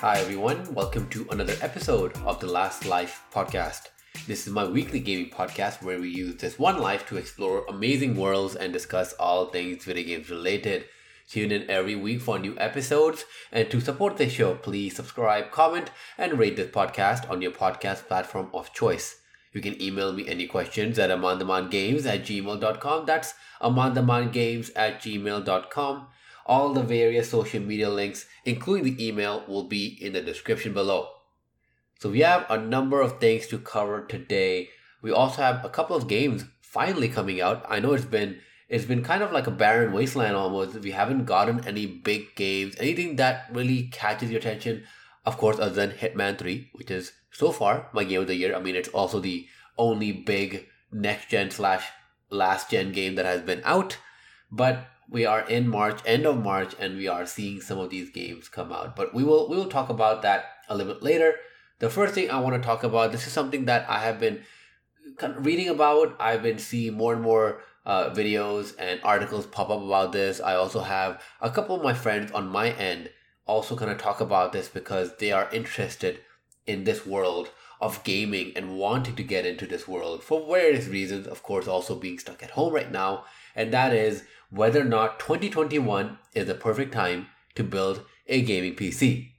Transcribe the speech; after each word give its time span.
Hi, 0.00 0.18
everyone. 0.18 0.72
Welcome 0.72 1.10
to 1.10 1.26
another 1.30 1.56
episode 1.60 2.16
of 2.24 2.40
the 2.40 2.46
Last 2.46 2.86
Life 2.86 3.22
podcast. 3.30 3.88
This 4.26 4.46
is 4.46 4.52
my 4.54 4.64
weekly 4.66 4.98
gaming 4.98 5.28
podcast 5.28 5.82
where 5.82 6.00
we 6.00 6.08
use 6.08 6.36
this 6.36 6.58
one 6.58 6.78
life 6.78 7.06
to 7.08 7.18
explore 7.18 7.66
amazing 7.68 8.16
worlds 8.16 8.56
and 8.56 8.72
discuss 8.72 9.12
all 9.20 9.50
things 9.50 9.84
video 9.84 10.04
games 10.06 10.30
related. 10.30 10.86
Tune 11.28 11.52
in 11.52 11.68
every 11.68 11.96
week 11.96 12.22
for 12.22 12.38
new 12.38 12.56
episodes. 12.56 13.26
And 13.52 13.70
to 13.70 13.78
support 13.82 14.16
the 14.16 14.30
show, 14.30 14.54
please 14.54 14.96
subscribe, 14.96 15.50
comment, 15.50 15.90
and 16.16 16.38
rate 16.38 16.56
this 16.56 16.70
podcast 16.70 17.28
on 17.28 17.42
your 17.42 17.52
podcast 17.52 18.08
platform 18.08 18.48
of 18.54 18.72
choice. 18.72 19.20
You 19.52 19.60
can 19.60 19.82
email 19.82 20.14
me 20.14 20.26
any 20.26 20.46
questions 20.46 20.98
at 20.98 21.10
amandamangames 21.10 22.06
at 22.06 22.22
gmail.com. 22.22 23.04
That's 23.04 23.34
amandamangames 23.60 24.70
at 24.74 25.02
gmail.com. 25.02 26.06
All 26.50 26.74
the 26.74 26.82
various 26.82 27.30
social 27.30 27.62
media 27.62 27.88
links, 27.88 28.26
including 28.44 28.84
the 28.84 29.06
email, 29.06 29.44
will 29.46 29.68
be 29.68 29.96
in 30.04 30.14
the 30.14 30.20
description 30.20 30.74
below. 30.74 31.08
So 32.00 32.10
we 32.10 32.20
have 32.20 32.44
a 32.50 32.58
number 32.58 33.00
of 33.00 33.20
things 33.20 33.46
to 33.48 33.58
cover 33.58 34.04
today. 34.04 34.70
We 35.00 35.12
also 35.12 35.42
have 35.42 35.64
a 35.64 35.68
couple 35.68 35.94
of 35.94 36.08
games 36.08 36.44
finally 36.60 37.08
coming 37.08 37.40
out. 37.40 37.64
I 37.68 37.78
know 37.78 37.92
it's 37.92 38.04
been 38.04 38.40
it's 38.68 38.84
been 38.84 39.04
kind 39.04 39.22
of 39.22 39.32
like 39.32 39.46
a 39.46 39.58
barren 39.62 39.92
wasteland 39.92 40.34
almost. 40.34 40.80
We 40.80 40.92
haven't 40.92 41.24
gotten 41.24 41.66
any 41.66 41.86
big 41.86 42.34
games, 42.36 42.74
anything 42.78 43.16
that 43.16 43.46
really 43.52 43.88
catches 43.88 44.30
your 44.30 44.40
attention. 44.40 44.84
Of 45.26 45.36
course, 45.36 45.58
other 45.58 45.74
than 45.74 45.90
Hitman 45.90 46.38
3, 46.38 46.70
which 46.72 46.90
is 46.90 47.12
so 47.30 47.52
far 47.52 47.88
my 47.92 48.04
game 48.04 48.22
of 48.22 48.26
the 48.28 48.34
year. 48.34 48.56
I 48.56 48.60
mean, 48.60 48.76
it's 48.76 48.88
also 48.88 49.20
the 49.20 49.46
only 49.76 50.12
big 50.12 50.66
next 50.92 51.28
gen 51.28 51.50
slash 51.50 51.86
last 52.30 52.70
gen 52.70 52.92
game 52.92 53.16
that 53.16 53.26
has 53.26 53.42
been 53.42 53.62
out. 53.64 53.98
But 54.50 54.86
we 55.10 55.26
are 55.26 55.40
in 55.48 55.68
March, 55.68 56.00
end 56.06 56.24
of 56.26 56.42
March, 56.42 56.74
and 56.78 56.96
we 56.96 57.08
are 57.08 57.26
seeing 57.26 57.60
some 57.60 57.78
of 57.78 57.90
these 57.90 58.10
games 58.10 58.48
come 58.48 58.72
out. 58.72 58.96
But 58.96 59.14
we 59.14 59.24
will 59.24 59.48
we 59.48 59.56
will 59.56 59.68
talk 59.68 59.88
about 59.88 60.22
that 60.22 60.44
a 60.68 60.76
little 60.76 60.94
bit 60.94 61.02
later. 61.02 61.34
The 61.80 61.90
first 61.90 62.14
thing 62.14 62.30
I 62.30 62.40
want 62.40 62.54
to 62.56 62.66
talk 62.66 62.84
about, 62.84 63.10
this 63.10 63.26
is 63.26 63.32
something 63.32 63.64
that 63.64 63.88
I 63.88 64.00
have 64.00 64.20
been 64.20 64.42
reading 65.38 65.68
about. 65.68 66.16
I've 66.20 66.42
been 66.42 66.58
seeing 66.58 66.94
more 66.94 67.14
and 67.14 67.22
more 67.22 67.62
uh, 67.86 68.10
videos 68.10 68.74
and 68.78 69.00
articles 69.02 69.46
pop 69.46 69.70
up 69.70 69.82
about 69.82 70.12
this. 70.12 70.40
I 70.40 70.54
also 70.54 70.80
have 70.80 71.22
a 71.40 71.50
couple 71.50 71.76
of 71.76 71.82
my 71.82 71.94
friends 71.94 72.30
on 72.32 72.48
my 72.48 72.70
end 72.72 73.10
also 73.50 73.76
kind 73.76 73.90
of 73.90 73.98
talk 73.98 74.20
about 74.20 74.52
this 74.52 74.68
because 74.68 75.16
they 75.16 75.32
are 75.32 75.50
interested 75.52 76.20
in 76.66 76.84
this 76.84 77.04
world 77.04 77.50
of 77.80 78.04
gaming 78.04 78.52
and 78.54 78.76
wanting 78.76 79.16
to 79.16 79.22
get 79.22 79.46
into 79.46 79.66
this 79.66 79.88
world 79.88 80.22
for 80.22 80.46
various 80.46 80.86
reasons. 80.86 81.26
Of 81.26 81.42
course, 81.42 81.66
also 81.66 81.96
being 81.96 82.18
stuck 82.18 82.42
at 82.42 82.50
home 82.50 82.72
right 82.72 82.92
now, 82.92 83.24
and 83.56 83.72
that 83.72 83.92
is 83.92 84.22
whether 84.50 84.80
or 84.80 84.84
not 84.84 85.18
2021 85.20 86.18
is 86.34 86.46
the 86.46 86.54
perfect 86.54 86.92
time 86.92 87.28
to 87.54 87.64
build 87.64 88.04
a 88.26 88.42
gaming 88.42 88.74
PC. 88.74 89.30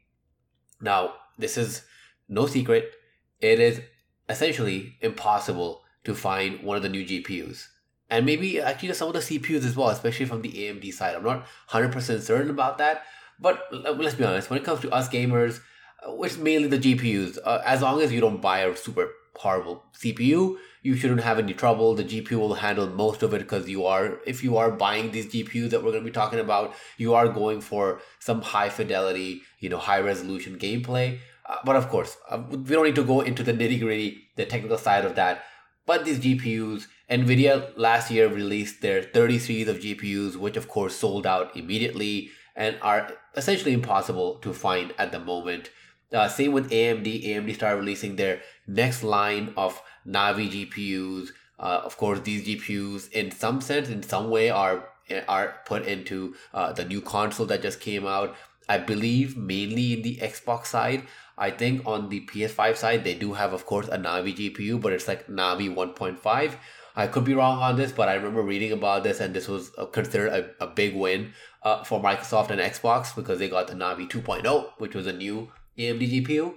Now, 0.82 1.14
this 1.38 1.58
is 1.58 1.84
no 2.28 2.48
secret. 2.48 2.92
It 3.40 3.60
is 3.60 3.82
essentially 4.28 4.98
impossible 5.02 5.84
to 6.04 6.16
find 6.16 6.64
one 6.64 6.78
of 6.78 6.84
the 6.84 6.90
new 6.90 7.06
GPUs. 7.06 7.68
And 8.10 8.26
maybe 8.26 8.60
actually 8.60 8.94
some 8.94 9.08
of 9.08 9.14
the 9.14 9.20
CPUs 9.20 9.66
as 9.66 9.76
well, 9.76 9.90
especially 9.90 10.26
from 10.26 10.42
the 10.42 10.52
AMD 10.52 10.94
side. 10.94 11.16
I'm 11.16 11.24
not 11.24 11.46
100% 11.70 12.22
certain 12.22 12.50
about 12.50 12.78
that. 12.80 13.04
But 13.40 13.64
let's 13.72 14.16
be 14.16 14.24
honest, 14.24 14.50
when 14.50 14.60
it 14.60 14.66
comes 14.66 14.82
to 14.82 14.92
us 14.92 15.10
gamers, 15.10 15.62
which 16.08 16.38
mainly 16.38 16.68
the 16.68 16.78
GPUs, 16.78 17.38
uh, 17.44 17.62
as 17.66 17.82
long 17.82 18.02
as 18.02 18.12
you 18.12 18.22
don't 18.22 18.42
buy 18.42 18.60
a 18.60 18.76
super 18.76 19.10
horrible 19.36 19.84
CPU, 19.94 20.58
you 20.84 20.96
shouldn't 20.96 21.22
have 21.22 21.40
any 21.40 21.54
trouble. 21.54 21.94
The 21.96 22.04
GPU 22.04 22.40
will 22.40 22.56
handle 22.56 22.88
most 22.88 23.24
of 23.24 23.34
it 23.34 23.40
because 23.40 23.70
you 23.70 23.86
are, 23.86 24.20
if 24.26 24.44
you 24.44 24.58
are 24.58 24.72
buying 24.72 25.12
these 25.12 25.28
GPUs 25.28 25.70
that 25.70 25.84
we're 25.84 25.92
going 25.92 26.04
to 26.04 26.10
be 26.10 26.14
talking 26.14 26.40
about, 26.40 26.74
you 26.98 27.14
are 27.14 27.28
going 27.28 27.62
for 27.62 28.02
some 28.20 28.42
high 28.42 28.70
fidelity, 28.70 29.44
you 29.60 29.70
know, 29.70 29.78
high 29.78 30.00
resolution 30.00 30.58
gameplay. 30.58 31.20
Uh, 31.46 31.58
but 31.66 31.76
of 31.76 31.90
course, 31.90 32.18
uh, 32.30 32.42
we 32.50 32.58
don't 32.58 32.86
need 32.86 32.96
to 32.96 33.04
go 33.04 33.22
into 33.22 33.44
the 33.44 33.54
nitty 33.54 33.80
gritty, 33.80 34.28
the 34.36 34.46
technical 34.46 34.78
side 34.78 35.06
of 35.06 35.16
that. 35.16 35.44
But 35.86 36.06
these 36.06 36.20
GPUs, 36.20 36.86
Nvidia 37.10 37.74
last 37.76 38.12
year 38.12 38.28
released 38.28 38.82
their 38.82 39.02
30 39.04 39.40
series 39.40 39.68
of 39.68 39.80
GPUs, 39.80 40.36
which 40.36 40.58
of 40.58 40.68
course 40.68 40.96
sold 40.96 41.28
out 41.28 41.56
immediately 41.56 42.32
and 42.56 42.78
are 42.82 43.12
essentially 43.36 43.74
impossible 43.74 44.36
to 44.40 44.54
find 44.54 44.94
at 44.98 45.12
the 45.12 45.20
moment. 45.20 45.70
Uh, 46.14 46.28
same 46.28 46.52
with 46.52 46.70
AMD. 46.70 47.26
AMD 47.26 47.56
started 47.56 47.78
releasing 47.78 48.16
their 48.16 48.42
next 48.68 49.04
line 49.04 49.54
of 49.56 49.82
Navi 50.08 50.50
GPUs. 50.50 51.30
Uh, 51.60 51.82
of 51.86 51.98
course, 51.98 52.20
these 52.22 52.46
GPUs, 52.48 53.12
in 53.12 53.32
some 53.32 53.62
sense, 53.62 53.90
in 53.90 54.04
some 54.04 54.30
way, 54.30 54.50
are 54.50 54.90
are 55.28 55.56
put 55.66 55.86
into 55.86 56.36
uh, 56.54 56.72
the 56.72 56.86
new 56.86 57.02
console 57.02 57.46
that 57.46 57.62
just 57.62 57.80
came 57.80 58.06
out. 58.06 58.36
I 58.70 58.78
believe 58.78 59.36
mainly 59.36 59.94
in 59.94 60.02
the 60.02 60.18
Xbox 60.18 60.68
side. 60.68 61.04
I 61.38 61.50
think 61.52 61.86
on 61.86 62.10
the 62.10 62.22
PS5 62.28 62.78
side, 62.78 63.04
they 63.04 63.16
do 63.16 63.34
have, 63.34 63.52
of 63.52 63.66
course, 63.66 63.88
a 63.88 63.98
Navi 63.98 64.36
GPU, 64.36 64.80
but 64.80 64.94
it's 64.94 65.08
like 65.08 65.28
Navi 65.28 65.74
1.5. 65.74 66.56
I 66.96 67.08
could 67.08 67.26
be 67.26 67.34
wrong 67.34 67.60
on 67.60 67.78
this, 67.78 67.92
but 67.92 68.10
I 68.10 68.14
remember 68.14 68.42
reading 68.42 68.72
about 68.72 69.04
this, 69.04 69.20
and 69.20 69.34
this 69.34 69.48
was 69.48 69.72
considered 69.92 70.56
a, 70.60 70.64
a 70.64 70.68
big 70.68 70.96
win 70.96 71.34
uh, 71.64 71.84
for 71.84 72.02
Microsoft 72.02 72.50
and 72.50 72.62
Xbox 72.62 73.16
because 73.16 73.40
they 73.40 73.50
got 73.50 73.68
the 73.68 73.74
Navi 73.74 74.10
2.0, 74.10 74.72
which 74.78 74.94
was 74.94 75.08
a 75.08 75.14
new 75.14 75.50
AMD 75.82 76.26
GPU. 76.26 76.56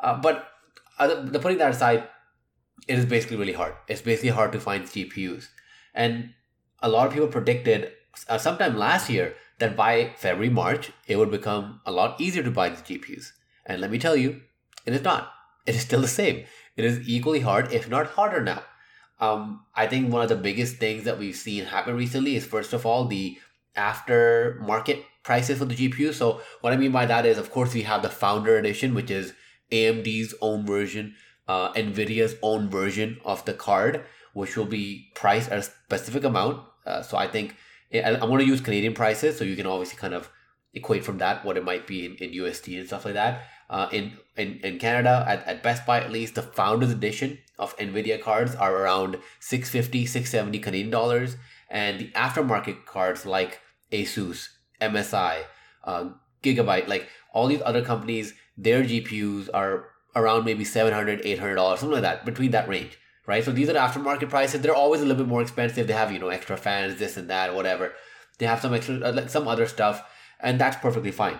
Uh, 0.00 0.20
but 0.20 0.48
the 0.98 1.38
putting 1.40 1.58
that 1.58 1.70
aside, 1.70 2.08
it 2.88 2.98
is 2.98 3.06
basically 3.06 3.36
really 3.36 3.52
hard. 3.52 3.74
It's 3.88 4.02
basically 4.02 4.30
hard 4.30 4.52
to 4.52 4.60
find 4.60 4.84
GPUs, 4.84 5.48
and 5.94 6.30
a 6.80 6.88
lot 6.88 7.06
of 7.06 7.12
people 7.12 7.28
predicted 7.28 7.92
uh, 8.28 8.38
sometime 8.38 8.76
last 8.76 9.08
year 9.08 9.34
that 9.58 9.76
by 9.76 10.12
February 10.16 10.50
March 10.50 10.90
it 11.06 11.16
would 11.16 11.30
become 11.30 11.80
a 11.86 11.92
lot 11.92 12.20
easier 12.20 12.42
to 12.42 12.50
buy 12.50 12.68
these 12.68 12.82
GPUs. 12.82 13.32
And 13.64 13.80
let 13.80 13.90
me 13.90 13.98
tell 13.98 14.16
you, 14.16 14.40
it 14.84 14.92
is 14.92 15.02
not. 15.02 15.32
It 15.66 15.76
is 15.76 15.82
still 15.82 16.00
the 16.00 16.08
same. 16.08 16.44
It 16.76 16.84
is 16.84 17.08
equally 17.08 17.40
hard, 17.40 17.72
if 17.72 17.88
not 17.88 18.06
harder 18.08 18.42
now. 18.42 18.62
Um, 19.20 19.64
I 19.76 19.86
think 19.86 20.12
one 20.12 20.22
of 20.22 20.28
the 20.28 20.36
biggest 20.36 20.76
things 20.76 21.04
that 21.04 21.18
we've 21.18 21.36
seen 21.36 21.66
happen 21.66 21.96
recently 21.96 22.34
is 22.34 22.44
first 22.44 22.72
of 22.72 22.84
all 22.84 23.04
the 23.04 23.38
aftermarket 23.76 25.04
prices 25.22 25.58
for 25.58 25.64
the 25.64 25.74
GPU. 25.74 26.12
So 26.12 26.40
what 26.60 26.72
I 26.72 26.76
mean 26.76 26.92
by 26.92 27.06
that 27.06 27.26
is, 27.26 27.38
of 27.38 27.50
course, 27.50 27.74
we 27.74 27.82
have 27.82 28.02
the 28.02 28.08
Founder 28.08 28.56
Edition, 28.56 28.94
which 28.94 29.10
is 29.10 29.34
AMD's 29.70 30.34
own 30.40 30.66
version, 30.66 31.14
uh, 31.48 31.72
NVIDIA's 31.72 32.36
own 32.42 32.68
version 32.68 33.20
of 33.24 33.44
the 33.44 33.54
card, 33.54 34.04
which 34.34 34.56
will 34.56 34.66
be 34.66 35.10
priced 35.14 35.50
at 35.50 35.58
a 35.58 35.62
specific 35.62 36.24
amount. 36.24 36.62
Uh, 36.86 37.02
so 37.02 37.16
I 37.16 37.28
think 37.28 37.56
I'm 37.92 38.20
going 38.20 38.38
to 38.38 38.46
use 38.46 38.60
Canadian 38.60 38.94
prices, 38.94 39.36
so 39.38 39.44
you 39.44 39.56
can 39.56 39.66
obviously 39.66 39.98
kind 39.98 40.14
of 40.14 40.30
equate 40.74 41.04
from 41.04 41.18
that 41.18 41.44
what 41.44 41.56
it 41.56 41.64
might 41.64 41.86
be 41.86 42.06
in, 42.06 42.14
in 42.16 42.30
USD 42.30 42.78
and 42.78 42.86
stuff 42.86 43.04
like 43.04 43.14
that. 43.14 43.42
Uh, 43.68 43.88
in, 43.90 44.12
in 44.36 44.60
in 44.62 44.78
Canada, 44.78 45.24
at, 45.26 45.46
at 45.46 45.62
Best 45.62 45.86
Buy 45.86 46.00
at 46.00 46.12
least, 46.12 46.34
the 46.34 46.42
Founders 46.42 46.90
Edition 46.90 47.38
of 47.58 47.76
NVIDIA 47.78 48.20
cards 48.20 48.54
are 48.54 48.76
around 48.76 49.16
650 49.40 50.04
670 50.06 50.58
Canadian 50.58 50.90
dollars. 50.90 51.36
And 51.70 51.98
the 51.98 52.10
aftermarket 52.10 52.84
cards 52.84 53.24
like 53.24 53.60
Asus, 53.90 54.48
MSI, 54.80 55.44
uh, 55.84 56.10
Gigabyte, 56.42 56.88
like 56.88 57.08
all 57.32 57.46
these 57.46 57.62
other 57.64 57.84
companies, 57.84 58.34
their 58.56 58.82
GPUs 58.82 59.48
are 59.52 59.88
around 60.14 60.44
maybe 60.44 60.64
700 60.64 61.22
$800, 61.22 61.78
something 61.78 61.90
like 61.90 62.02
that, 62.02 62.24
between 62.24 62.50
that 62.50 62.68
range, 62.68 62.98
right? 63.26 63.44
So 63.44 63.52
these 63.52 63.68
are 63.68 63.74
aftermarket 63.74 64.28
prices. 64.28 64.60
They're 64.60 64.74
always 64.74 65.00
a 65.00 65.04
little 65.04 65.24
bit 65.24 65.28
more 65.28 65.42
expensive. 65.42 65.86
They 65.86 65.92
have, 65.94 66.12
you 66.12 66.18
know, 66.18 66.28
extra 66.28 66.56
fans, 66.56 66.98
this 66.98 67.16
and 67.16 67.30
that, 67.30 67.54
whatever. 67.54 67.92
They 68.38 68.46
have 68.46 68.60
some 68.60 68.74
extra, 68.74 68.96
like 68.96 69.30
some 69.30 69.48
other 69.48 69.66
stuff, 69.66 70.02
and 70.40 70.60
that's 70.60 70.76
perfectly 70.76 71.12
fine. 71.12 71.38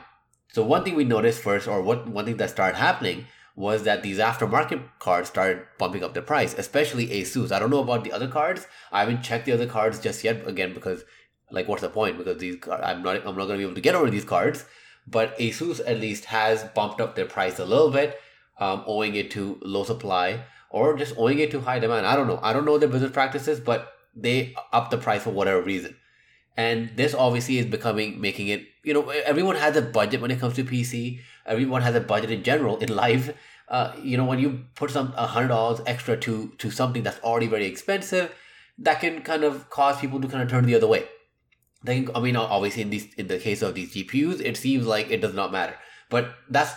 So 0.52 0.62
one 0.62 0.84
thing 0.84 0.94
we 0.94 1.04
noticed 1.04 1.40
first, 1.40 1.66
or 1.66 1.82
what 1.82 2.08
one 2.08 2.26
thing 2.26 2.36
that 2.36 2.50
started 2.50 2.76
happening 2.76 3.26
was 3.54 3.82
that 3.84 4.02
these 4.02 4.18
aftermarket 4.18 4.82
cards 4.98 5.28
started 5.28 5.64
bumping 5.78 6.02
up 6.02 6.14
the 6.14 6.22
price, 6.22 6.54
especially 6.56 7.08
Asus. 7.08 7.52
I 7.52 7.58
don't 7.58 7.70
know 7.70 7.82
about 7.82 8.04
the 8.04 8.12
other 8.12 8.28
cards. 8.28 8.66
I 8.90 9.00
haven't 9.00 9.22
checked 9.22 9.46
the 9.46 9.52
other 9.52 9.66
cards 9.66 9.98
just 9.98 10.24
yet, 10.24 10.46
again 10.46 10.72
because 10.72 11.04
like 11.52 11.68
what's 11.68 11.82
the 11.82 11.88
point? 11.88 12.18
Because 12.18 12.38
these 12.38 12.56
I'm 12.68 13.02
not 13.02 13.26
I'm 13.26 13.36
not 13.36 13.46
gonna 13.46 13.58
be 13.58 13.64
able 13.64 13.74
to 13.74 13.80
get 13.80 13.94
over 13.94 14.10
these 14.10 14.24
cards. 14.24 14.64
But 15.06 15.36
Asus 15.38 15.80
at 15.84 15.98
least 16.00 16.26
has 16.26 16.62
bumped 16.74 17.00
up 17.00 17.16
their 17.16 17.26
price 17.26 17.58
a 17.58 17.64
little 17.64 17.90
bit, 17.90 18.20
um, 18.58 18.84
owing 18.86 19.16
it 19.16 19.32
to 19.32 19.58
low 19.62 19.82
supply 19.82 20.44
or 20.70 20.96
just 20.96 21.14
owing 21.16 21.38
it 21.38 21.50
to 21.50 21.60
high 21.60 21.78
demand. 21.78 22.06
I 22.06 22.16
don't 22.16 22.26
know. 22.26 22.40
I 22.42 22.52
don't 22.52 22.64
know 22.64 22.78
their 22.78 22.88
business 22.88 23.12
practices, 23.12 23.60
but 23.60 23.92
they 24.14 24.54
up 24.72 24.90
the 24.90 24.98
price 24.98 25.22
for 25.22 25.30
whatever 25.30 25.62
reason. 25.62 25.96
And 26.56 26.90
this 26.96 27.14
obviously 27.14 27.58
is 27.58 27.66
becoming 27.66 28.20
making 28.20 28.48
it, 28.48 28.66
you 28.84 28.92
know, 28.92 29.08
everyone 29.10 29.56
has 29.56 29.76
a 29.76 29.82
budget 29.82 30.20
when 30.20 30.30
it 30.30 30.38
comes 30.38 30.54
to 30.54 30.64
PC. 30.64 31.20
Everyone 31.46 31.82
has 31.82 31.94
a 31.94 32.00
budget 32.00 32.30
in 32.30 32.42
general 32.42 32.78
in 32.78 32.94
life. 32.94 33.34
Uh, 33.68 33.92
you 34.02 34.16
know, 34.16 34.24
when 34.24 34.38
you 34.38 34.64
put 34.74 34.90
some 34.90 35.12
hundred 35.12 35.48
dollars 35.48 35.80
extra 35.86 36.16
to 36.18 36.52
to 36.58 36.70
something 36.70 37.02
that's 37.02 37.18
already 37.20 37.46
very 37.46 37.66
expensive, 37.66 38.34
that 38.78 39.00
can 39.00 39.22
kind 39.22 39.44
of 39.44 39.70
cause 39.70 39.98
people 39.98 40.20
to 40.20 40.28
kind 40.28 40.42
of 40.42 40.50
turn 40.50 40.66
the 40.66 40.74
other 40.74 40.86
way. 40.86 41.04
They, 41.84 42.06
I 42.14 42.20
mean, 42.20 42.36
obviously 42.36 42.82
in 42.82 42.90
these 42.90 43.12
in 43.14 43.26
the 43.26 43.38
case 43.38 43.62
of 43.62 43.74
these 43.74 43.94
GPUs, 43.94 44.40
it 44.40 44.56
seems 44.56 44.86
like 44.86 45.10
it 45.10 45.20
does 45.20 45.34
not 45.34 45.52
matter. 45.52 45.74
But 46.10 46.34
that's 46.48 46.72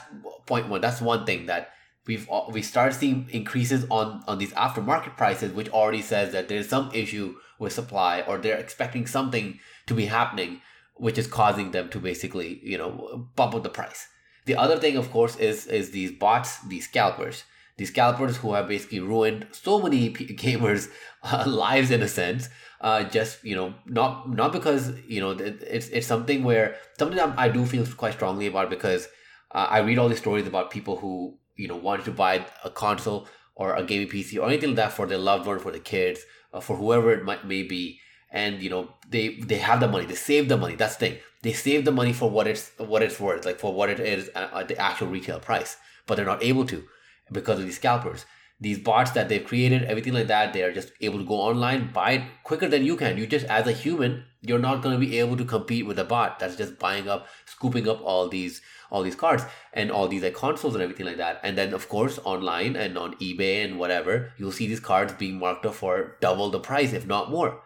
point 0.46 0.70
one. 0.70 0.82
That's 0.82 1.02
one 1.02 1.26
thing 1.26 1.46
that 1.48 1.72
we've 2.08 2.28
we 2.50 2.62
start 2.62 2.94
seeing 2.94 3.28
increases 3.32 3.86
on 3.90 4.24
on 4.28 4.38
these 4.38 4.54
aftermarket 4.54 5.18
prices, 5.18 5.52
which 5.52 5.70
already 5.70 6.02
says 6.02 6.32
that 6.32 6.48
there's 6.48 6.70
some 6.70 6.92
issue 6.94 7.36
with 7.60 7.74
supply 7.74 8.22
or 8.22 8.38
they're 8.38 8.58
expecting 8.58 9.08
something 9.08 9.60
to 9.88 9.94
be 9.94 10.06
happening, 10.06 10.62
which 10.96 11.18
is 11.18 11.28
causing 11.28 11.72
them 11.72 11.90
to 11.90 12.00
basically 12.00 12.60
you 12.64 12.78
know 12.78 13.30
bump 13.36 13.56
up 13.56 13.64
the 13.64 13.70
price. 13.70 14.08
The 14.46 14.56
other 14.56 14.78
thing, 14.78 14.96
of 14.96 15.12
course, 15.12 15.36
is 15.36 15.68
is 15.68 15.92
these 15.92 16.12
bots, 16.12 16.60
these 16.68 16.86
scalpers, 16.86 17.44
these 17.78 17.90
scalpers 17.90 18.38
who 18.38 18.54
have 18.54 18.68
basically 18.68 19.00
ruined 19.00 19.48
so 19.52 19.82
many 19.82 20.10
gamers' 20.14 20.90
uh, 21.24 21.44
lives 21.48 21.92
in 21.92 22.02
a 22.02 22.08
sense. 22.08 22.50
Uh, 22.86 23.04
just 23.04 23.44
you 23.44 23.56
know, 23.56 23.74
not 23.88 24.30
not 24.30 24.52
because 24.54 24.92
you 25.08 25.20
know 25.20 25.32
it's 25.32 25.88
it's 25.88 26.06
something 26.06 26.44
where 26.44 26.76
something 27.00 27.20
I 27.20 27.50
do 27.50 27.66
feel 27.66 27.84
quite 27.98 28.14
strongly 28.14 28.46
about 28.46 28.70
because 28.70 29.08
uh, 29.52 29.66
I 29.72 29.80
read 29.80 29.98
all 29.98 30.08
these 30.08 30.20
stories 30.20 30.46
about 30.46 30.70
people 30.70 30.98
who 30.98 31.36
you 31.56 31.68
know 31.68 31.78
wanted 31.78 32.06
to 32.06 32.12
buy 32.12 32.46
a 32.64 32.70
console 32.70 33.28
or 33.56 33.76
a 33.76 33.84
gaming 33.84 34.08
PC 34.08 34.40
or 34.40 34.48
anything 34.48 34.70
like 34.70 34.76
that 34.76 34.94
for 34.94 35.08
their 35.08 35.18
loved 35.18 35.48
one, 35.48 35.58
for 35.58 35.72
the 35.72 35.80
kids, 35.80 36.20
for 36.62 36.78
whoever 36.78 37.12
it 37.12 37.24
might 37.24 37.44
may 37.48 37.64
be, 37.64 38.00
and 38.30 38.62
you 38.62 38.70
know 38.70 38.94
they 39.10 39.30
they 39.40 39.58
have 39.58 39.80
the 39.80 39.88
money, 39.88 40.06
they 40.06 40.14
save 40.14 40.48
the 40.48 40.56
money. 40.56 40.76
That's 40.76 40.98
the 40.98 41.08
thing. 41.08 41.18
They 41.42 41.54
save 41.54 41.86
the 41.86 41.92
money 41.92 42.14
for 42.14 42.30
what 42.30 42.46
it's 42.46 42.72
what 42.78 43.02
it's 43.02 43.20
worth, 43.20 43.48
like 43.48 43.60
for 43.60 43.74
what 43.74 43.90
it 43.90 44.00
is 44.00 44.30
at 44.36 44.68
the 44.68 44.78
actual 44.78 45.08
retail 45.08 45.40
price, 45.40 45.78
but 46.06 46.18
they're 46.18 46.34
not 46.34 46.44
able 46.44 46.68
to 46.68 46.84
because 47.32 47.58
of 47.58 47.66
these 47.66 47.78
scalpers. 47.78 48.28
These 48.60 48.80
bots 48.80 49.12
that 49.12 49.28
they've 49.28 49.44
created, 49.44 49.84
everything 49.84 50.14
like 50.14 50.28
that, 50.28 50.54
they 50.54 50.64
are 50.64 50.72
just 50.72 50.92
able 51.02 51.20
to 51.20 51.26
go 51.26 51.36
online, 51.36 51.92
buy 51.92 52.12
it 52.12 52.24
quicker 52.44 52.70
than 52.70 52.86
you 52.86 52.96
can. 52.96 53.18
You 53.18 53.28
just, 53.28 53.46
as 53.48 53.68
a 53.68 53.74
human, 53.74 54.24
you're 54.42 54.60
not 54.60 54.82
going 54.82 54.94
to 54.94 55.06
be 55.06 55.20
able 55.20 55.36
to 55.38 55.44
compete 55.44 55.86
with 55.86 56.00
a 56.00 56.06
bot 56.06 56.40
that's 56.40 56.56
just 56.56 56.80
buying 56.80 57.10
up, 57.10 57.28
scooping 57.46 57.88
up 57.90 58.02
all 58.02 58.30
these 58.30 58.62
all 58.92 59.04
these 59.04 59.16
cards 59.16 59.44
and 59.74 59.92
all 59.92 60.08
these 60.08 60.24
like 60.24 60.36
consoles 60.36 60.76
and 60.76 60.84
everything 60.84 61.06
like 61.06 61.18
that. 61.18 61.40
And 61.44 61.58
then 61.58 61.74
of 61.74 61.90
course 61.90 62.20
online 62.24 62.76
and 62.76 62.98
on 62.98 63.16
eBay 63.16 63.66
and 63.66 63.80
whatever, 63.80 64.32
you'll 64.38 64.52
see 64.52 64.68
these 64.68 64.80
cards 64.80 65.14
being 65.14 65.40
marked 65.40 65.66
up 65.66 65.76
for 65.76 66.18
double 66.22 66.50
the 66.50 66.60
price, 66.60 66.94
if 66.94 67.06
not 67.06 67.32
more. 67.32 67.62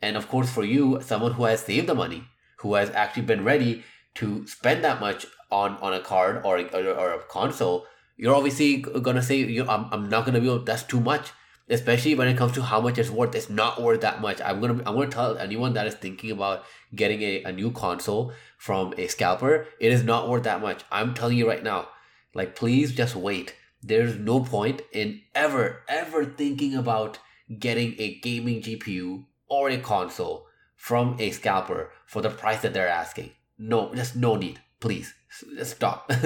And 0.00 0.16
of 0.16 0.28
course 0.28 0.50
for 0.50 0.64
you, 0.64 1.00
someone 1.02 1.32
who 1.32 1.44
has 1.44 1.60
saved 1.60 1.88
the 1.88 1.94
money, 1.94 2.24
who 2.58 2.74
has 2.74 2.90
actually 2.90 3.24
been 3.24 3.44
ready 3.44 3.84
to 4.14 4.46
spend 4.46 4.84
that 4.84 5.00
much 5.00 5.26
on 5.50 5.76
on 5.78 5.92
a 5.92 6.00
card 6.00 6.42
or, 6.44 6.58
or, 6.58 6.84
or 6.94 7.12
a 7.12 7.22
console 7.24 7.86
you're 8.22 8.36
obviously 8.36 8.76
gonna 8.76 9.20
say 9.20 9.38
you 9.38 9.66
I'm, 9.68 9.86
I'm 9.90 10.08
not 10.08 10.24
gonna 10.24 10.40
be 10.40 10.46
able, 10.46 10.60
that's 10.62 10.84
too 10.84 11.00
much. 11.00 11.32
Especially 11.68 12.14
when 12.14 12.28
it 12.28 12.36
comes 12.36 12.52
to 12.52 12.62
how 12.62 12.80
much 12.80 12.96
it's 12.98 13.10
worth 13.10 13.34
it's 13.34 13.50
not 13.50 13.82
worth 13.82 14.02
that 14.02 14.20
much. 14.20 14.40
I'm 14.40 14.60
gonna 14.60 14.74
i'm 14.86 14.94
gonna 14.94 15.08
tell 15.08 15.36
anyone 15.38 15.72
that 15.72 15.88
is 15.88 15.94
thinking 15.94 16.30
about 16.30 16.64
getting 16.94 17.20
a, 17.22 17.42
a 17.42 17.52
new 17.52 17.72
console 17.72 18.32
from 18.58 18.94
a 18.96 19.08
scalper 19.08 19.66
it 19.80 19.90
is 19.90 20.04
not 20.04 20.28
worth 20.28 20.44
that 20.44 20.60
much. 20.60 20.84
I'm 20.92 21.14
telling 21.14 21.36
you 21.36 21.48
right 21.48 21.64
now 21.64 21.88
like 22.32 22.54
please 22.54 22.92
just 22.92 23.16
wait. 23.16 23.56
There's 23.82 24.14
no 24.16 24.38
point 24.38 24.82
in 24.92 25.22
ever 25.34 25.82
ever 25.88 26.24
thinking 26.24 26.76
about 26.76 27.18
getting 27.58 27.96
a 27.98 28.20
gaming 28.20 28.62
gpu 28.62 29.24
or 29.48 29.68
a 29.68 29.78
console 29.78 30.46
from 30.76 31.16
a 31.18 31.32
scalper 31.32 31.90
for 32.06 32.22
the 32.22 32.30
price 32.30 32.62
that 32.62 32.72
they're 32.72 32.88
asking. 32.88 33.30
No 33.58 33.92
just 33.96 34.14
no 34.14 34.36
need. 34.36 34.60
Please 34.78 35.12
just 35.56 35.74
stop. 35.74 36.12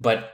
But 0.00 0.32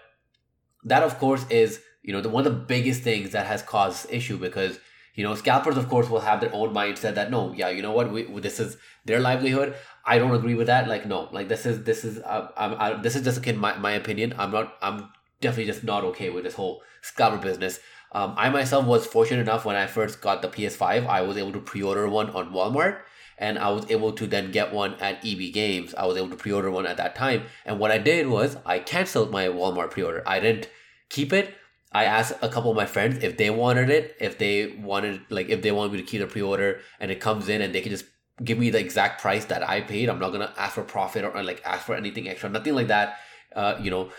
that 0.84 1.02
of 1.02 1.18
course 1.18 1.44
is 1.50 1.80
you 2.02 2.12
know 2.12 2.20
the 2.20 2.28
one 2.28 2.46
of 2.46 2.52
the 2.52 2.58
biggest 2.58 3.02
things 3.02 3.30
that 3.30 3.46
has 3.46 3.62
caused 3.62 4.10
issue 4.10 4.38
because 4.38 4.78
you 5.14 5.24
know 5.24 5.34
scalpers 5.34 5.76
of 5.76 5.88
course 5.88 6.08
will 6.10 6.20
have 6.20 6.40
their 6.40 6.54
own 6.54 6.74
mindset 6.74 7.14
that 7.14 7.30
no 7.30 7.52
yeah 7.52 7.68
you 7.68 7.82
know 7.82 7.92
what? 7.92 8.12
We, 8.12 8.24
this 8.40 8.60
is 8.60 8.76
their 9.04 9.20
livelihood. 9.20 9.74
I 10.04 10.18
don't 10.18 10.34
agree 10.34 10.54
with 10.54 10.66
that. 10.66 10.88
Like 10.88 11.06
no 11.06 11.28
like 11.32 11.48
this 11.48 11.66
is 11.66 11.84
this 11.84 12.04
is 12.04 12.18
uh, 12.18 12.48
I'm, 12.56 12.74
I, 12.78 12.94
this 12.94 13.16
is 13.16 13.22
just 13.22 13.38
again 13.38 13.56
my, 13.56 13.76
my 13.78 13.92
opinion. 13.92 14.34
I'm 14.38 14.50
not 14.50 14.74
i'm 14.82 15.08
definitely 15.40 15.72
just 15.72 15.84
not 15.84 16.04
okay 16.04 16.30
with 16.30 16.44
this 16.44 16.54
whole 16.54 16.82
scalper 17.02 17.38
business. 17.38 17.80
Um, 18.12 18.34
i 18.36 18.48
myself 18.48 18.86
was 18.86 19.04
fortunate 19.04 19.40
enough 19.40 19.64
when 19.64 19.74
i 19.74 19.88
first 19.88 20.20
got 20.20 20.40
the 20.40 20.46
ps5 20.46 21.08
i 21.08 21.20
was 21.22 21.36
able 21.36 21.50
to 21.50 21.58
pre-order 21.58 22.08
one 22.08 22.30
on 22.30 22.52
walmart 22.52 22.98
and 23.38 23.58
I 23.58 23.70
was 23.70 23.90
able 23.90 24.12
to 24.12 24.26
then 24.26 24.50
get 24.52 24.72
one 24.72 24.94
at 24.94 25.24
EB 25.24 25.52
Games. 25.52 25.94
I 25.94 26.06
was 26.06 26.16
able 26.16 26.30
to 26.30 26.36
pre-order 26.36 26.70
one 26.70 26.86
at 26.86 26.96
that 26.96 27.14
time, 27.14 27.44
and 27.64 27.78
what 27.78 27.90
I 27.90 27.98
did 27.98 28.28
was 28.28 28.56
I 28.64 28.78
canceled 28.78 29.30
my 29.30 29.46
Walmart 29.46 29.90
pre-order. 29.90 30.22
I 30.26 30.40
didn't 30.40 30.68
keep 31.08 31.32
it. 31.32 31.54
I 31.92 32.04
asked 32.04 32.34
a 32.42 32.48
couple 32.48 32.70
of 32.70 32.76
my 32.76 32.86
friends 32.86 33.22
if 33.22 33.36
they 33.36 33.50
wanted 33.50 33.88
it, 33.88 34.16
if 34.18 34.36
they 34.38 34.66
wanted 34.66 35.22
like 35.30 35.48
if 35.48 35.62
they 35.62 35.70
want 35.70 35.92
me 35.92 35.98
to 36.00 36.04
keep 36.04 36.20
the 36.20 36.26
pre-order, 36.26 36.80
and 36.98 37.10
it 37.10 37.20
comes 37.20 37.48
in 37.48 37.62
and 37.62 37.74
they 37.74 37.80
can 37.80 37.90
just 37.90 38.06
give 38.42 38.58
me 38.58 38.70
the 38.70 38.80
exact 38.80 39.20
price 39.20 39.44
that 39.46 39.68
I 39.68 39.80
paid. 39.80 40.08
I'm 40.08 40.18
not 40.18 40.32
gonna 40.32 40.52
ask 40.56 40.74
for 40.74 40.82
profit 40.82 41.24
or, 41.24 41.30
or 41.36 41.42
like 41.44 41.62
ask 41.64 41.86
for 41.86 41.94
anything 41.94 42.28
extra, 42.28 42.48
nothing 42.48 42.74
like 42.74 42.88
that. 42.88 43.18
Uh, 43.54 43.78
you 43.80 43.90
know, 43.90 44.10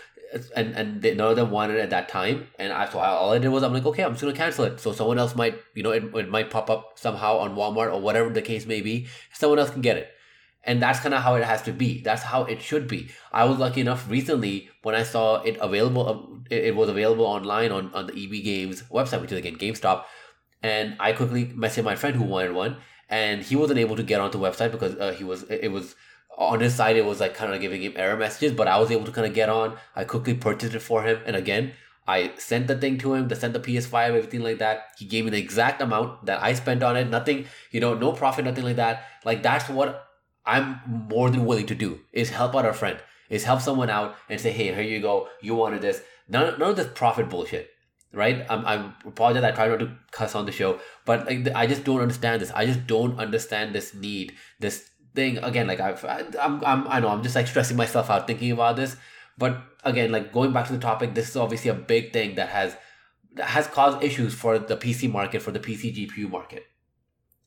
and 0.54 0.74
and 0.74 1.02
they, 1.02 1.14
none 1.14 1.30
of 1.30 1.36
them 1.36 1.50
wanted 1.50 1.76
it 1.76 1.80
at 1.80 1.90
that 1.90 2.08
time. 2.08 2.48
And 2.58 2.72
I 2.72 2.88
so 2.88 2.98
all 2.98 3.32
I 3.32 3.38
did 3.38 3.48
was 3.48 3.62
I'm 3.62 3.72
like, 3.72 3.86
okay, 3.86 4.02
I'm 4.02 4.12
just 4.12 4.22
gonna 4.22 4.34
cancel 4.34 4.64
it. 4.64 4.80
So 4.80 4.92
someone 4.92 5.18
else 5.18 5.34
might, 5.34 5.58
you 5.74 5.82
know, 5.82 5.90
it, 5.90 6.04
it 6.14 6.28
might 6.28 6.50
pop 6.50 6.70
up 6.70 6.92
somehow 6.98 7.38
on 7.38 7.56
Walmart 7.56 7.92
or 7.92 8.00
whatever 8.00 8.30
the 8.30 8.42
case 8.42 8.66
may 8.66 8.80
be. 8.80 9.06
Someone 9.32 9.58
else 9.58 9.70
can 9.70 9.82
get 9.82 9.96
it. 9.96 10.08
And 10.64 10.82
that's 10.82 10.98
kind 10.98 11.14
of 11.14 11.22
how 11.22 11.36
it 11.36 11.44
has 11.44 11.62
to 11.62 11.72
be. 11.72 12.02
That's 12.02 12.22
how 12.22 12.42
it 12.44 12.60
should 12.60 12.88
be. 12.88 13.10
I 13.32 13.44
was 13.44 13.58
lucky 13.58 13.80
enough 13.80 14.10
recently 14.10 14.68
when 14.82 14.96
I 14.96 15.04
saw 15.04 15.40
it 15.42 15.56
available. 15.60 16.08
Uh, 16.08 16.44
it, 16.50 16.74
was 16.74 16.88
available 16.88 17.24
online 17.24 17.70
on, 17.70 17.94
on 17.94 18.08
the 18.08 18.12
EB 18.12 18.44
Games 18.44 18.82
website, 18.90 19.20
which 19.20 19.30
is 19.30 19.38
again 19.38 19.56
GameStop. 19.56 20.04
And 20.62 20.96
I 20.98 21.12
quickly 21.12 21.46
messaged 21.46 21.84
my 21.84 21.94
friend 21.94 22.16
who 22.16 22.24
wanted 22.24 22.52
one, 22.52 22.78
and 23.08 23.42
he 23.42 23.54
wasn't 23.54 23.78
able 23.78 23.94
to 23.94 24.02
get 24.02 24.20
onto 24.20 24.38
the 24.38 24.44
website 24.44 24.72
because 24.72 24.96
uh, 24.96 25.12
he 25.12 25.22
was 25.22 25.44
it 25.44 25.70
was 25.70 25.94
on 26.36 26.60
his 26.60 26.74
side, 26.74 26.96
it 26.96 27.04
was 27.04 27.20
like 27.20 27.34
kind 27.34 27.52
of 27.52 27.60
giving 27.60 27.82
him 27.82 27.94
error 27.96 28.16
messages, 28.16 28.52
but 28.52 28.68
I 28.68 28.78
was 28.78 28.90
able 28.90 29.04
to 29.04 29.12
kind 29.12 29.26
of 29.26 29.34
get 29.34 29.48
on. 29.48 29.76
I 29.94 30.04
quickly 30.04 30.34
purchased 30.34 30.74
it 30.74 30.80
for 30.80 31.02
him. 31.02 31.20
And 31.24 31.34
again, 31.34 31.72
I 32.06 32.32
sent 32.36 32.68
the 32.68 32.76
thing 32.76 32.98
to 32.98 33.14
him, 33.14 33.28
to 33.28 33.34
send 33.34 33.54
the 33.54 33.60
PS5, 33.60 34.08
everything 34.08 34.42
like 34.42 34.58
that. 34.58 34.84
He 34.98 35.06
gave 35.06 35.24
me 35.24 35.30
the 35.30 35.38
exact 35.38 35.80
amount 35.80 36.26
that 36.26 36.42
I 36.42 36.52
spent 36.52 36.82
on 36.82 36.96
it. 36.96 37.08
Nothing, 37.08 37.46
you 37.72 37.80
know, 37.80 37.94
no 37.94 38.12
profit, 38.12 38.44
nothing 38.44 38.64
like 38.64 38.76
that. 38.76 39.04
Like 39.24 39.42
that's 39.42 39.68
what 39.68 40.06
I'm 40.44 40.80
more 41.10 41.30
than 41.30 41.46
willing 41.46 41.66
to 41.66 41.74
do 41.74 42.00
is 42.12 42.30
help 42.30 42.54
out 42.54 42.66
a 42.66 42.72
friend, 42.72 42.98
is 43.28 43.44
help 43.44 43.60
someone 43.60 43.90
out 43.90 44.14
and 44.28 44.40
say, 44.40 44.52
hey, 44.52 44.72
here 44.72 44.82
you 44.82 45.00
go. 45.00 45.28
You 45.42 45.54
wanted 45.54 45.82
this. 45.82 46.02
None, 46.28 46.58
none 46.58 46.70
of 46.70 46.76
this 46.76 46.88
profit 46.94 47.28
bullshit, 47.28 47.70
right? 48.12 48.46
I'm, 48.48 48.64
I'm 48.64 48.94
apologize. 49.04 49.42
I 49.42 49.50
try 49.52 49.68
not 49.68 49.80
to 49.80 49.96
cuss 50.12 50.34
on 50.34 50.46
the 50.46 50.52
show, 50.52 50.78
but 51.04 51.26
like, 51.26 51.48
I 51.54 51.66
just 51.66 51.82
don't 51.82 52.00
understand 52.00 52.42
this. 52.42 52.52
I 52.52 52.66
just 52.66 52.86
don't 52.86 53.18
understand 53.18 53.74
this 53.74 53.94
need, 53.94 54.34
this 54.60 54.90
thing. 55.16 55.38
Again 55.38 55.66
like 55.66 55.80
I've 55.80 56.04
I, 56.04 56.24
I'm, 56.40 56.64
I'm 56.64 56.86
I 56.86 57.00
know 57.00 57.08
I'm 57.08 57.22
just 57.22 57.34
like 57.34 57.48
stressing 57.48 57.76
myself 57.76 58.10
out 58.10 58.26
thinking 58.26 58.52
about 58.52 58.76
this. 58.76 58.96
But 59.36 59.60
again 59.84 60.12
like 60.12 60.32
going 60.32 60.52
back 60.52 60.66
to 60.68 60.72
the 60.72 60.78
topic 60.78 61.14
this 61.14 61.30
is 61.30 61.36
obviously 61.36 61.70
a 61.70 61.74
big 61.74 62.12
thing 62.12 62.36
that 62.36 62.50
has 62.50 62.76
that 63.34 63.48
has 63.48 63.66
caused 63.66 64.02
issues 64.04 64.34
for 64.34 64.58
the 64.58 64.76
PC 64.76 65.10
market 65.10 65.42
for 65.42 65.50
the 65.50 65.60
PC 65.60 65.94
GPU 65.96 66.30
market 66.30 66.64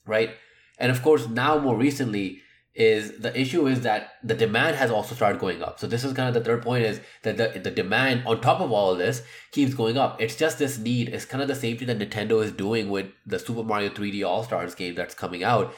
right? 0.05 0.31
And 0.77 0.91
of 0.91 1.01
course 1.01 1.27
now 1.27 1.59
more 1.59 1.77
recently 1.77 2.41
is 2.75 3.19
the 3.19 3.37
issue 3.37 3.67
is 3.67 3.81
that 3.81 4.13
the 4.23 4.33
demand 4.33 4.75
has 4.75 4.91
also 4.91 5.15
started 5.15 5.39
going 5.39 5.61
up. 5.61 5.79
So 5.79 5.87
this 5.87 6.03
is 6.03 6.13
kind 6.13 6.29
of 6.29 6.33
the 6.33 6.47
third 6.47 6.61
point 6.61 6.85
is 6.85 7.01
that 7.23 7.37
the, 7.37 7.59
the 7.59 7.71
demand 7.71 8.23
on 8.25 8.39
top 8.39 8.61
of 8.61 8.71
all 8.71 8.91
of 8.91 8.97
this 8.97 9.23
keeps 9.51 9.73
going 9.73 9.97
up. 9.97 10.21
It's 10.21 10.35
just 10.35 10.59
this 10.59 10.77
need. 10.77 11.09
It's 11.09 11.25
kind 11.25 11.41
of 11.41 11.47
the 11.47 11.55
same 11.55 11.77
thing 11.77 11.87
that 11.87 11.99
nintendo 11.99 12.43
is 12.43 12.51
doing 12.51 12.89
with 12.89 13.07
the 13.25 13.39
super 13.39 13.63
mario 13.63 13.89
3d 13.89 14.25
all 14.25 14.43
stars 14.43 14.75
game 14.75 14.95
that's 14.95 15.15
coming 15.15 15.43
out 15.43 15.73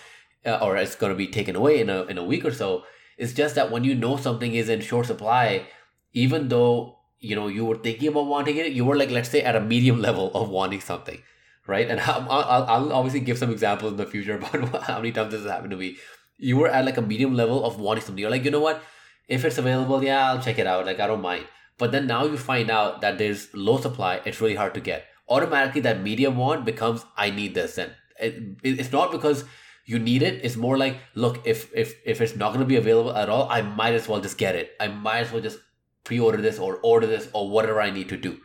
uh, 0.45 0.59
or 0.61 0.77
it's 0.77 0.95
going 0.95 1.11
to 1.11 1.17
be 1.17 1.27
taken 1.27 1.55
away 1.55 1.79
in 1.79 1.89
a, 1.89 2.03
in 2.03 2.17
a 2.17 2.23
week 2.23 2.45
or 2.45 2.51
so. 2.51 2.83
It's 3.17 3.33
just 3.33 3.55
that 3.55 3.71
when 3.71 3.83
you 3.83 3.95
know 3.95 4.17
something 4.17 4.53
is 4.53 4.69
in 4.69 4.81
short 4.81 5.05
supply, 5.05 5.67
even 6.13 6.49
though 6.49 6.97
you 7.19 7.35
know 7.35 7.47
you 7.47 7.65
were 7.65 7.77
thinking 7.77 8.07
about 8.07 8.25
wanting 8.25 8.57
it, 8.57 8.71
you 8.71 8.83
were 8.83 8.95
like 8.95 9.11
let's 9.11 9.29
say 9.29 9.41
at 9.41 9.55
a 9.55 9.61
medium 9.61 10.01
level 10.07 10.31
of 10.33 10.49
wanting 10.49 10.81
something, 10.81 11.21
right? 11.67 11.89
And 11.89 11.99
I'll, 12.05 12.27
I'll, 12.29 12.93
obviously 12.93 13.19
give 13.19 13.37
some 13.37 13.51
examples 13.51 13.91
in 13.91 13.97
the 13.97 14.05
future 14.05 14.35
about 14.53 14.83
how 14.83 14.97
many 14.97 15.11
times 15.11 15.31
this 15.31 15.43
has 15.43 15.51
happened 15.51 15.71
to 15.71 15.77
me. 15.77 15.97
You 16.37 16.57
were 16.57 16.67
at 16.67 16.85
like 16.85 16.97
a 16.97 17.01
medium 17.01 17.35
level 17.35 17.63
of 17.63 17.79
wanting 17.79 18.03
something. 18.03 18.21
You're 18.21 18.31
like, 18.31 18.45
you 18.45 18.51
know 18.51 18.59
what? 18.59 18.81
If 19.27 19.45
it's 19.45 19.59
available, 19.59 20.03
yeah, 20.03 20.31
I'll 20.31 20.41
check 20.41 20.57
it 20.57 20.65
out. 20.65 20.85
Like 20.85 20.99
I 20.99 21.07
don't 21.07 21.21
mind. 21.21 21.45
But 21.77 21.91
then 21.91 22.07
now 22.07 22.25
you 22.25 22.37
find 22.37 22.69
out 22.69 23.01
that 23.01 23.17
there's 23.17 23.53
low 23.53 23.79
supply. 23.79 24.21
It's 24.25 24.41
really 24.41 24.55
hard 24.55 24.73
to 24.73 24.79
get. 24.79 25.05
Automatically, 25.29 25.81
that 25.81 26.01
medium 26.01 26.37
want 26.37 26.65
becomes 26.65 27.05
I 27.15 27.29
need 27.29 27.53
this. 27.53 27.77
And 27.77 27.91
it, 28.19 28.57
it's 28.63 28.91
not 28.91 29.11
because 29.11 29.45
you 29.91 29.99
need 29.99 30.23
it. 30.29 30.39
It's 30.49 30.57
more 30.65 30.77
like 30.83 30.99
look 31.25 31.41
if 31.55 31.65
if 31.83 31.95
if 32.13 32.21
it's 32.27 32.35
not 32.43 32.53
going 32.53 32.65
to 32.67 32.71
be 32.73 32.79
available 32.83 33.13
at 33.23 33.33
all 33.35 33.49
i 33.57 33.61
might 33.79 33.95
as 33.99 34.07
well 34.07 34.21
just 34.27 34.37
get 34.45 34.55
it. 34.61 34.71
I 34.85 34.87
might 35.07 35.21
as 35.25 35.31
well 35.31 35.41
just 35.49 35.59
pre-order 36.03 36.41
this 36.47 36.59
or 36.67 36.79
order 36.91 37.07
this 37.07 37.27
or 37.33 37.49
whatever 37.49 37.81
i 37.81 37.91
need 37.91 38.09
to 38.09 38.17
do 38.17 38.39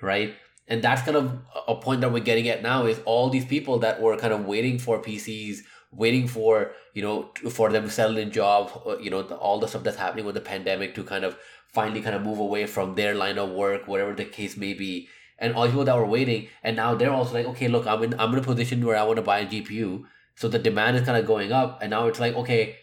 right? 0.00 0.34
And 0.70 0.82
that's 0.82 1.02
kind 1.02 1.16
of 1.16 1.38
a 1.66 1.74
point 1.76 2.02
that 2.02 2.12
we're 2.12 2.20
getting 2.20 2.48
at 2.48 2.62
now 2.62 2.84
is 2.84 3.00
all 3.06 3.30
these 3.30 3.46
people 3.46 3.78
that 3.78 4.02
were 4.02 4.16
kind 4.18 4.34
of 4.34 4.44
waiting 4.44 4.78
for 4.78 5.00
pcs 5.00 5.60
waiting 5.90 6.28
for 6.28 6.72
you 6.92 7.02
know 7.02 7.30
for 7.48 7.70
them 7.70 7.84
to 7.84 7.90
settle 7.90 8.18
in 8.18 8.30
job 8.30 8.82
uh, 8.86 8.98
you 8.98 9.08
know 9.08 9.22
the, 9.22 9.34
all 9.36 9.58
the 9.58 9.66
stuff 9.66 9.82
that's 9.82 9.96
happening 9.96 10.26
with 10.26 10.34
the 10.34 10.42
pandemic 10.42 10.94
to 10.94 11.02
kind 11.02 11.24
of 11.24 11.38
finally 11.68 12.02
kind 12.02 12.14
of 12.14 12.22
move 12.22 12.38
away 12.38 12.66
from 12.66 12.94
their 12.96 13.14
line 13.14 13.38
of 13.38 13.48
work 13.50 13.88
whatever 13.88 14.12
the 14.14 14.24
case 14.24 14.56
may 14.56 14.74
be. 14.74 15.08
And 15.38 15.54
all 15.54 15.66
people 15.66 15.84
that 15.84 15.96
were 15.96 16.04
waiting 16.04 16.48
and 16.62 16.76
now 16.76 16.94
they're 16.96 17.12
also 17.12 17.32
like 17.32 17.46
okay 17.46 17.68
look 17.68 17.86
i'm 17.86 18.02
in 18.02 18.14
i'm 18.18 18.32
in 18.32 18.40
a 18.40 18.42
position 18.42 18.84
where 18.84 18.96
i 18.96 19.04
want 19.04 19.16
to 19.16 19.22
buy 19.22 19.38
a 19.38 19.46
gpu 19.46 20.04
so 20.38 20.46
the 20.46 20.58
demand 20.60 20.96
is 20.96 21.02
kind 21.02 21.18
of 21.18 21.26
going 21.26 21.50
up, 21.50 21.82
and 21.82 21.90
now 21.90 22.06
it's 22.06 22.20
like, 22.20 22.34
okay, 22.36 22.76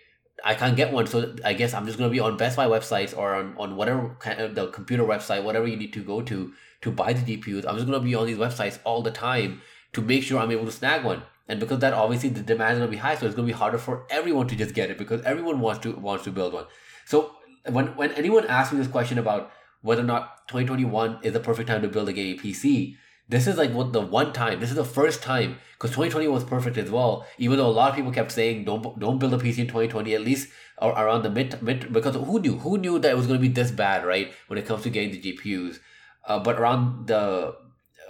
I 0.43 0.55
can't 0.55 0.75
get 0.75 0.91
one, 0.91 1.07
so 1.07 1.33
I 1.45 1.53
guess 1.53 1.73
I'm 1.73 1.85
just 1.85 1.97
gonna 1.97 2.11
be 2.11 2.19
on 2.19 2.35
Best 2.35 2.57
Buy 2.57 2.67
websites 2.67 3.17
or 3.17 3.33
on, 3.33 3.55
on 3.57 3.77
whatever 3.77 4.17
kind 4.19 4.41
of 4.41 4.51
uh, 4.51 4.65
the 4.65 4.71
computer 4.71 5.03
website, 5.03 5.41
whatever 5.41 5.65
you 5.65 5.77
need 5.77 5.93
to 5.93 6.03
go 6.03 6.21
to 6.21 6.51
to 6.81 6.91
buy 6.91 7.13
the 7.13 7.37
GPUs. 7.37 7.65
I'm 7.65 7.75
just 7.75 7.87
gonna 7.87 8.01
be 8.01 8.13
on 8.13 8.27
these 8.27 8.37
websites 8.37 8.79
all 8.83 9.01
the 9.01 9.09
time 9.09 9.61
to 9.93 10.01
make 10.01 10.23
sure 10.23 10.37
I'm 10.37 10.51
able 10.51 10.65
to 10.65 10.71
snag 10.71 11.05
one. 11.05 11.23
And 11.47 11.61
because 11.61 11.79
that 11.79 11.93
obviously 11.93 12.27
the 12.27 12.41
demand 12.41 12.73
is 12.73 12.79
gonna 12.79 12.91
be 12.91 12.97
high, 12.97 13.15
so 13.15 13.25
it's 13.25 13.35
gonna 13.35 13.47
be 13.47 13.53
harder 13.53 13.77
for 13.77 14.05
everyone 14.09 14.49
to 14.49 14.55
just 14.57 14.75
get 14.75 14.91
it 14.91 14.97
because 14.97 15.21
everyone 15.21 15.61
wants 15.61 15.79
to 15.83 15.93
wants 15.93 16.25
to 16.25 16.31
build 16.31 16.51
one. 16.51 16.65
So 17.05 17.31
when 17.71 17.95
when 17.95 18.11
anyone 18.11 18.45
asks 18.47 18.73
me 18.73 18.79
this 18.79 18.89
question 18.89 19.17
about 19.17 19.49
whether 19.81 20.01
or 20.01 20.05
not 20.05 20.45
2021 20.49 21.19
is 21.23 21.31
the 21.31 21.39
perfect 21.39 21.69
time 21.69 21.81
to 21.83 21.87
build 21.87 22.09
a 22.09 22.13
gaming 22.13 22.37
PC. 22.37 22.97
This 23.27 23.47
is 23.47 23.57
like 23.57 23.71
what 23.73 23.91
the 23.91 24.01
one 24.01 24.33
time. 24.33 24.59
This 24.59 24.69
is 24.69 24.75
the 24.75 24.85
first 24.85 25.23
time 25.23 25.57
because 25.73 25.89
2020 25.91 26.27
was 26.27 26.43
perfect 26.43 26.77
as 26.77 26.91
well. 26.91 27.25
Even 27.37 27.57
though 27.57 27.67
a 27.67 27.71
lot 27.71 27.89
of 27.89 27.95
people 27.95 28.11
kept 28.11 28.31
saying 28.31 28.65
don't 28.65 28.99
don't 28.99 29.17
build 29.17 29.33
a 29.33 29.37
PC 29.37 29.59
in 29.59 29.67
2020 29.67 30.13
at 30.13 30.21
least 30.21 30.49
around 30.81 31.23
the 31.23 31.29
mid 31.29 31.61
mid 31.61 31.91
because 31.91 32.15
who 32.15 32.39
knew 32.39 32.57
who 32.57 32.77
knew 32.77 32.99
that 32.99 33.11
it 33.11 33.17
was 33.17 33.25
going 33.25 33.39
to 33.39 33.47
be 33.47 33.53
this 33.53 33.71
bad 33.71 34.05
right 34.05 34.31
when 34.47 34.59
it 34.59 34.65
comes 34.65 34.83
to 34.83 34.89
getting 34.89 35.11
the 35.11 35.21
GPUs. 35.21 35.79
Uh, 36.27 36.39
but 36.39 36.59
around 36.59 37.07
the 37.07 37.55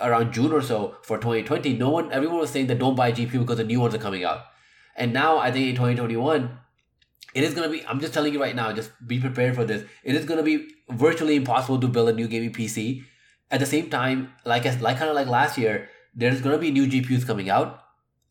around 0.02 0.34
June 0.34 0.52
or 0.52 0.62
so 0.62 0.98
for 1.02 1.18
2020, 1.18 1.74
no 1.74 1.90
one 1.90 2.12
everyone 2.12 2.40
was 2.40 2.50
saying 2.50 2.68
that 2.68 2.80
don't 2.80 2.96
buy 2.96 3.12
GPU 3.12 3.40
because 3.40 3.58
the 3.58 3.64
new 3.64 3.80
ones 3.80 3.96
are 3.96 4.00
coming 4.00 4.26
out. 4.26 4.42
And 4.98 5.14
now 5.14 5.38
I 5.38 5.52
think 5.52 5.68
in 5.68 5.76
2021 5.76 6.60
it 7.34 7.44
is 7.44 7.54
going 7.54 7.70
to 7.70 7.78
be 7.78 7.86
i'm 7.86 8.00
just 8.00 8.14
telling 8.14 8.34
you 8.34 8.42
right 8.42 8.56
now 8.56 8.72
just 8.72 8.92
be 9.06 9.20
prepared 9.20 9.54
for 9.54 9.66
this 9.66 9.84
it 10.04 10.16
is 10.16 10.26
going 10.26 10.38
to 10.38 10.44
be 10.44 10.70
virtually 10.90 11.36
impossible 11.36 11.78
to 11.78 11.88
build 11.88 12.08
a 12.08 12.14
new 12.14 12.28
gaming 12.28 12.52
pc 12.52 13.04
at 13.52 13.60
the 13.60 13.66
same 13.66 13.90
time 13.90 14.34
like 14.46 14.66
as 14.66 14.82
like 14.82 14.98
kind 14.98 15.10
of 15.10 15.16
like 15.16 15.28
last 15.28 15.58
year 15.58 15.90
there's 16.16 16.42
to 16.42 16.58
be 16.58 16.72
new 16.72 16.88
gpus 16.88 17.28
coming 17.28 17.50
out. 17.50 17.82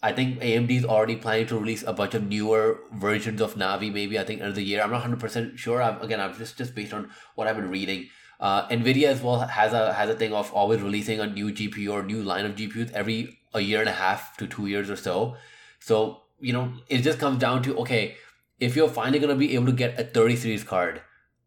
I 0.03 0.13
think 0.13 0.41
amd 0.41 0.71
is 0.71 0.85
already 0.85 1.17
planning 1.17 1.47
to 1.47 1.59
release 1.59 1.83
a 1.83 1.93
bunch 1.93 2.15
of 2.15 2.27
newer 2.27 2.81
versions 2.93 3.41
of 3.41 3.55
navi 3.55 3.93
maybe 3.93 4.19
i 4.19 4.25
think 4.25 4.41
the 4.41 4.63
year. 4.63 4.83
I'm 4.83 4.91
not 4.91 5.03
100% 5.03 5.59
sure. 5.59 5.83
I'm, 5.83 6.01
again 6.01 6.21
i'm 6.21 6.37
just 6.37 6.59
just 6.59 6.75
based 6.75 6.93
on 6.93 7.11
what 7.35 7.47
i've 7.47 7.57
been 7.57 7.71
reading. 7.71 8.09
Uh, 8.41 8.67
nvidia 8.69 9.09
as 9.09 9.23
well 9.23 9.41
has 9.41 9.73
a 9.73 9.93
has 9.93 10.11
a 10.11 10.15
thing 10.15 10.33
of 10.33 10.53
always 10.53 10.81
releasing 10.81 11.21
a 11.21 11.27
new 11.27 11.53
gpu 11.53 11.93
or 11.93 12.03
new 12.03 12.23
line 12.23 12.45
of 12.45 12.57
gpus 12.57 12.93
every 12.93 13.39
a 13.55 13.61
year 13.61 13.81
and 13.81 13.89
a 13.89 13.93
half 13.93 14.37
to 14.37 14.47
two 14.47 14.67
years 14.67 14.91
or 14.91 14.97
so. 14.97 15.37
So 15.79 16.23
you 16.41 16.53
know 16.53 16.73
it 16.89 17.03
just 17.03 17.19
comes 17.19 17.39
down 17.39 17.63
to 17.63 17.77
okay 17.79 18.17
if 18.61 18.77
you're 18.77 18.89
finally 18.89 19.19
to 19.31 19.35
be 19.37 19.55
able 19.55 19.67
to 19.67 19.73
get 19.73 19.99
a 19.99 20.05
30 20.05 20.37
series 20.37 20.65
card 20.65 21.03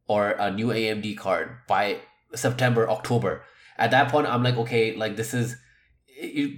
or 0.07 0.31
a 0.31 0.51
new 0.51 0.67
AMD 0.67 1.17
card 1.17 1.49
by 1.67 1.97
September, 2.33 2.89
October, 2.89 3.43
at 3.77 3.91
that 3.91 4.09
point, 4.09 4.27
I'm 4.27 4.43
like, 4.43 4.57
okay, 4.57 4.95
like 4.95 5.15
this 5.15 5.33
is 5.33 5.55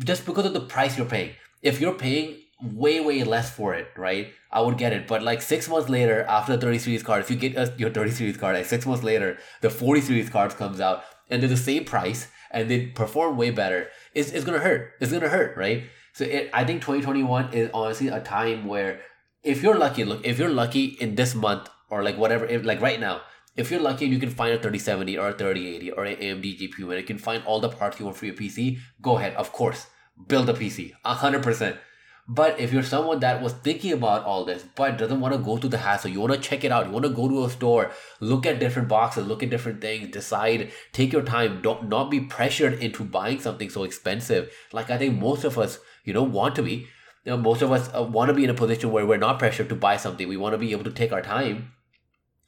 just 0.03 0.25
because 0.25 0.45
of 0.45 0.53
the 0.53 0.61
price 0.61 0.97
you're 0.97 1.07
paying. 1.07 1.31
If 1.61 1.81
you're 1.81 1.93
paying 1.93 2.37
way, 2.61 2.99
way 2.99 3.23
less 3.23 3.49
for 3.49 3.73
it, 3.73 3.87
right? 3.97 4.31
I 4.51 4.61
would 4.61 4.77
get 4.77 4.93
it. 4.93 5.07
But 5.07 5.23
like 5.23 5.41
six 5.41 5.67
months 5.69 5.89
later, 5.89 6.23
after 6.23 6.55
the 6.55 6.61
30 6.61 6.79
series 6.79 7.03
card, 7.03 7.21
if 7.21 7.29
you 7.29 7.37
get 7.37 7.79
your 7.79 7.89
30 7.89 8.11
series 8.11 8.37
card, 8.37 8.55
like 8.55 8.65
six 8.65 8.85
months 8.85 9.03
later, 9.03 9.37
the 9.61 9.69
40 9.69 10.01
series 10.01 10.29
cards 10.29 10.55
comes 10.55 10.79
out 10.79 11.03
and 11.29 11.41
they're 11.41 11.49
the 11.49 11.57
same 11.57 11.85
price 11.85 12.27
and 12.51 12.69
they 12.69 12.87
perform 12.87 13.37
way 13.37 13.51
better, 13.51 13.87
it's, 14.13 14.31
it's 14.31 14.45
gonna 14.45 14.59
hurt. 14.59 14.93
It's 14.99 15.11
gonna 15.11 15.29
hurt, 15.29 15.55
right? 15.57 15.83
So 16.13 16.23
it, 16.23 16.49
I 16.53 16.65
think 16.65 16.81
2021 16.81 17.53
is 17.53 17.69
honestly 17.73 18.07
a 18.07 18.19
time 18.19 18.65
where 18.65 19.01
if 19.43 19.61
you're 19.61 19.77
lucky, 19.77 20.03
look, 20.03 20.25
if 20.25 20.39
you're 20.39 20.49
lucky 20.49 20.85
in 20.85 21.15
this 21.15 21.35
month 21.35 21.69
or 21.89 22.03
like 22.03 22.17
whatever, 22.17 22.45
if, 22.45 22.65
like 22.65 22.81
right 22.81 22.99
now, 22.99 23.21
if 23.59 23.69
you're 23.69 23.81
lucky 23.81 24.05
and 24.05 24.13
you 24.13 24.19
can 24.19 24.29
find 24.29 24.53
a 24.53 24.55
3070 24.55 25.17
or 25.17 25.29
a 25.29 25.33
3080 25.33 25.91
or 25.91 26.05
an 26.05 26.15
AMD 26.15 26.59
GPU 26.59 26.89
and 26.91 26.97
you 26.97 27.03
can 27.03 27.17
find 27.17 27.43
all 27.45 27.59
the 27.59 27.67
parts 27.67 27.99
you 27.99 28.05
want 28.05 28.15
for 28.15 28.25
your 28.25 28.35
PC, 28.35 28.79
go 29.01 29.17
ahead, 29.17 29.33
of 29.35 29.51
course, 29.51 29.87
build 30.27 30.49
a 30.49 30.53
PC, 30.53 30.93
100%. 31.05 31.77
But 32.25 32.57
if 32.57 32.71
you're 32.71 32.83
someone 32.83 33.19
that 33.19 33.41
was 33.41 33.51
thinking 33.51 33.91
about 33.91 34.23
all 34.23 34.45
this 34.45 34.63
but 34.75 34.97
doesn't 34.97 35.19
want 35.19 35.33
to 35.33 35.39
go 35.39 35.57
through 35.57 35.71
the 35.71 35.79
hassle, 35.79 36.09
you 36.09 36.21
want 36.21 36.31
to 36.31 36.39
check 36.39 36.63
it 36.63 36.71
out, 36.71 36.85
you 36.85 36.93
want 36.93 37.03
to 37.03 37.11
go 37.11 37.27
to 37.27 37.43
a 37.43 37.49
store, 37.49 37.91
look 38.21 38.45
at 38.45 38.59
different 38.59 38.87
boxes, 38.87 39.27
look 39.27 39.43
at 39.43 39.49
different 39.49 39.81
things, 39.81 40.09
decide, 40.09 40.71
take 40.93 41.11
your 41.11 41.23
time, 41.23 41.61
don't 41.61 41.89
not 41.89 42.09
be 42.09 42.21
pressured 42.21 42.75
into 42.75 43.03
buying 43.03 43.41
something 43.41 43.69
so 43.69 43.83
expensive. 43.83 44.53
Like 44.71 44.89
I 44.89 44.97
think 44.97 45.19
most 45.19 45.43
of 45.43 45.57
us, 45.57 45.79
you 46.05 46.13
know, 46.13 46.23
want 46.23 46.55
to 46.55 46.63
be 46.63 46.87
you 47.25 47.31
know, 47.31 47.37
most 47.37 47.61
of 47.61 47.73
us 47.73 47.89
uh, 47.93 48.03
want 48.03 48.29
to 48.29 48.33
be 48.33 48.45
in 48.45 48.49
a 48.49 48.53
position 48.53 48.91
where 48.91 49.05
we're 49.05 49.17
not 49.17 49.37
pressured 49.37 49.67
to 49.67 49.75
buy 49.75 49.97
something. 49.97 50.29
We 50.29 50.37
want 50.37 50.53
to 50.53 50.57
be 50.57 50.71
able 50.71 50.85
to 50.85 50.91
take 50.91 51.11
our 51.11 51.21
time. 51.21 51.73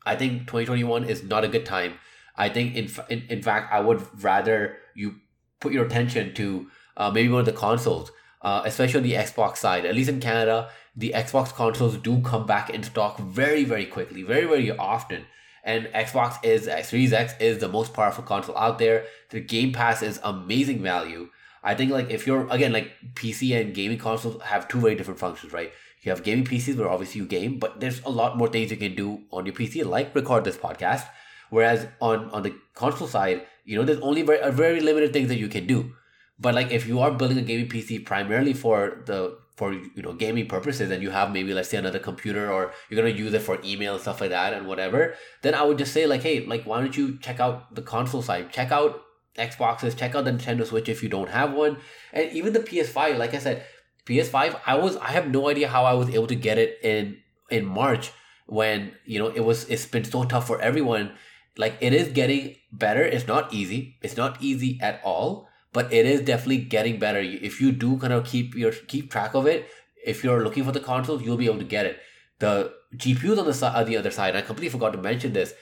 I 0.06 0.16
think 0.16 0.42
2021 0.42 1.06
is 1.06 1.24
not 1.24 1.44
a 1.44 1.48
good 1.48 1.66
time. 1.66 1.96
I 2.36 2.50
think, 2.50 2.76
in, 2.76 2.90
in, 3.10 3.24
in 3.30 3.42
fact, 3.42 3.72
I 3.72 3.82
would 3.82 4.02
rather 4.24 4.78
you 4.96 5.16
put 5.60 5.74
your 5.74 5.86
attention 5.86 6.34
to 6.36 6.68
uh, 6.98 7.12
maybe 7.12 7.30
one 7.30 7.42
of 7.42 7.46
the 7.46 7.52
consoles, 7.52 8.12
uh, 8.42 8.64
especially 8.66 8.98
on 8.98 9.04
the 9.04 9.14
Xbox 9.14 9.58
side. 9.58 9.86
At 9.86 9.96
least 9.96 10.10
in 10.10 10.20
Canada, 10.20 10.70
the 10.96 11.14
Xbox 11.16 11.54
consoles 11.54 11.98
do 11.98 12.22
come 12.22 12.46
back 12.46 12.70
in 12.70 12.84
stock 12.84 13.20
very, 13.20 13.64
very 13.64 13.86
quickly, 13.86 14.24
very, 14.24 14.46
very 14.46 14.72
often. 14.72 15.26
And 15.64 15.86
Xbox 15.88 16.44
is 16.44 16.68
uh, 16.68 16.82
Series 16.82 17.14
X 17.14 17.34
is 17.40 17.60
the 17.60 17.68
most 17.68 17.94
powerful 17.94 18.24
console 18.24 18.58
out 18.58 18.80
there. 18.80 19.06
The 19.30 19.40
Game 19.40 19.72
Pass 19.72 20.02
is 20.02 20.20
amazing 20.24 20.82
value. 20.82 21.30
I 21.64 21.76
think 21.76 21.92
like 21.92 22.10
if 22.10 22.26
you're 22.26 22.48
again 22.50 22.74
like 22.74 22.92
PC 23.14 23.60
and 23.60 23.74
gaming 23.74 24.00
consoles 24.00 24.42
have 24.42 24.68
two 24.68 24.80
very 24.80 24.96
different 24.96 25.20
functions, 25.20 25.54
right? 25.54 25.72
You 26.02 26.12
have 26.12 26.24
gaming 26.24 26.46
PCs 26.46 26.78
where 26.78 26.90
obviously 26.90 27.22
you 27.22 27.28
game, 27.28 27.60
but 27.60 27.80
there's 27.80 28.02
a 28.04 28.10
lot 28.10 28.38
more 28.38 28.48
things 28.48 28.72
you 28.72 28.78
can 28.78 28.96
do 28.96 29.22
on 29.32 29.46
your 29.46 29.54
PC, 29.54 29.86
like 29.86 30.16
record 30.16 30.44
this 30.44 30.58
podcast. 30.58 31.06
Whereas 31.50 31.88
on 32.00 32.30
on 32.32 32.44
the 32.44 32.56
console 32.74 33.08
side, 33.08 33.46
you 33.66 33.78
know, 33.78 33.84
there's 33.84 34.00
only 34.00 34.22
very 34.24 34.52
very 34.52 34.80
limited 34.80 35.14
things 35.14 35.30
that 35.30 35.38
you 35.38 35.48
can 35.48 35.68
do. 35.68 35.94
But 36.40 36.56
like 36.56 36.72
if 36.72 36.88
you 36.88 37.00
are 37.00 37.12
building 37.12 37.38
a 37.38 37.44
gaming 37.44 37.70
PC 37.70 38.04
primarily 38.04 38.54
for 38.54 39.04
the 39.06 39.38
for 39.56 39.74
you 39.74 40.02
know 40.02 40.14
gaming 40.14 40.48
purposes 40.48 40.90
and 40.90 41.04
you 41.04 41.12
have 41.12 41.32
maybe 41.32 41.54
let's 41.54 41.70
say 41.70 41.78
another 41.78 42.00
computer 42.00 42.52
or 42.52 42.74
you're 42.90 43.00
gonna 43.00 43.16
use 43.16 43.34
it 43.34 43.44
for 43.44 43.60
email 43.64 43.94
and 43.94 44.02
stuff 44.02 44.22
like 44.22 44.32
that 44.32 44.54
and 44.54 44.66
whatever, 44.66 45.14
then 45.44 45.54
I 45.54 45.62
would 45.64 45.78
just 45.78 45.94
say 45.94 46.08
like, 46.08 46.24
hey, 46.24 46.46
like 46.46 46.64
why 46.64 46.80
don't 46.80 46.98
you 46.98 47.20
check 47.20 47.40
out 47.40 47.76
the 47.76 47.84
console 47.84 48.24
side? 48.24 48.52
Check 48.52 48.72
out 48.72 49.04
Xboxes, 49.38 49.96
check 49.96 50.16
out 50.16 50.26
the 50.26 50.32
Nintendo 50.32 50.66
Switch 50.66 50.90
if 50.90 51.04
you 51.04 51.10
don't 51.10 51.30
have 51.30 51.54
one. 51.54 51.78
And 52.12 52.32
even 52.32 52.54
the 52.54 52.60
PS5, 52.60 53.18
like 53.18 53.34
I 53.34 53.38
said, 53.40 53.64
PS5, 54.06 54.60
I 54.66 54.76
was 54.76 54.98
I 54.98 55.12
have 55.12 55.30
no 55.30 55.50
idea 55.50 55.68
how 55.68 55.86
I 55.86 55.94
was 55.94 56.10
able 56.10 56.28
to 56.28 56.36
get 56.36 56.58
it 56.58 56.80
in 56.84 57.18
in 57.50 57.66
March 57.66 58.12
when, 58.48 58.94
you 59.06 59.20
know, 59.20 59.28
it 59.28 59.42
was 59.42 59.70
it's 59.70 59.86
been 59.86 60.04
so 60.04 60.24
tough 60.24 60.48
for 60.48 60.60
everyone. 60.62 61.14
Like 61.58 61.78
it 61.82 61.94
is 61.94 62.10
getting 62.10 62.56
better. 62.72 63.04
It's 63.04 63.28
not 63.28 63.54
easy. 63.54 63.98
It's 64.02 64.18
not 64.18 64.42
easy 64.42 64.80
at 64.82 65.02
all, 65.04 65.48
but 65.74 65.92
it 65.94 66.06
is 66.06 66.22
definitely 66.22 66.60
getting 66.60 67.00
better. 67.00 67.20
If 67.20 67.62
you 67.62 67.72
do 67.72 67.98
kind 67.98 68.14
of 68.14 68.26
keep 68.26 68.56
your 68.56 68.72
keep 68.72 69.12
track 69.12 69.36
of 69.36 69.46
it, 69.46 69.70
if 70.06 70.24
you're 70.24 70.44
looking 70.44 70.64
for 70.64 70.72
the 70.72 70.80
consoles, 70.80 71.22
you'll 71.22 71.38
be 71.38 71.46
able 71.46 71.60
to 71.60 71.66
get 71.66 71.86
it. 71.86 72.00
The 72.40 72.74
GPUs 72.96 73.38
on 73.38 73.46
the 73.46 73.54
side, 73.54 73.76
on 73.76 73.86
the 73.86 73.98
other 73.98 74.12
side, 74.12 74.36
I 74.36 74.42
completely 74.42 74.70
forgot 74.70 74.94
to 74.94 75.02
mention 75.02 75.34
this 75.34 75.54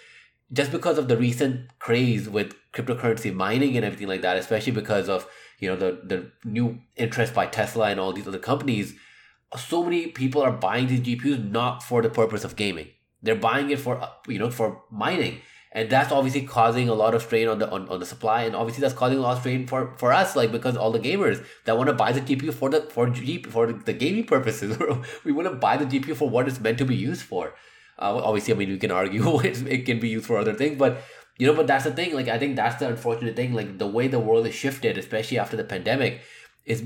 just 0.51 0.72
because 0.72 0.98
of 0.98 1.08
the 1.08 1.17
recent 1.17 1.77
craze 1.79 2.27
with 2.29 2.55
cryptocurrency 2.74 3.34
mining 3.34 3.75
and 3.75 3.86
everything 3.86 4.08
like 4.08 4.22
that, 4.22 4.38
especially 4.38 4.72
because 4.72 5.10
of 5.10 5.27
you 5.60 5.70
know 5.70 5.75
the 5.75 6.00
the 6.04 6.32
new 6.44 6.80
interest 6.96 7.34
by 7.34 7.46
Tesla 7.46 7.89
and 7.89 8.00
all 8.00 8.13
these 8.13 8.28
other 8.28 8.39
companies, 8.39 8.96
so 9.58 9.84
many 9.84 10.08
people 10.08 10.42
are 10.42 10.51
buying 10.51 10.88
these 10.88 11.01
GPUs 11.01 11.50
not 11.50 11.84
for 11.84 12.01
the 12.01 12.10
purpose 12.10 12.44
of 12.44 12.56
gaming. 12.56 12.88
They're 13.22 13.36
buying 13.36 13.70
it 13.70 13.80
for 13.80 14.01
you 14.28 14.39
know 14.39 14.50
for 14.50 14.84
mining, 14.89 15.42
and 15.72 15.89
that's 15.89 16.12
obviously 16.12 16.44
causing 16.44 16.88
a 16.88 16.94
lot 16.94 17.13
of 17.13 17.22
strain 17.22 17.48
on 17.48 17.60
the 17.60 17.70
on, 17.70 17.89
on 17.89 18.00
the 18.00 18.06
supply, 18.06 18.44
and 18.44 18.56
obviously 18.56 18.82
that's 18.82 18.94
causing 18.94 19.18
a 19.18 19.22
lot 19.22 19.34
of 19.34 19.39
strain 19.39 19.68
for 19.68 19.96
for 19.98 20.13
us, 20.13 20.36
like 20.36 20.51
because 20.51 20.78
all 20.78 20.92
the 20.92 21.00
gamers 21.00 21.44
that 21.66 21.78
want 21.78 21.88
to 21.88 21.94
buy 21.94 22.12
the 22.12 22.22
GPU 22.22 22.54
for 22.54 22.70
the 22.70 22.82
for 22.82 23.10
G, 23.10 23.44
for 23.44 23.72
the 23.72 23.94
gaming 23.94 24.25
purposes, 24.25 24.78
we 25.25 25.32
want 25.32 25.50
to 25.50 25.56
buy 25.56 25.78
the 25.78 25.86
GPU 25.86 26.16
for 26.16 26.30
what 26.30 26.48
it's 26.48 26.60
meant 26.60 26.78
to 26.78 26.86
be 26.86 26.96
used 26.96 27.22
for. 27.22 27.54
Uh, 28.01 28.16
obviously, 28.24 28.54
I 28.54 28.58
mean, 28.58 28.70
we 28.70 28.78
can 28.78 28.92
argue 28.92 29.39
it 29.44 29.86
can 29.86 30.00
be 30.00 30.08
used 30.08 30.25
for 30.25 30.38
other 30.38 30.54
things, 30.54 30.78
but 30.78 31.01
you 31.39 31.48
know, 31.48 31.53
but 31.53 31.67
that's 31.67 31.86
the 31.86 31.91
thing. 31.91 32.13
Like, 32.13 32.27
I 32.27 32.38
think 32.38 32.58
that's 32.58 32.75
the 32.75 32.88
unfortunate 32.89 33.36
thing. 33.38 33.53
Like, 33.53 33.77
the 33.77 33.88
way 33.88 34.08
the 34.10 34.19
world 34.19 34.46
has 34.46 34.53
shifted, 34.53 34.98
especially 34.98 35.39
after 35.39 35.55
the 35.55 35.63
pandemic, 35.63 36.22
is 36.65 36.84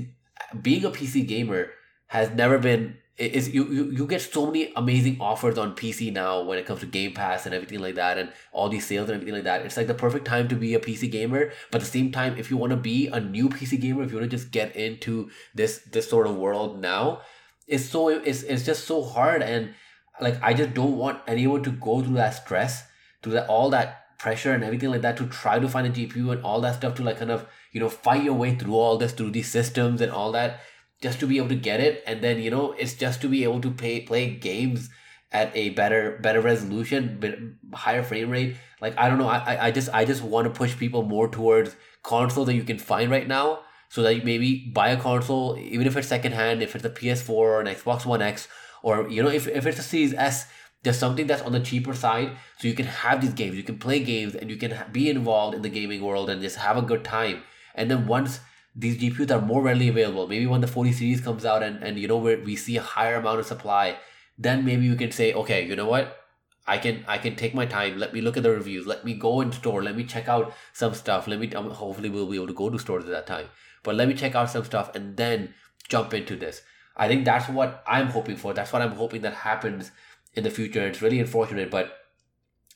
being 0.62 0.84
a 0.84 0.90
PC 0.90 1.26
gamer 1.26 1.72
has 2.06 2.30
never 2.30 2.58
been. 2.58 2.96
Is 3.16 3.54
you, 3.54 3.64
you 3.66 3.84
you 3.92 4.06
get 4.06 4.22
so 4.22 4.46
many 4.46 4.72
amazing 4.74 5.18
offers 5.20 5.56
on 5.56 5.76
PC 5.76 6.12
now 6.12 6.42
when 6.42 6.58
it 6.58 6.66
comes 6.66 6.80
to 6.80 6.86
Game 6.86 7.12
Pass 7.12 7.46
and 7.46 7.54
everything 7.54 7.78
like 7.80 7.96
that, 7.96 8.16
and 8.18 8.32
all 8.52 8.68
these 8.68 8.86
sales 8.86 9.08
and 9.08 9.16
everything 9.16 9.34
like 9.34 9.44
that. 9.44 9.64
It's 9.64 9.76
like 9.76 9.86
the 9.86 9.94
perfect 9.94 10.24
time 10.24 10.48
to 10.48 10.56
be 10.56 10.74
a 10.74 10.80
PC 10.80 11.10
gamer. 11.10 11.52
But 11.70 11.80
at 11.80 11.84
the 11.84 11.90
same 11.90 12.10
time, 12.10 12.36
if 12.38 12.50
you 12.50 12.56
want 12.56 12.70
to 12.70 12.76
be 12.76 13.08
a 13.08 13.20
new 13.20 13.48
PC 13.48 13.80
gamer, 13.80 14.02
if 14.02 14.10
you 14.10 14.18
want 14.18 14.30
to 14.30 14.36
just 14.36 14.50
get 14.50 14.74
into 14.74 15.30
this 15.54 15.78
this 15.92 16.08
sort 16.08 16.26
of 16.26 16.36
world 16.36 16.80
now, 16.80 17.22
it's 17.68 17.84
so 17.84 18.08
it's 18.08 18.42
it's 18.42 18.64
just 18.64 18.84
so 18.84 19.02
hard 19.02 19.42
and 19.42 19.74
like 20.20 20.40
I 20.42 20.54
just 20.54 20.74
don't 20.74 20.96
want 20.96 21.20
anyone 21.26 21.62
to 21.64 21.70
go 21.70 22.02
through 22.02 22.16
that 22.16 22.34
stress, 22.34 22.84
to 23.22 23.30
that 23.30 23.48
all 23.48 23.70
that 23.70 24.03
pressure 24.24 24.52
and 24.52 24.64
everything 24.64 24.90
like 24.90 25.02
that 25.06 25.16
to 25.18 25.26
try 25.38 25.58
to 25.58 25.68
find 25.68 25.86
a 25.86 25.90
GPU 25.90 26.32
and 26.32 26.42
all 26.42 26.60
that 26.62 26.76
stuff 26.76 26.94
to 26.96 27.02
like 27.08 27.18
kind 27.18 27.30
of 27.30 27.46
you 27.72 27.80
know 27.80 27.90
fight 27.90 28.24
your 28.24 28.34
way 28.42 28.54
through 28.54 28.74
all 28.74 28.96
this 28.96 29.12
through 29.12 29.32
these 29.38 29.50
systems 29.56 30.00
and 30.00 30.10
all 30.20 30.32
that 30.32 30.60
just 31.06 31.20
to 31.20 31.26
be 31.26 31.36
able 31.38 31.48
to 31.54 31.62
get 31.70 31.80
it. 31.80 32.02
And 32.06 32.22
then 32.22 32.40
you 32.40 32.50
know 32.50 32.72
it's 32.72 32.94
just 32.94 33.20
to 33.22 33.28
be 33.28 33.44
able 33.44 33.60
to 33.60 33.70
pay 33.70 34.00
play 34.00 34.30
games 34.48 34.88
at 35.32 35.54
a 35.54 35.70
better 35.80 36.18
better 36.22 36.40
resolution 36.40 37.18
bit 37.20 37.38
higher 37.74 38.02
frame 38.02 38.30
rate. 38.30 38.56
Like 38.80 38.98
i 38.98 39.08
don't 39.08 39.18
know 39.18 39.28
i 39.28 39.66
i 39.66 39.70
just 39.70 39.88
i 40.00 40.04
just 40.04 40.22
want 40.22 40.48
to 40.48 40.58
push 40.62 40.76
people 40.78 41.02
more 41.02 41.28
towards 41.36 41.76
consoles 42.02 42.46
that 42.48 42.54
you 42.54 42.64
can 42.72 42.78
find 42.78 43.10
right 43.10 43.28
now 43.36 43.60
so 43.88 44.02
that 44.02 44.14
you 44.16 44.22
maybe 44.22 44.50
buy 44.74 44.88
a 44.90 45.00
console 45.00 45.56
even 45.58 45.86
if 45.86 45.96
it's 45.96 46.08
secondhand 46.08 46.62
if 46.62 46.74
it's 46.76 46.84
a 46.84 46.90
ps4 46.90 47.30
or 47.30 47.60
an 47.60 47.66
xbox 47.74 48.04
one 48.04 48.20
x 48.20 48.46
or 48.82 49.08
you 49.08 49.22
know 49.22 49.30
if, 49.30 49.48
if 49.48 49.66
it's 49.66 49.78
a 49.78 49.82
series 49.82 50.12
s 50.14 50.46
there's 50.84 50.98
something 50.98 51.26
that's 51.26 51.42
on 51.42 51.52
the 51.52 51.60
cheaper 51.60 51.94
side 51.94 52.36
so 52.58 52.68
you 52.68 52.74
can 52.74 52.86
have 52.86 53.20
these 53.20 53.34
games 53.34 53.56
you 53.56 53.62
can 53.62 53.78
play 53.78 53.98
games 53.98 54.34
and 54.34 54.50
you 54.50 54.56
can 54.56 54.76
be 54.92 55.10
involved 55.10 55.54
in 55.56 55.62
the 55.62 55.68
gaming 55.68 56.02
world 56.02 56.30
and 56.30 56.40
just 56.40 56.56
have 56.56 56.76
a 56.76 56.82
good 56.82 57.02
time 57.02 57.42
and 57.74 57.90
then 57.90 58.06
once 58.06 58.40
these 58.76 58.96
gpus 59.02 59.30
are 59.30 59.40
more 59.40 59.62
readily 59.62 59.88
available 59.88 60.26
maybe 60.28 60.46
when 60.46 60.60
the 60.60 60.66
40 60.66 60.92
series 60.92 61.20
comes 61.20 61.44
out 61.44 61.62
and, 61.62 61.82
and 61.82 61.98
you 61.98 62.06
know 62.06 62.18
we 62.18 62.54
see 62.54 62.76
a 62.76 62.82
higher 62.82 63.16
amount 63.16 63.40
of 63.40 63.46
supply 63.46 63.96
then 64.38 64.64
maybe 64.64 64.84
you 64.84 64.94
can 64.94 65.10
say 65.10 65.32
okay 65.32 65.66
you 65.66 65.74
know 65.74 65.86
what 65.86 66.20
I 66.66 66.78
can 66.78 67.04
I 67.06 67.18
can 67.18 67.36
take 67.36 67.54
my 67.54 67.66
time. 67.66 67.98
Let 67.98 68.14
me 68.14 68.22
look 68.22 68.38
at 68.38 68.42
the 68.42 68.50
reviews. 68.50 68.86
Let 68.86 69.04
me 69.04 69.14
go 69.14 69.42
in 69.42 69.52
store. 69.52 69.82
Let 69.82 69.96
me 69.96 70.04
check 70.04 70.28
out 70.28 70.54
some 70.72 70.94
stuff. 70.94 71.28
Let 71.28 71.38
me 71.38 71.52
um, 71.52 71.68
hopefully 71.70 72.08
we'll 72.08 72.26
be 72.26 72.36
able 72.36 72.46
to 72.46 72.54
go 72.54 72.70
to 72.70 72.78
stores 72.78 73.04
at 73.04 73.10
that 73.10 73.26
time. 73.26 73.48
But 73.82 73.96
let 73.96 74.08
me 74.08 74.14
check 74.14 74.34
out 74.34 74.48
some 74.48 74.64
stuff 74.64 74.94
and 74.94 75.16
then 75.16 75.52
jump 75.88 76.14
into 76.14 76.36
this. 76.36 76.62
I 76.96 77.08
think 77.08 77.24
that's 77.24 77.48
what 77.48 77.84
I'm 77.86 78.06
hoping 78.06 78.36
for. 78.36 78.54
That's 78.54 78.72
what 78.72 78.80
I'm 78.80 78.92
hoping 78.92 79.22
that 79.22 79.34
happens 79.34 79.90
in 80.34 80.44
the 80.44 80.50
future. 80.50 80.86
It's 80.86 81.02
really 81.02 81.20
unfortunate, 81.20 81.70
but 81.70 81.96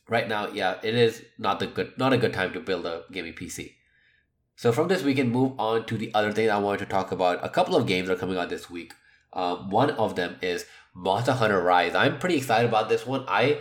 right 0.09 0.29
now, 0.29 0.49
yeah, 0.49 0.77
it 0.83 0.95
is 0.95 1.25
not 1.39 1.61
the 1.61 1.67
good 1.67 1.99
not 1.99 2.13
a 2.13 2.19
good 2.19 2.33
time 2.33 2.53
to 2.53 2.61
build 2.61 2.87
a 2.87 3.05
gaming 3.13 3.35
PC. 3.35 3.75
So 4.57 4.73
from 4.73 4.89
this, 4.89 5.03
we 5.03 5.15
can 5.15 5.31
move 5.31 5.53
on 5.59 5.87
to 5.87 5.97
the 5.97 6.13
other 6.15 6.33
thing 6.33 6.51
I 6.51 6.59
wanted 6.59 6.81
to 6.81 6.87
talk 6.87 7.13
about. 7.13 7.45
A 7.45 7.49
couple 7.49 7.77
of 7.77 7.87
games 7.87 8.11
are 8.11 8.17
coming 8.17 8.37
out 8.37 8.49
this 8.49 8.69
week. 8.69 8.93
Um, 9.33 9.71
one 9.71 9.91
of 9.91 10.17
them 10.17 10.37
is 10.43 10.65
Monster 10.95 11.33
Hunter 11.33 11.63
Rise. 11.63 11.95
I'm 11.95 12.19
pretty 12.19 12.37
excited 12.37 12.69
about 12.69 12.89
this 12.89 13.07
one. 13.07 13.25
I 13.29 13.61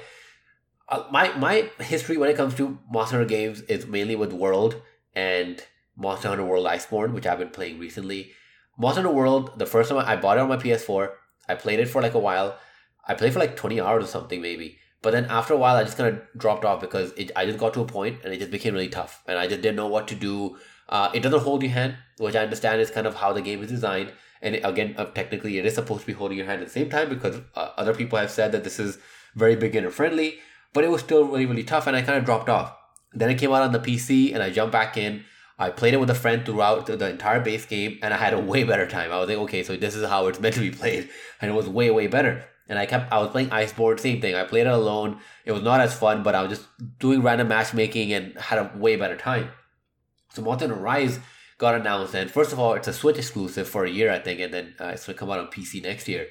uh, 0.90 1.04
my 1.12 1.34
my 1.38 1.70
history 1.80 2.18
when 2.18 2.30
it 2.30 2.38
comes 2.38 2.56
to 2.56 2.80
Monster 2.90 3.18
Hunter 3.18 3.30
games 3.30 3.62
is 3.62 3.86
mainly 3.86 4.16
with 4.16 4.34
World 4.34 4.82
and 5.14 5.64
Monster 5.96 6.30
Hunter 6.30 6.46
World 6.46 6.66
Iceborne, 6.66 7.14
which 7.14 7.28
I've 7.28 7.40
been 7.40 7.50
playing 7.50 7.80
recently. 7.80 8.32
Monster 8.78 9.02
Hunter 9.02 9.16
World, 9.16 9.60
the 9.60 9.66
first 9.66 9.90
time 9.90 9.98
I 10.00 10.16
bought 10.16 10.38
it 10.38 10.42
on 10.42 10.50
my 10.50 10.58
PS4, 10.58 11.12
I 11.50 11.56
played 11.56 11.80
it 11.80 11.90
for 11.90 12.02
like 12.02 12.14
a 12.14 12.20
while. 12.20 12.58
I 13.08 13.14
played 13.14 13.34
for 13.34 13.40
like 13.40 13.56
20 13.56 13.80
hours 13.82 14.04
or 14.04 14.08
something 14.08 14.42
maybe. 14.42 14.78
But 15.02 15.12
then 15.12 15.26
after 15.26 15.54
a 15.54 15.58
while, 15.58 15.76
I 15.76 15.84
just 15.84 15.98
kind 15.98 16.16
of 16.16 16.22
dropped 16.38 16.66
off 16.66 16.82
because 16.82 17.12
it, 17.14 17.32
I 17.36 17.46
just 17.46 17.60
got 17.60 17.74
to 17.76 17.82
a 17.82 17.86
point 17.86 18.20
and 18.24 18.34
it 18.34 18.40
just 18.40 18.52
became 18.52 18.74
really 18.74 18.90
tough. 18.90 19.24
And 19.28 19.38
I 19.38 19.48
just 19.48 19.62
didn't 19.62 19.78
know 19.78 19.88
what 19.88 20.08
to 20.10 20.16
do. 20.16 20.58
Uh, 20.90 21.10
it 21.14 21.22
doesn't 21.22 21.42
hold 21.42 21.62
your 21.62 21.72
hand, 21.72 21.96
which 22.18 22.36
I 22.36 22.44
understand 22.44 22.82
is 22.82 22.92
kind 22.92 23.08
of 23.08 23.16
how 23.16 23.32
the 23.32 23.42
game 23.42 23.62
is 23.62 23.70
designed. 23.70 24.12
And 24.42 24.56
again, 24.64 24.96
uh, 24.98 25.06
technically, 25.06 25.58
it 25.58 25.66
is 25.66 25.76
supposed 25.76 26.02
to 26.02 26.08
be 26.08 26.14
holding 26.14 26.38
your 26.38 26.48
hand 26.48 26.62
at 26.62 26.68
the 26.68 26.74
same 26.74 26.90
time 26.90 27.10
because 27.10 27.40
uh, 27.56 27.70
other 27.78 27.94
people 27.94 28.20
have 28.20 28.32
said 28.32 28.52
that 28.52 28.64
this 28.64 28.80
is 28.80 28.98
very 29.36 29.56
beginner 29.56 29.90
friendly. 29.90 30.40
But 30.74 30.84
it 30.84 30.90
was 30.90 31.02
still 31.02 31.26
really, 31.26 31.46
really 31.46 31.64
tough. 31.64 31.88
And 31.88 31.96
I 31.96 32.02
kind 32.02 32.18
of 32.18 32.26
dropped 32.26 32.50
off. 32.50 32.76
Then 33.14 33.30
it 33.30 33.38
came 33.38 33.52
out 33.52 33.64
on 33.64 33.72
the 33.72 33.80
PC 33.80 34.34
and 34.34 34.44
I 34.44 34.50
jumped 34.50 34.72
back 34.72 34.98
in. 34.98 35.24
I 35.60 35.70
played 35.70 35.94
it 35.94 35.98
with 35.98 36.10
a 36.10 36.16
friend 36.16 36.46
throughout 36.46 36.86
the 36.86 37.10
entire 37.10 37.40
base 37.40 37.66
game 37.66 37.98
and 38.04 38.14
I 38.14 38.18
had 38.18 38.34
a 38.34 38.40
way 38.52 38.64
better 38.64 38.88
time. 38.88 39.12
I 39.12 39.20
was 39.20 39.30
like, 39.30 39.38
okay, 39.40 39.64
so 39.64 39.76
this 39.76 39.96
is 39.96 40.08
how 40.08 40.28
it's 40.28 40.40
meant 40.40 40.56
to 40.56 40.62
be 40.62 40.72
played. 40.72 41.10
And 41.42 41.50
it 41.50 41.54
was 41.54 41.68
way, 41.68 41.90
way 41.90 42.08
better. 42.08 42.46
And 42.70 42.78
I 42.78 42.86
kept, 42.86 43.12
I 43.12 43.20
was 43.20 43.30
playing 43.30 43.50
Iceborne, 43.50 44.00
same 44.00 44.20
thing. 44.20 44.36
I 44.36 44.44
played 44.44 44.68
it 44.68 44.74
alone. 44.74 45.20
It 45.46 45.54
was 45.54 45.64
not 45.64 45.80
as 45.80 45.98
fun, 45.98 46.24
but 46.24 46.36
I 46.36 46.42
was 46.44 46.58
just 46.58 46.68
doing 47.00 47.22
random 47.22 47.48
matchmaking 47.48 48.12
and 48.14 48.38
had 48.38 48.60
a 48.60 48.72
way 48.78 48.96
better 48.96 49.16
time. 49.16 49.50
So 50.34 50.42
Monster 50.42 50.74
Rise 50.74 51.20
got 51.58 51.76
announced, 51.76 52.14
and 52.14 52.30
first 52.30 52.54
of 52.54 52.60
all, 52.60 52.74
it's 52.74 52.88
a 52.88 52.94
Switch 52.94 53.18
exclusive 53.18 53.68
for 53.68 53.86
a 53.86 53.90
year, 53.90 54.12
I 54.12 54.20
think, 54.20 54.40
and 54.40 54.54
then 54.54 54.76
uh, 54.80 54.88
it's 54.88 55.06
gonna 55.06 55.18
come 55.18 55.32
out 55.32 55.40
on 55.40 55.48
PC 55.48 55.82
next 55.82 56.08
year. 56.08 56.28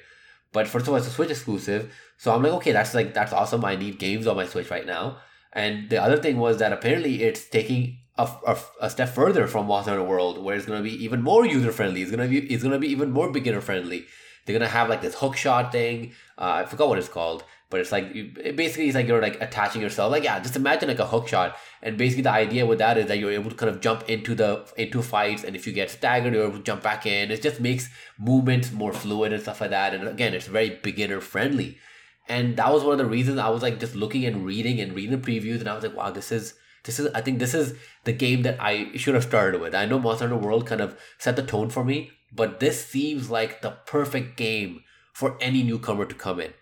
But 0.53 0.67
first 0.67 0.87
of 0.87 0.93
all, 0.93 0.95
it's 0.97 1.07
a 1.07 1.11
Switch 1.11 1.29
exclusive, 1.29 1.93
so 2.17 2.33
I'm 2.33 2.41
like, 2.41 2.53
okay, 2.53 2.71
that's 2.71 2.93
like 2.93 3.13
that's 3.13 3.33
awesome. 3.33 3.65
I 3.65 3.75
need 3.75 3.99
games 3.99 4.27
on 4.27 4.37
my 4.37 4.45
Switch 4.45 4.71
right 4.71 4.85
now. 4.85 5.17
And 5.51 5.89
the 5.89 6.01
other 6.01 6.17
thing 6.17 6.37
was 6.37 6.57
that 6.57 6.71
apparently 6.71 7.23
it's 7.23 7.49
taking 7.49 7.97
a, 8.17 8.29
a, 8.45 8.57
a 8.81 8.89
step 8.89 9.09
further 9.09 9.47
from 9.47 9.67
Monster 9.67 10.01
World, 10.03 10.41
where 10.41 10.55
it's 10.55 10.65
gonna 10.65 10.81
be 10.81 11.03
even 11.03 11.21
more 11.21 11.45
user 11.45 11.71
friendly. 11.71 12.01
It's 12.01 12.11
gonna 12.11 12.27
be 12.27 12.39
it's 12.39 12.63
gonna 12.63 12.79
be 12.79 12.87
even 12.87 13.11
more 13.11 13.31
beginner 13.31 13.61
friendly. 13.61 14.05
They're 14.47 14.57
gonna 14.57 14.69
have 14.69 14.89
like 14.89 15.01
this 15.01 15.13
hook 15.13 15.35
shot 15.35 15.71
thing. 15.71 16.13
Uh, 16.37 16.63
I 16.63 16.65
forgot 16.65 16.87
what 16.87 16.97
it's 16.97 17.09
called, 17.09 17.43
but 17.69 17.81
it's 17.81 17.91
like 17.91 18.05
it 18.15 18.55
basically 18.55 18.87
it's 18.87 18.95
like 18.95 19.07
you're 19.07 19.21
like 19.21 19.41
attaching 19.41 19.81
yourself. 19.81 20.11
Like 20.11 20.23
yeah, 20.23 20.39
just 20.39 20.55
imagine 20.55 20.87
like 20.87 20.99
a 20.99 21.05
hook 21.05 21.27
shot. 21.27 21.57
And 21.83 21.97
basically 21.97 22.23
the 22.23 22.31
idea 22.31 22.65
with 22.65 22.79
that 22.79 22.97
is 22.97 23.07
that 23.07 23.19
you're 23.19 23.31
able 23.31 23.49
to 23.49 23.55
kind 23.55 23.69
of 23.69 23.81
jump 23.81 24.09
into 24.09 24.33
the 24.33 24.65
into 24.77 25.01
fights, 25.03 25.43
and 25.43 25.55
if 25.55 25.67
you 25.67 25.73
get 25.73 25.91
staggered, 25.91 26.33
you're 26.33 26.47
able 26.47 26.57
to 26.57 26.63
jump 26.63 26.81
back 26.81 27.05
in. 27.05 27.29
It 27.29 27.41
just 27.41 27.59
makes 27.59 27.89
movements 28.17 28.71
more 28.71 28.93
fluid 28.93 29.33
and 29.33 29.41
stuff 29.41 29.61
like 29.61 29.71
that. 29.71 29.93
And 29.93 30.07
again, 30.07 30.33
it's 30.33 30.47
very 30.47 30.79
beginner 30.81 31.19
friendly. 31.19 31.77
And 32.29 32.57
that 32.57 32.71
was 32.73 32.83
one 32.83 32.93
of 32.93 32.97
the 32.97 33.05
reasons 33.05 33.39
I 33.39 33.49
was 33.49 33.61
like 33.61 33.79
just 33.79 33.95
looking 33.95 34.25
and 34.25 34.45
reading 34.45 34.79
and 34.79 34.93
reading 34.93 35.19
the 35.19 35.25
previews, 35.31 35.59
and 35.59 35.69
I 35.69 35.75
was 35.75 35.83
like, 35.83 35.95
wow, 35.95 36.11
this 36.11 36.31
is 36.31 36.53
this 36.87 36.99
is 36.99 37.09
I 37.13 37.21
think 37.21 37.39
this 37.39 37.53
is 37.53 37.75
the 38.05 38.13
game 38.13 38.43
that 38.43 38.57
I 38.61 38.95
should 38.95 39.13
have 39.13 39.23
started 39.23 39.61
with. 39.61 39.75
I 39.75 39.85
know 39.85 39.99
Monster 39.99 40.27
Hunter 40.27 40.43
World 40.43 40.65
kind 40.65 40.81
of 40.81 40.97
set 41.17 41.35
the 41.35 41.43
tone 41.43 41.69
for 41.69 41.83
me, 41.83 42.11
but 42.31 42.59
this 42.59 42.85
seems 42.85 43.29
like 43.29 43.61
the 43.61 43.71
perfect 43.85 44.37
game 44.37 44.83
for 45.13 45.37
any 45.41 45.63
newcomer 45.63 46.05
to 46.05 46.15
come 46.15 46.39
in. 46.39 46.53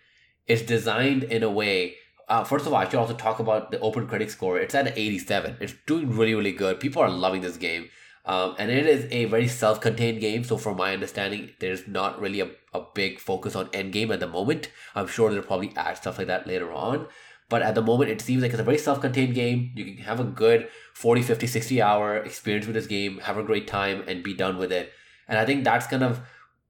It's 0.48 0.62
designed 0.62 1.24
in 1.24 1.44
a 1.44 1.50
way. 1.50 1.96
Uh, 2.28 2.44
first 2.44 2.66
of 2.66 2.74
all, 2.74 2.80
I 2.80 2.86
should 2.86 2.96
also 2.96 3.16
talk 3.16 3.40
about 3.40 3.72
the 3.72 3.80
Open 3.80 4.08
Critic 4.08 4.30
score. 4.30 4.60
It's 4.60 4.76
at 4.76 4.88
an 4.88 4.94
87. 4.96 5.58
It's 5.60 5.74
doing 5.86 6.16
really, 6.16 6.36
really 6.36 6.52
good. 6.52 6.80
People 6.80 7.02
are 7.02 7.10
loving 7.10 7.42
this 7.42 7.58
game. 7.58 7.90
Um, 8.26 8.56
and 8.58 8.72
it 8.72 8.88
is 8.88 9.08
a 9.12 9.26
very 9.26 9.48
self-contained 9.48 10.20
game. 10.20 10.44
So, 10.44 10.58
from 10.58 10.78
my 10.78 10.94
understanding, 10.94 11.52
there's 11.60 11.88
not 11.88 12.20
really 12.20 12.40
a, 12.40 12.50
a 12.74 12.82
big 12.94 13.20
focus 13.20 13.56
on 13.56 13.68
endgame 13.68 14.12
at 14.12 14.20
the 14.20 14.28
moment. 14.28 14.70
I'm 14.96 15.08
sure 15.08 15.32
they'll 15.32 15.44
probably 15.44 15.74
add 15.76 15.98
stuff 15.98 16.18
like 16.18 16.28
that 16.28 16.48
later 16.48 16.72
on. 16.72 17.08
But 17.50 17.62
at 17.62 17.76
the 17.76 17.84
moment, 17.84 18.10
it 18.10 18.22
seems 18.22 18.42
like 18.42 18.52
it's 18.52 18.60
a 18.60 18.64
very 18.64 18.80
self-contained 18.80 19.36
game. 19.36 19.72
You 19.76 19.86
can 19.86 19.98
have 19.98 20.20
a 20.20 20.24
good 20.24 20.68
40, 20.96 21.22
50, 21.22 21.46
60 21.46 21.82
hour 21.82 22.18
experience 22.18 22.66
with 22.66 22.76
this 22.76 22.88
game, 22.88 23.20
have 23.20 23.38
a 23.38 23.44
great 23.44 23.68
time, 23.68 24.04
and 24.08 24.24
be 24.24 24.34
done 24.34 24.58
with 24.58 24.72
it. 24.72 24.92
And 25.28 25.38
I 25.38 25.46
think 25.46 25.64
that's 25.64 25.88
kind 25.88 26.04
of 26.04 26.22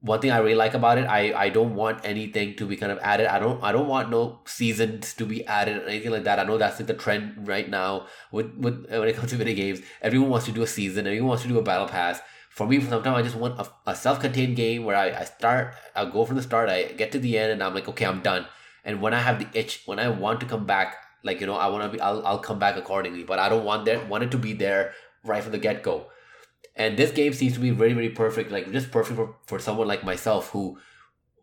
one 0.02 0.22
thing 0.22 0.32
I 0.32 0.38
really 0.38 0.56
like 0.56 0.76
about 0.76 0.98
it. 1.00 1.06
I, 1.06 1.34
I 1.34 1.50
don't 1.50 1.74
want 1.74 2.02
anything 2.04 2.56
to 2.58 2.65
be 2.65 2.78
kind 2.78 2.91
of 2.91 3.00
added. 3.00 3.28
I 3.28 3.39
don't 3.39 3.63
I 3.63 3.72
don't 3.72 3.88
want 3.88 4.12
no 4.12 4.39
seasons 4.46 5.13
to 5.15 5.26
be 5.26 5.46
added 5.48 5.78
or 5.78 5.88
anything 5.88 6.12
like 6.12 6.24
that. 6.26 6.39
I 6.39 6.44
know 6.44 6.58
that's 6.58 6.80
like 6.80 6.88
the 6.88 6.94
trend 6.94 7.48
right 7.48 7.70
now 7.70 8.08
with, 8.32 8.54
with 8.56 8.86
uh, 8.91 9.00
when 9.00 9.10
it 9.10 9.15
comes 9.15 9.32
to 9.32 9.36
video 9.36 9.56
games. 9.56 9.82
Everyone 10.02 10.30
wants 10.30 10.46
to 10.46 10.52
do 10.52 10.62
a 10.62 10.68
season. 10.68 11.08
Everyone 11.08 11.30
wants 11.30 11.44
to 11.44 11.50
do 11.50 11.58
a 11.58 11.63
battle 11.63 11.88
pass. 11.88 12.22
For 12.52 12.65
me, 12.68 12.80
sometimes 12.80 13.18
I 13.18 13.22
just 13.22 13.36
want 13.36 13.60
a, 13.60 13.68
a 13.86 13.96
self-contained 13.96 14.56
game 14.56 14.86
where 14.86 14.96
I, 14.96 15.10
I 15.12 15.24
start, 15.26 15.74
I 15.94 16.06
go 16.06 16.24
from 16.24 16.38
the 16.38 16.41
start, 16.41 16.70
I 16.70 16.84
get 16.84 17.12
to 17.12 17.20
the 17.20 17.38
end, 17.38 17.52
and 17.52 17.62
I'm 17.62 17.74
like, 17.74 17.89
okay, 17.89 18.06
I'm 18.06 18.22
done. 18.22 18.46
And 18.86 19.02
when 19.02 19.13
I 19.13 19.20
have 19.20 19.39
the 19.39 19.60
itch, 19.60 19.82
when 19.86 20.00
I 20.00 20.08
want 20.08 20.39
to 20.39 20.46
come 20.46 20.65
back, 20.65 20.96
like 21.24 21.41
you 21.41 21.48
know, 21.48 21.56
I 21.56 21.68
want 21.68 21.84
to 21.84 21.89
be, 21.89 22.00
I'll, 22.00 22.26
I'll 22.26 22.39
come 22.39 22.60
back 22.60 22.78
accordingly. 22.78 23.24
But 23.24 23.39
I 23.39 23.50
don't 23.50 23.65
want 23.65 23.86
that, 23.86 24.08
want 24.08 24.24
it 24.24 24.32
to 24.32 24.38
be 24.38 24.54
there 24.54 24.94
right 25.26 25.44
from 25.44 25.52
the 25.52 25.58
get 25.58 25.84
go. 25.84 26.06
And 26.75 26.97
this 26.97 27.11
game 27.11 27.33
seems 27.33 27.53
to 27.53 27.59
be 27.59 27.69
very, 27.69 27.93
very 27.93 28.09
perfect, 28.09 28.51
like 28.51 28.71
just 28.71 28.91
perfect 28.91 29.15
for, 29.15 29.35
for 29.45 29.59
someone 29.59 29.88
like 29.88 30.03
myself 30.03 30.49
who, 30.49 30.77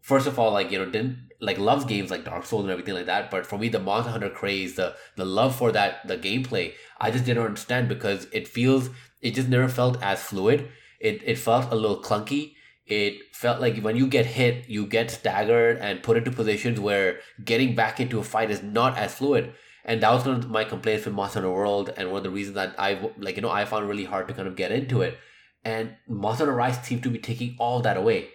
first 0.02 0.26
of 0.26 0.38
all, 0.38 0.52
like, 0.52 0.70
you 0.70 0.78
know, 0.78 0.84
didn't 0.84 1.30
like 1.40 1.58
loves 1.58 1.84
games 1.84 2.10
like 2.10 2.24
Dark 2.24 2.44
Souls 2.44 2.62
and 2.62 2.70
everything 2.70 2.94
like 2.94 3.06
that. 3.06 3.30
But 3.30 3.46
for 3.46 3.58
me, 3.58 3.68
the 3.68 3.78
Monster 3.78 4.12
Hunter 4.12 4.30
craze, 4.30 4.76
the 4.76 4.94
the 5.16 5.24
love 5.24 5.56
for 5.56 5.72
that, 5.72 6.06
the 6.06 6.18
gameplay, 6.18 6.74
I 7.00 7.10
just 7.10 7.24
didn't 7.24 7.44
understand 7.44 7.88
because 7.88 8.26
it 8.32 8.46
feels 8.46 8.90
it 9.20 9.34
just 9.34 9.48
never 9.48 9.68
felt 9.68 10.02
as 10.02 10.22
fluid. 10.22 10.68
It 11.00 11.22
it 11.24 11.38
felt 11.38 11.72
a 11.72 11.76
little 11.76 12.02
clunky. 12.02 12.54
It 12.84 13.34
felt 13.34 13.60
like 13.60 13.78
when 13.78 13.96
you 13.96 14.06
get 14.06 14.26
hit, 14.26 14.68
you 14.68 14.86
get 14.86 15.10
staggered 15.10 15.78
and 15.78 16.02
put 16.02 16.16
into 16.16 16.30
positions 16.30 16.78
where 16.78 17.20
getting 17.42 17.74
back 17.74 18.00
into 18.00 18.18
a 18.18 18.24
fight 18.24 18.50
is 18.50 18.62
not 18.62 18.98
as 18.98 19.14
fluid 19.14 19.54
and 19.84 20.02
that 20.02 20.10
was 20.12 20.24
one 20.24 20.36
of 20.36 20.50
my 20.50 20.64
complaints 20.64 21.04
with 21.04 21.14
Monster 21.14 21.40
Hunter 21.40 21.54
World, 21.54 21.92
and 21.96 22.08
one 22.10 22.18
of 22.18 22.24
the 22.24 22.30
reasons 22.30 22.54
that 22.54 22.74
I 22.78 23.10
like 23.18 23.36
you 23.36 23.42
know 23.42 23.50
I 23.50 23.64
found 23.64 23.88
really 23.88 24.04
hard 24.04 24.28
to 24.28 24.34
kind 24.34 24.48
of 24.48 24.56
get 24.56 24.72
into 24.72 25.02
it. 25.02 25.18
And 25.64 25.96
Monster 26.08 26.44
Hunter 26.44 26.56
Rise 26.56 26.78
seemed 26.82 27.02
to 27.04 27.10
be 27.10 27.18
taking 27.18 27.56
all 27.58 27.80
that 27.80 27.96
away. 27.96 28.28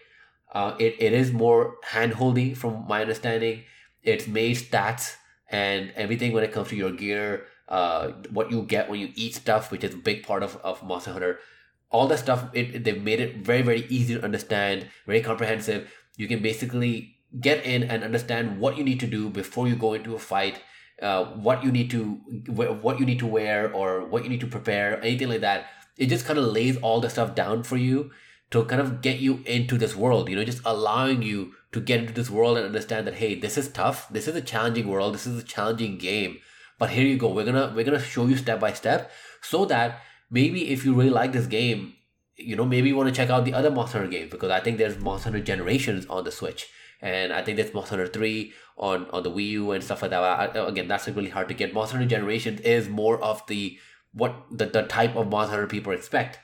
Uh, 0.53 0.75
it 0.79 0.95
it 0.99 1.13
is 1.13 1.31
more 1.31 1.75
handholdy 1.85 2.55
from 2.55 2.85
my 2.87 3.01
understanding. 3.01 3.63
It's 4.03 4.27
made 4.27 4.57
stats 4.57 5.15
and 5.49 5.91
everything 5.95 6.33
when 6.33 6.43
it 6.43 6.51
comes 6.51 6.69
to 6.69 6.75
your 6.75 6.91
gear, 6.91 7.45
uh, 7.69 8.09
what 8.29 8.51
you 8.51 8.63
get 8.63 8.89
when 8.89 8.99
you 8.99 9.11
eat 9.15 9.35
stuff, 9.35 9.71
which 9.71 9.83
is 9.83 9.93
a 9.93 9.97
big 9.97 10.23
part 10.23 10.43
of, 10.43 10.57
of 10.57 10.83
Monster 10.83 11.11
Hunter. 11.11 11.39
All 11.89 12.07
that 12.07 12.19
stuff, 12.19 12.49
it, 12.53 12.83
they've 12.83 13.01
made 13.01 13.21
it 13.21 13.37
very, 13.37 13.61
very 13.61 13.85
easy 13.87 14.15
to 14.15 14.23
understand, 14.23 14.87
very 15.05 15.21
comprehensive. 15.21 15.93
You 16.17 16.27
can 16.27 16.41
basically 16.41 17.15
get 17.39 17.65
in 17.65 17.83
and 17.83 18.03
understand 18.03 18.59
what 18.59 18.77
you 18.77 18.83
need 18.83 18.99
to 18.99 19.07
do 19.07 19.29
before 19.29 19.67
you 19.67 19.75
go 19.75 19.93
into 19.93 20.15
a 20.15 20.19
fight 20.19 20.61
uh, 21.01 21.25
what 21.25 21.63
you 21.63 21.71
need 21.71 21.91
to 21.91 22.03
what 22.47 22.99
you 22.99 23.05
need 23.05 23.19
to 23.19 23.27
wear 23.27 23.71
or 23.71 24.05
what 24.05 24.23
you 24.23 24.29
need 24.29 24.39
to 24.39 24.47
prepare 24.47 24.99
anything 25.03 25.29
like 25.29 25.41
that 25.41 25.65
it 25.97 26.07
just 26.07 26.25
kind 26.25 26.39
of 26.39 26.45
lays 26.45 26.77
all 26.77 26.99
the 26.99 27.09
stuff 27.09 27.35
down 27.35 27.63
for 27.63 27.77
you 27.77 28.11
to 28.49 28.63
kind 28.65 28.81
of 28.81 29.01
get 29.01 29.19
you 29.19 29.43
into 29.45 29.77
this 29.77 29.95
world 29.95 30.29
you 30.29 30.35
know 30.35 30.43
just 30.43 30.61
allowing 30.65 31.21
you 31.21 31.51
to 31.71 31.79
get 31.79 31.99
into 31.99 32.13
this 32.13 32.29
world 32.29 32.57
and 32.57 32.65
understand 32.65 33.05
that 33.05 33.15
hey 33.15 33.35
this 33.35 33.57
is 33.57 33.67
tough 33.69 34.07
this 34.09 34.27
is 34.27 34.35
a 34.35 34.41
challenging 34.41 34.87
world 34.87 35.13
this 35.13 35.27
is 35.27 35.41
a 35.41 35.45
challenging 35.45 35.97
game 35.97 36.37
but 36.79 36.89
here 36.89 37.05
you 37.05 37.17
go 37.17 37.31
we're 37.31 37.45
gonna 37.45 37.71
we're 37.75 37.85
gonna 37.85 37.99
show 37.99 38.25
you 38.25 38.37
step 38.37 38.59
by 38.59 38.73
step 38.73 39.11
so 39.41 39.65
that 39.65 40.01
maybe 40.31 40.69
if 40.69 40.85
you 40.85 40.93
really 40.93 41.09
like 41.09 41.31
this 41.31 41.47
game 41.47 41.93
you 42.37 42.55
know 42.55 42.65
maybe 42.65 42.87
you 42.87 42.95
want 42.95 43.09
to 43.09 43.15
check 43.15 43.29
out 43.29 43.45
the 43.45 43.53
other 43.53 43.69
monster 43.69 44.05
games 44.07 44.31
because 44.31 44.49
i 44.49 44.59
think 44.59 44.77
there's 44.77 44.97
monster 44.99 45.39
generations 45.39 46.05
on 46.07 46.23
the 46.23 46.31
switch 46.31 46.69
and 47.01 47.33
I 47.33 47.41
think 47.43 47.57
that's 47.57 47.73
Monster 47.73 47.97
Hunter 47.97 48.11
3 48.11 48.53
on, 48.77 49.07
on 49.11 49.23
the 49.23 49.31
Wii 49.31 49.49
U 49.49 49.71
and 49.71 49.83
stuff 49.83 50.01
like 50.01 50.11
that. 50.11 50.23
I, 50.23 50.67
again, 50.67 50.87
that's 50.87 51.07
really 51.07 51.29
hard 51.29 51.47
to 51.49 51.53
get. 51.53 51.73
Monster 51.73 51.97
Hunter 51.97 52.09
Generations 52.09 52.61
is 52.61 52.89
more 52.89 53.21
of 53.23 53.45
the 53.47 53.77
what 54.13 54.45
the, 54.51 54.65
the 54.65 54.83
type 54.83 55.15
of 55.15 55.27
Monster 55.29 55.51
Hunter 55.51 55.67
people 55.67 55.93
expect. 55.93 56.39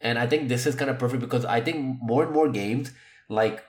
And 0.00 0.18
I 0.18 0.26
think 0.26 0.48
this 0.48 0.66
is 0.66 0.74
kind 0.74 0.90
of 0.90 0.98
perfect 0.98 1.20
because 1.20 1.44
I 1.44 1.60
think 1.60 1.98
more 2.00 2.24
and 2.24 2.32
more 2.32 2.48
games 2.48 2.92
like 3.28 3.64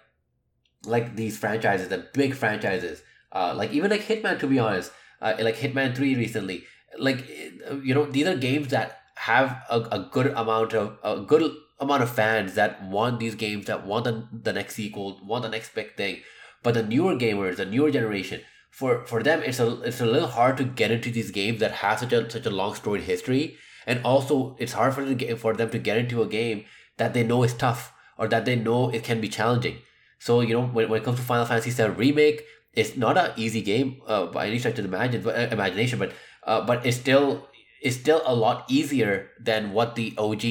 like 0.86 1.16
these 1.16 1.38
franchises, 1.38 1.88
the 1.90 2.10
big 2.14 2.36
franchises, 2.36 3.04
uh, 3.32 3.54
like 3.56 3.72
even 3.72 3.92
like 3.92 4.02
Hitman, 4.02 4.40
to 4.40 4.48
be 4.48 4.60
honest, 4.60 4.92
uh, 5.22 5.34
like 5.40 5.56
Hitman 5.56 5.96
3 5.96 6.16
recently, 6.16 6.66
like, 6.98 7.28
you 7.82 7.94
know, 7.94 8.06
these 8.06 8.28
are 8.28 8.36
games 8.36 8.70
that 8.70 9.00
have 9.16 9.64
a, 9.70 9.80
a 9.80 10.10
good 10.12 10.28
amount 10.28 10.74
of, 10.74 10.98
a 11.04 11.22
good 11.22 11.52
amount 11.80 12.04
of 12.04 12.10
fans 12.10 12.56
that 12.56 12.84
want 12.84 13.20
these 13.20 13.36
games, 13.36 13.66
that 13.66 13.86
want 13.86 14.06
the, 14.06 14.28
the 14.32 14.54
next 14.54 14.76
sequel, 14.76 15.20
want 15.26 15.44
the 15.44 15.50
next 15.50 15.74
big 15.76 15.96
thing. 15.96 16.22
But 16.62 16.76
the 16.76 16.84
newer 16.84 17.16
gamers, 17.16 17.58
the 17.58 17.66
newer 17.66 17.92
generation, 17.92 18.42
for 18.74 19.06
for 19.06 19.22
them 19.22 19.44
it's 19.44 19.60
a 19.60 19.82
it's 19.82 20.02
a 20.02 20.06
little 20.06 20.28
hard 20.28 20.58
to 20.58 20.64
get 20.64 20.90
into 20.90 21.12
these 21.12 21.30
games 21.30 21.60
that 21.60 21.72
have 21.84 22.00
such 22.00 22.12
a 22.12 22.30
such 22.30 22.48
a 22.48 22.50
long 22.50 22.74
storied 22.74 23.04
history 23.04 23.56
and 23.86 24.04
also 24.04 24.56
it's 24.58 24.74
hard 24.74 24.94
for 24.96 25.02
them 25.06 25.16
to 25.16 25.26
get, 25.26 25.40
for 25.40 25.54
them 25.54 25.70
to 25.70 25.78
get 25.78 25.98
into 25.98 26.24
a 26.24 26.28
game 26.28 26.66
that 26.98 27.14
they 27.14 27.24
know 27.24 27.44
is 27.44 27.54
tough 27.54 27.94
or 28.18 28.28
that 28.28 28.46
they 28.46 28.56
know 28.56 28.90
it 28.90 29.04
can 29.04 29.22
be 29.22 29.30
challenging 29.30 29.78
so 30.18 30.42
you 30.42 30.56
know 30.56 30.66
when, 30.66 30.90
when 30.90 31.02
it 31.02 31.06
comes 31.06 31.20
to 31.20 31.24
final 31.24 31.46
fantasy 31.46 31.70
VII 31.70 31.92
remake 31.92 32.44
it's 32.74 32.98
not 32.98 33.16
an 33.16 33.32
easy 33.36 33.62
game 33.62 34.02
uh, 34.08 34.26
by 34.26 34.48
any 34.48 34.58
stretch 34.58 34.80
of 34.80 34.90
the 34.90 34.98
imagine, 34.98 35.22
but, 35.22 35.36
uh, 35.36 35.48
imagination 35.52 36.00
but 36.00 36.12
uh, 36.48 36.66
but 36.66 36.84
it's 36.84 36.98
still 36.98 37.48
it's 37.80 37.98
still 37.98 38.24
a 38.26 38.34
lot 38.34 38.66
easier 38.68 39.30
than 39.40 39.72
what 39.72 39.94
the 39.94 40.16
og 40.18 40.44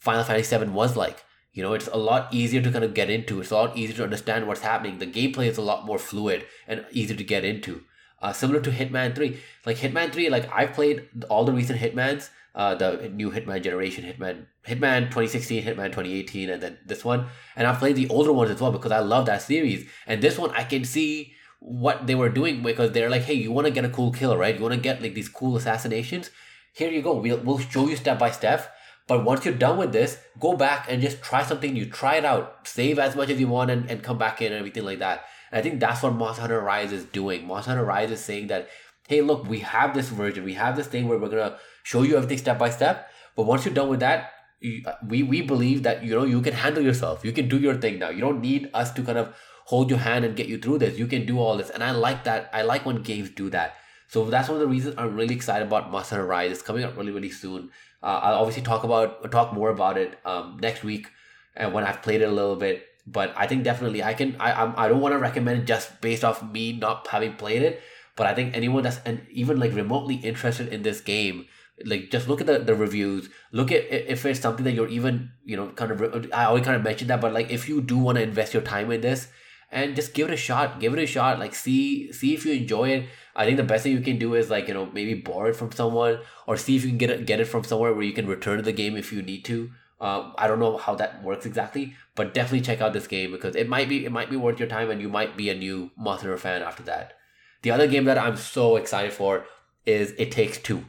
final 0.00 0.24
fantasy 0.24 0.56
VII 0.56 0.70
was 0.70 0.96
like 0.96 1.24
you 1.52 1.62
know, 1.62 1.72
it's 1.72 1.88
a 1.88 1.96
lot 1.96 2.32
easier 2.32 2.62
to 2.62 2.70
kind 2.70 2.84
of 2.84 2.94
get 2.94 3.10
into. 3.10 3.40
It's 3.40 3.50
a 3.50 3.54
lot 3.54 3.76
easier 3.76 3.96
to 3.96 4.04
understand 4.04 4.46
what's 4.46 4.60
happening. 4.60 4.98
The 4.98 5.06
gameplay 5.06 5.48
is 5.48 5.58
a 5.58 5.62
lot 5.62 5.84
more 5.84 5.98
fluid 5.98 6.46
and 6.68 6.84
easier 6.92 7.16
to 7.16 7.24
get 7.24 7.44
into. 7.44 7.82
Uh, 8.22 8.32
similar 8.32 8.60
to 8.60 8.70
Hitman 8.70 9.14
3. 9.14 9.40
Like 9.66 9.78
Hitman 9.78 10.12
3, 10.12 10.30
like 10.30 10.48
I've 10.52 10.72
played 10.72 11.08
all 11.28 11.44
the 11.44 11.52
recent 11.52 11.80
Hitmans, 11.80 12.28
uh, 12.54 12.74
the 12.76 13.10
new 13.12 13.30
Hitman 13.30 13.62
generation, 13.62 14.04
Hitman, 14.04 14.46
Hitman 14.66 15.06
2016, 15.06 15.64
Hitman 15.64 15.86
2018, 15.86 16.50
and 16.50 16.62
then 16.62 16.78
this 16.86 17.04
one. 17.04 17.26
And 17.56 17.66
I've 17.66 17.78
played 17.78 17.96
the 17.96 18.08
older 18.08 18.32
ones 18.32 18.50
as 18.50 18.60
well 18.60 18.72
because 18.72 18.92
I 18.92 19.00
love 19.00 19.26
that 19.26 19.42
series. 19.42 19.88
And 20.06 20.22
this 20.22 20.38
one, 20.38 20.50
I 20.50 20.64
can 20.64 20.84
see 20.84 21.32
what 21.58 22.06
they 22.06 22.14
were 22.14 22.28
doing 22.28 22.62
because 22.62 22.92
they're 22.92 23.10
like, 23.10 23.22
hey, 23.22 23.34
you 23.34 23.50
want 23.50 23.66
to 23.66 23.72
get 23.72 23.84
a 23.84 23.90
cool 23.90 24.12
kill, 24.12 24.36
right? 24.36 24.54
You 24.54 24.62
want 24.62 24.74
to 24.74 24.80
get 24.80 25.02
like 25.02 25.14
these 25.14 25.28
cool 25.28 25.56
assassinations? 25.56 26.30
Here 26.72 26.90
you 26.90 27.02
go. 27.02 27.14
We'll, 27.14 27.38
we'll 27.38 27.58
show 27.58 27.88
you 27.88 27.96
step 27.96 28.18
by 28.20 28.30
step 28.30 28.72
but 29.10 29.24
once 29.24 29.44
you're 29.44 29.52
done 29.52 29.76
with 29.76 29.90
this, 29.90 30.18
go 30.38 30.56
back 30.56 30.86
and 30.88 31.02
just 31.02 31.20
try 31.20 31.42
something 31.42 31.72
new. 31.72 31.84
Try 31.84 32.18
it 32.18 32.24
out. 32.24 32.68
Save 32.68 33.00
as 33.00 33.16
much 33.16 33.28
as 33.28 33.40
you 33.40 33.48
want 33.48 33.68
and, 33.68 33.90
and 33.90 34.04
come 34.04 34.18
back 34.18 34.40
in 34.40 34.52
and 34.52 34.60
everything 34.60 34.84
like 34.84 35.00
that. 35.00 35.24
And 35.50 35.58
I 35.58 35.62
think 35.62 35.80
that's 35.80 36.00
what 36.00 36.12
Monster 36.12 36.42
Hunter 36.42 36.60
Rise 36.60 36.92
is 36.92 37.06
doing. 37.06 37.44
Monster 37.44 37.72
Hunter 37.72 37.84
Rise 37.84 38.12
is 38.12 38.24
saying 38.24 38.46
that, 38.46 38.68
hey, 39.08 39.20
look, 39.20 39.48
we 39.48 39.58
have 39.58 39.94
this 39.94 40.10
version. 40.10 40.44
We 40.44 40.54
have 40.54 40.76
this 40.76 40.86
thing 40.86 41.08
where 41.08 41.18
we're 41.18 41.28
going 41.28 41.50
to 41.50 41.58
show 41.82 42.02
you 42.02 42.16
everything 42.16 42.38
step 42.38 42.56
by 42.56 42.70
step. 42.70 43.10
But 43.34 43.46
once 43.46 43.64
you're 43.64 43.74
done 43.74 43.88
with 43.88 43.98
that, 43.98 44.30
you, 44.60 44.84
uh, 44.86 44.92
we, 45.04 45.24
we 45.24 45.42
believe 45.42 45.82
that, 45.82 46.04
you 46.04 46.14
know, 46.14 46.22
you 46.22 46.40
can 46.40 46.54
handle 46.54 46.84
yourself. 46.84 47.24
You 47.24 47.32
can 47.32 47.48
do 47.48 47.58
your 47.58 47.74
thing 47.74 47.98
now. 47.98 48.10
You 48.10 48.20
don't 48.20 48.40
need 48.40 48.70
us 48.74 48.92
to 48.92 49.02
kind 49.02 49.18
of 49.18 49.34
hold 49.64 49.90
your 49.90 49.98
hand 49.98 50.24
and 50.24 50.36
get 50.36 50.46
you 50.46 50.56
through 50.56 50.78
this. 50.78 51.00
You 51.00 51.08
can 51.08 51.26
do 51.26 51.40
all 51.40 51.56
this. 51.56 51.70
And 51.70 51.82
I 51.82 51.90
like 51.90 52.22
that. 52.22 52.48
I 52.52 52.62
like 52.62 52.86
when 52.86 53.02
games 53.02 53.30
do 53.30 53.50
that. 53.50 53.74
So 54.06 54.24
that's 54.30 54.48
one 54.48 54.56
of 54.56 54.60
the 54.60 54.68
reasons 54.68 54.94
I'm 54.98 55.16
really 55.16 55.34
excited 55.34 55.66
about 55.66 55.90
Monster 55.90 56.14
Hunter 56.14 56.28
Rise. 56.28 56.52
It's 56.52 56.62
coming 56.62 56.84
up 56.84 56.96
really, 56.96 57.10
really 57.10 57.30
soon. 57.30 57.70
Uh, 58.02 58.20
I'll 58.22 58.34
obviously 58.36 58.62
talk 58.62 58.84
about 58.84 59.30
talk 59.30 59.52
more 59.52 59.70
about 59.70 59.98
it 59.98 60.18
um, 60.24 60.58
next 60.60 60.82
week 60.82 61.08
and 61.54 61.72
when 61.72 61.84
I've 61.84 62.02
played 62.02 62.22
it 62.22 62.28
a 62.28 62.32
little 62.32 62.56
bit. 62.56 62.86
But 63.06 63.34
I 63.36 63.46
think 63.46 63.64
definitely 63.64 64.02
I 64.02 64.14
can. 64.14 64.36
I 64.38 64.52
I'm, 64.52 64.74
I 64.76 64.88
don't 64.88 65.00
want 65.00 65.12
to 65.12 65.18
recommend 65.18 65.60
it 65.60 65.64
just 65.64 66.00
based 66.00 66.24
off 66.24 66.42
me 66.42 66.72
not 66.72 67.06
having 67.08 67.34
played 67.34 67.62
it. 67.62 67.80
But 68.16 68.26
I 68.26 68.34
think 68.34 68.56
anyone 68.56 68.82
that's 68.82 69.00
and 69.04 69.26
even 69.30 69.58
like 69.58 69.74
remotely 69.74 70.16
interested 70.16 70.68
in 70.68 70.82
this 70.82 71.00
game, 71.00 71.46
like 71.84 72.10
just 72.10 72.28
look 72.28 72.40
at 72.40 72.46
the, 72.46 72.58
the 72.58 72.74
reviews. 72.74 73.28
Look 73.52 73.72
at 73.72 73.84
if 73.90 74.24
it's 74.26 74.40
something 74.40 74.64
that 74.64 74.72
you're 74.72 74.88
even 74.88 75.30
you 75.44 75.56
know 75.56 75.68
kind 75.70 75.90
of. 75.90 76.30
I 76.32 76.44
always 76.44 76.64
kind 76.64 76.76
of 76.76 76.82
mentioned 76.82 77.10
that, 77.10 77.20
but 77.20 77.32
like 77.32 77.50
if 77.50 77.68
you 77.68 77.80
do 77.80 77.98
want 77.98 78.16
to 78.16 78.22
invest 78.22 78.54
your 78.54 78.62
time 78.62 78.90
in 78.90 79.00
this, 79.00 79.28
and 79.72 79.96
just 79.96 80.14
give 80.14 80.28
it 80.28 80.34
a 80.34 80.36
shot. 80.36 80.78
Give 80.78 80.92
it 80.92 81.02
a 81.02 81.06
shot. 81.06 81.38
Like 81.38 81.54
see 81.54 82.12
see 82.12 82.34
if 82.34 82.44
you 82.44 82.52
enjoy 82.52 82.90
it. 82.90 83.06
I 83.34 83.44
think 83.44 83.56
the 83.56 83.62
best 83.62 83.84
thing 83.84 83.92
you 83.92 84.00
can 84.00 84.18
do 84.18 84.34
is 84.34 84.50
like 84.50 84.68
you 84.68 84.74
know 84.74 84.86
maybe 84.86 85.14
borrow 85.14 85.50
it 85.50 85.56
from 85.56 85.72
someone 85.72 86.20
or 86.46 86.56
see 86.56 86.76
if 86.76 86.84
you 86.84 86.90
can 86.90 86.98
get 86.98 87.10
it 87.10 87.26
get 87.26 87.40
it 87.40 87.46
from 87.46 87.64
somewhere 87.64 87.92
where 87.92 88.02
you 88.02 88.12
can 88.12 88.26
return 88.26 88.62
the 88.62 88.72
game 88.72 88.96
if 88.96 89.12
you 89.12 89.22
need 89.22 89.44
to. 89.46 89.70
Uh, 90.00 90.32
I 90.38 90.48
don't 90.48 90.60
know 90.60 90.78
how 90.78 90.94
that 90.94 91.22
works 91.22 91.44
exactly, 91.44 91.94
but 92.14 92.32
definitely 92.32 92.62
check 92.62 92.80
out 92.80 92.94
this 92.94 93.06
game 93.06 93.32
because 93.32 93.54
it 93.54 93.68
might 93.68 93.88
be 93.88 94.04
it 94.04 94.12
might 94.12 94.30
be 94.30 94.36
worth 94.36 94.58
your 94.58 94.68
time 94.68 94.90
and 94.90 95.00
you 95.00 95.08
might 95.08 95.36
be 95.36 95.50
a 95.50 95.54
new 95.54 95.90
Monster 95.96 96.36
fan 96.38 96.62
after 96.62 96.82
that. 96.84 97.18
The 97.62 97.70
other 97.70 97.86
game 97.86 98.04
that 98.04 98.18
I'm 98.18 98.36
so 98.36 98.76
excited 98.76 99.12
for 99.12 99.44
is 99.84 100.14
It 100.18 100.32
Takes 100.32 100.58
Two. 100.58 100.86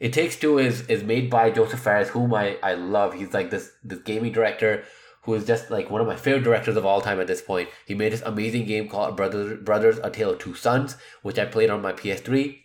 It 0.00 0.12
Takes 0.12 0.36
Two 0.36 0.58
is 0.58 0.82
is 0.88 1.04
made 1.04 1.30
by 1.30 1.50
Josef 1.50 1.80
Fares, 1.80 2.08
whom 2.08 2.34
I, 2.34 2.58
I 2.62 2.74
love. 2.74 3.14
He's 3.14 3.32
like 3.32 3.50
this 3.50 3.70
this 3.84 4.00
gaming 4.00 4.32
director 4.32 4.84
who 5.24 5.34
is 5.34 5.46
just 5.46 5.70
like 5.70 5.90
one 5.90 6.00
of 6.00 6.06
my 6.06 6.16
favorite 6.16 6.44
directors 6.44 6.76
of 6.76 6.84
all 6.84 7.00
time 7.00 7.20
at 7.20 7.26
this 7.26 7.42
point. 7.42 7.68
He 7.86 7.94
made 7.94 8.12
this 8.12 8.22
amazing 8.22 8.66
game 8.66 8.88
called 8.88 9.16
Brothers 9.16 9.62
Brothers 9.62 9.98
A 10.02 10.10
Tale 10.10 10.32
of 10.32 10.38
Two 10.38 10.54
Sons, 10.54 10.96
which 11.22 11.38
I 11.38 11.46
played 11.46 11.70
on 11.70 11.82
my 11.82 11.92
PS3, 11.92 12.58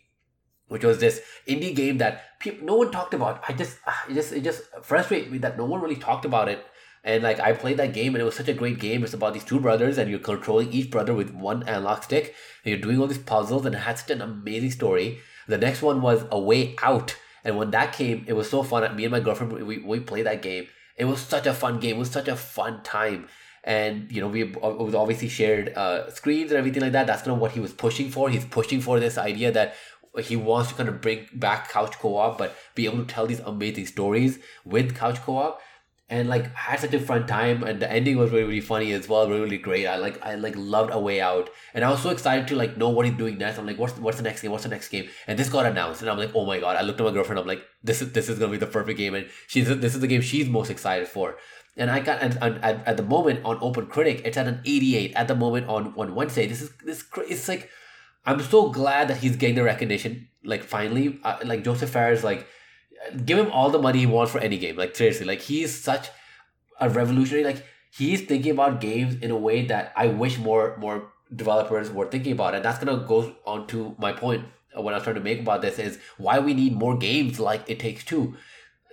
which 0.68 0.84
was 0.84 1.00
this 1.00 1.22
indie 1.48 1.76
game 1.76 1.98
that 1.98 2.24
no 2.62 2.76
one 2.76 2.92
talked 2.92 3.14
about. 3.14 3.44
I 3.48 3.54
just 3.54 3.78
ah, 3.88 4.06
it 4.10 4.14
just 4.14 4.34
it 4.34 4.44
just 4.44 4.64
frustrates 4.82 5.30
me 5.30 5.38
that 5.40 5.58
no 5.58 5.66
one 5.66 5.82
really 5.82 5.96
talked 5.96 6.26
about 6.26 6.50
it. 6.50 6.66
And 7.02 7.24
like 7.24 7.40
I 7.40 7.54
played 7.54 7.78
that 7.78 7.94
game 7.94 8.14
and 8.14 8.22
it 8.22 8.26
was 8.26 8.36
such 8.36 8.50
a 8.50 8.54
great 8.54 8.78
game. 8.78 9.04
It's 9.04 9.14
about 9.14 9.34
these 9.34 9.46
two 9.46 9.62
brothers 9.62 9.98
and 9.98 10.10
you're 10.10 10.20
controlling 10.20 10.74
each 10.74 10.92
brother 10.92 11.14
with 11.14 11.34
one 11.34 11.64
analog 11.64 12.04
stick 12.04 12.36
and 12.66 12.72
you're 12.72 12.82
doing 12.82 13.00
all 13.00 13.08
these 13.08 13.18
puzzles 13.18 13.66
and 13.66 13.74
it 13.74 13.80
had 13.80 13.98
such 13.98 14.12
an 14.12 14.22
amazing 14.22 14.72
story. 14.72 15.20
The 15.48 15.58
next 15.58 15.82
one 15.82 16.02
was 16.02 16.26
A 16.30 16.38
Way 16.38 16.76
Out. 16.84 17.16
And 17.46 17.58
when 17.58 17.72
that 17.72 17.94
came, 17.94 18.26
it 18.28 18.34
was 18.34 18.50
so 18.50 18.64
fun. 18.64 18.94
Me 18.98 19.06
and 19.06 19.14
my 19.14 19.22
girlfriend, 19.22 19.54
we, 19.54 19.78
we 19.78 20.02
played 20.02 20.26
that 20.26 20.42
game 20.42 20.68
it 21.00 21.06
was 21.06 21.22
such 21.22 21.48
a 21.48 21.54
fun 21.54 21.80
game. 21.80 21.96
It 21.96 22.00
was 22.00 22.12
such 22.12 22.28
a 22.28 22.36
fun 22.36 22.84
time. 22.84 23.30
And 23.64 24.12
you 24.12 24.22
know, 24.22 24.28
we 24.28 24.54
obviously 24.62 25.30
shared 25.30 25.70
uh, 25.76 26.12
screens 26.12 26.52
and 26.52 26.58
everything 26.58 26.82
like 26.82 26.92
that. 26.92 27.08
That's 27.08 27.24
kind 27.24 27.34
of 27.34 27.40
what 27.40 27.52
he 27.52 27.60
was 27.60 27.74
pushing 27.74 28.12
for. 28.12 28.30
He's 28.30 28.46
pushing 28.46 28.82
for 28.82 29.00
this 29.00 29.18
idea 29.18 29.52
that 29.54 29.76
he 30.22 30.36
wants 30.36 30.70
to 30.70 30.76
kind 30.76 30.90
of 30.90 31.02
bring 31.02 31.28
back 31.34 31.70
couch 31.70 31.98
co-op, 32.00 32.38
but 32.38 32.56
be 32.76 32.86
able 32.86 32.98
to 32.98 33.06
tell 33.06 33.26
these 33.26 33.40
amazing 33.40 33.86
stories 33.86 34.40
with 34.66 34.96
couch 34.96 35.22
co-op 35.22 35.62
and 36.10 36.28
like 36.28 36.54
had 36.56 36.80
such 36.80 36.94
a 36.94 37.00
fun 37.00 37.28
time 37.28 37.64
and 37.64 37.80
the 37.80 37.92
ending 37.92 38.18
was 38.18 38.32
really 38.32 38.44
really 38.46 38.62
funny 38.62 38.92
as 38.94 39.08
well 39.08 39.28
really, 39.28 39.42
really 39.42 39.58
great. 39.58 39.86
I 39.86 39.98
like 39.98 40.24
i 40.26 40.36
like 40.36 40.56
loved 40.58 40.92
a 40.94 41.00
way 41.00 41.22
out. 41.22 41.50
And 41.74 41.86
i 41.86 41.90
was 41.90 42.02
so 42.02 42.10
excited 42.10 42.48
to 42.48 42.56
like 42.56 42.78
know 42.78 42.90
what 42.90 43.06
he's 43.06 43.18
doing 43.18 43.38
next. 43.38 43.58
I'm 43.58 43.66
like 43.66 43.78
what's 43.78 43.98
what's 43.98 44.18
the 44.18 44.24
next 44.24 44.42
game? 44.42 44.52
What's 44.52 44.64
the 44.64 44.70
next 44.70 44.90
game? 44.90 45.08
And 45.28 45.38
this 45.38 45.50
got 45.50 45.66
announced 45.66 46.02
and 46.02 46.10
i'm 46.10 46.18
like 46.18 46.32
oh 46.36 46.46
my 46.46 46.60
god. 46.60 46.76
I 46.76 46.82
looked 46.82 47.00
at 47.00 47.06
my 47.06 47.12
girlfriend 47.12 47.40
i'm 47.40 47.48
like 47.48 47.64
this 47.84 48.02
is 48.02 48.12
this 48.12 48.30
is 48.30 48.40
gonna 48.40 48.52
be 48.52 48.58
the 48.58 48.68
perfect 48.68 48.98
game 48.98 49.14
and 49.14 49.28
she's 49.48 49.68
this 49.68 49.94
is 49.96 50.02
the 50.02 50.08
game 50.08 50.22
she's 50.22 50.48
most 50.50 50.70
excited 50.70 51.08
for. 51.08 51.38
And 51.78 51.90
I 51.90 52.00
got 52.00 52.22
and, 52.22 52.38
and, 52.42 52.60
and 52.64 52.82
at 52.86 52.98
the 52.98 53.04
moment 53.04 53.46
on 53.46 53.58
Open 53.62 53.86
Critic, 53.86 54.22
it's 54.26 54.38
at 54.38 54.48
an 54.48 54.62
88 54.66 55.14
at 55.16 55.28
the 55.30 55.36
moment 55.36 55.70
on, 55.70 55.94
on 55.96 56.14
Wednesday. 56.14 56.46
This 56.46 56.62
is 56.62 56.72
this 56.84 57.06
it's 57.28 57.48
like 57.48 57.70
I'm 58.26 58.42
so 58.42 58.70
glad 58.70 59.08
that 59.08 59.18
he's 59.18 59.38
getting 59.38 59.56
the 59.56 59.64
recognition. 59.64 60.28
Like 60.44 60.64
finally, 60.64 61.20
uh, 61.24 61.38
like 61.46 61.64
Josef 61.64 61.90
Fares, 61.90 62.24
like 62.24 62.48
give 63.26 63.38
him 63.38 63.52
all 63.52 63.70
the 63.70 63.80
money 63.80 64.00
he 64.00 64.06
wants 64.06 64.32
for 64.32 64.40
any 64.40 64.58
game. 64.58 64.76
Like 64.76 64.96
seriously, 64.96 65.26
like 65.26 65.42
he's 65.42 65.76
such 65.82 66.10
a 66.80 66.90
revolutionary. 66.90 67.44
Like 67.44 67.66
he's 67.92 68.22
thinking 68.22 68.52
about 68.52 68.82
games 68.82 69.16
in 69.22 69.32
a 69.32 69.38
way 69.38 69.66
that 69.66 69.94
I 69.96 70.08
wish 70.08 70.38
more 70.38 70.78
more 70.78 71.12
developers 71.36 71.92
were 71.92 72.08
thinking 72.08 72.34
about. 72.34 72.56
And 72.56 72.64
that's 72.64 72.84
gonna 72.84 73.06
go 73.08 73.36
on 73.46 73.68
to 73.68 73.96
my 73.98 74.14
point 74.14 74.46
uh, 74.78 74.82
what 74.82 74.94
I 74.94 74.98
was 74.98 75.04
trying 75.04 75.16
to 75.16 75.22
make 75.22 75.40
about 75.40 75.62
this 75.62 75.80
is 75.80 76.00
why 76.18 76.40
we 76.40 76.54
need 76.54 76.74
more 76.74 76.98
games 76.98 77.40
like 77.40 77.70
It 77.70 77.80
Takes 77.80 78.04
Two. 78.04 78.36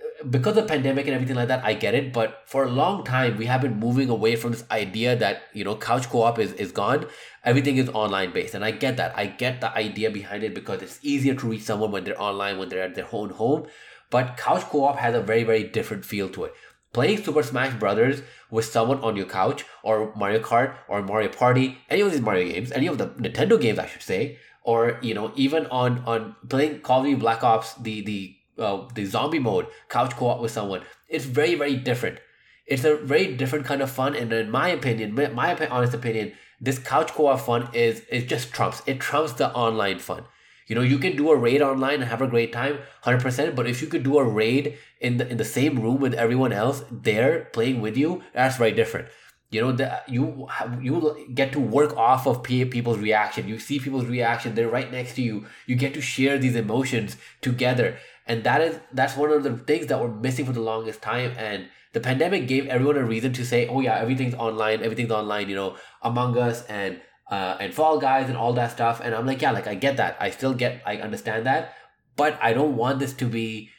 Uh, 0.01 0.27
because 0.27 0.57
of 0.57 0.67
pandemic 0.67 1.05
and 1.05 1.13
everything 1.13 1.35
like 1.35 1.47
that, 1.49 1.63
I 1.63 1.73
get 1.73 1.93
it. 1.93 2.13
But 2.13 2.41
for 2.45 2.63
a 2.63 2.69
long 2.69 3.03
time, 3.03 3.37
we 3.37 3.45
have 3.45 3.61
been 3.61 3.79
moving 3.79 4.09
away 4.09 4.35
from 4.35 4.51
this 4.51 4.63
idea 4.71 5.15
that 5.15 5.43
you 5.53 5.63
know 5.63 5.75
couch 5.75 6.09
co-op 6.09 6.39
is 6.39 6.53
is 6.53 6.71
gone. 6.71 7.05
Everything 7.43 7.77
is 7.77 7.89
online 7.89 8.33
based, 8.33 8.55
and 8.55 8.65
I 8.65 8.71
get 8.71 8.97
that. 8.97 9.17
I 9.17 9.27
get 9.27 9.61
the 9.61 9.71
idea 9.75 10.09
behind 10.09 10.43
it 10.43 10.53
because 10.55 10.81
it's 10.81 10.99
easier 11.03 11.35
to 11.35 11.47
reach 11.47 11.63
someone 11.63 11.91
when 11.91 12.03
they're 12.03 12.21
online, 12.21 12.57
when 12.57 12.69
they're 12.69 12.83
at 12.83 12.95
their 12.95 13.07
own 13.11 13.29
home. 13.29 13.67
But 14.09 14.37
couch 14.37 14.63
co-op 14.63 14.97
has 14.97 15.15
a 15.15 15.21
very, 15.21 15.43
very 15.43 15.63
different 15.63 16.05
feel 16.05 16.29
to 16.29 16.45
it. 16.45 16.53
Playing 16.93 17.23
Super 17.23 17.43
Smash 17.43 17.77
Brothers 17.79 18.21
with 18.49 18.65
someone 18.65 18.99
on 18.99 19.17
your 19.17 19.25
couch, 19.25 19.65
or 19.83 20.13
Mario 20.15 20.39
Kart, 20.39 20.75
or 20.87 21.01
Mario 21.03 21.29
Party, 21.29 21.77
any 21.89 22.01
of 22.01 22.11
these 22.11 22.21
Mario 22.21 22.47
games, 22.51 22.71
any 22.71 22.87
of 22.87 22.97
the 22.97 23.07
Nintendo 23.07 23.59
games, 23.59 23.77
I 23.77 23.85
should 23.85 24.01
say, 24.01 24.39
or 24.63 24.97
you 25.01 25.13
know, 25.13 25.31
even 25.35 25.67
on 25.67 25.99
on 26.05 26.35
playing 26.47 26.79
Call 26.81 26.99
of 26.99 27.05
Duty 27.05 27.19
Black 27.19 27.43
Ops, 27.43 27.75
the 27.75 28.01
the 28.01 28.35
uh, 28.57 28.87
the 28.95 29.05
zombie 29.05 29.39
mode, 29.39 29.67
couch 29.89 30.15
co-op 30.15 30.41
with 30.41 30.51
someone, 30.51 30.81
it's 31.07 31.25
very, 31.25 31.55
very 31.55 31.75
different. 31.75 32.19
It's 32.65 32.83
a 32.83 32.95
very 32.95 33.35
different 33.35 33.65
kind 33.65 33.81
of 33.81 33.91
fun, 33.91 34.15
and 34.15 34.31
in 34.33 34.49
my 34.49 34.69
opinion, 34.69 35.13
my 35.13 35.67
honest 35.67 35.93
opinion, 35.93 36.33
this 36.59 36.79
couch 36.79 37.11
co-op 37.11 37.39
fun 37.39 37.69
is 37.73 38.03
it 38.09 38.27
just 38.27 38.51
trumps. 38.51 38.81
It 38.85 38.99
trumps 38.99 39.33
the 39.33 39.51
online 39.51 39.99
fun. 39.99 40.23
You 40.67 40.75
know, 40.75 40.81
you 40.81 40.97
can 40.99 41.15
do 41.15 41.31
a 41.31 41.35
raid 41.35 41.61
online 41.61 42.01
and 42.01 42.09
have 42.09 42.21
a 42.21 42.27
great 42.27 42.51
time, 42.51 42.79
hundred 43.01 43.21
percent. 43.21 43.55
But 43.55 43.67
if 43.67 43.81
you 43.81 43.87
could 43.87 44.03
do 44.03 44.17
a 44.19 44.23
raid 44.23 44.77
in 44.99 45.17
the 45.17 45.27
in 45.27 45.37
the 45.37 45.45
same 45.45 45.79
room 45.79 45.99
with 45.99 46.13
everyone 46.13 46.51
else 46.51 46.83
there 46.91 47.45
playing 47.53 47.81
with 47.81 47.97
you, 47.97 48.23
that's 48.33 48.57
very 48.57 48.73
different. 48.73 49.07
You 49.49 49.61
know, 49.61 49.71
that 49.71 50.09
you 50.09 50.47
you 50.81 51.27
get 51.33 51.53
to 51.53 51.59
work 51.59 51.95
off 51.95 52.27
of 52.27 52.43
people's 52.43 52.97
reaction. 52.97 53.47
You 53.47 53.59
see 53.59 53.79
people's 53.79 54.05
reaction; 54.07 54.55
they're 54.55 54.67
right 54.67 54.91
next 54.91 55.15
to 55.15 55.21
you. 55.21 55.45
You 55.67 55.77
get 55.77 55.93
to 55.93 56.01
share 56.01 56.37
these 56.37 56.55
emotions 56.55 57.15
together, 57.41 57.97
and 58.25 58.43
that 58.43 58.59
is 58.61 58.79
that's 58.91 59.15
one 59.15 59.31
of 59.31 59.43
the 59.43 59.55
things 59.57 59.87
that 59.87 60.01
we're 60.01 60.09
missing 60.13 60.45
for 60.45 60.51
the 60.51 60.59
longest 60.59 61.01
time. 61.01 61.31
And 61.37 61.69
the 61.93 62.01
pandemic 62.01 62.47
gave 62.47 62.67
everyone 62.67 62.97
a 62.97 63.05
reason 63.05 63.31
to 63.33 63.45
say, 63.45 63.67
"Oh 63.67 63.79
yeah, 63.79 63.95
everything's 63.97 64.35
online. 64.35 64.83
Everything's 64.83 65.11
online." 65.11 65.47
You 65.47 65.55
know, 65.55 65.77
Among 66.01 66.37
Us 66.37 66.65
and 66.65 66.99
uh, 67.29 67.57
and 67.59 67.73
Fall 67.73 67.99
Guys 67.99 68.29
and 68.29 68.37
all 68.37 68.53
that 68.53 68.71
stuff. 68.71 69.01
And 69.03 69.13
I'm 69.13 69.25
like, 69.25 69.41
yeah, 69.41 69.51
like 69.51 69.67
I 69.67 69.75
get 69.75 69.97
that. 69.97 70.17
I 70.19 70.29
still 70.31 70.53
get, 70.53 70.81
I 70.85 70.97
understand 70.97 71.45
that. 71.45 71.73
But 72.15 72.37
I 72.41 72.53
don't 72.53 72.75
want 72.75 72.99
this 72.99 73.13
to 73.13 73.25
be 73.25 73.69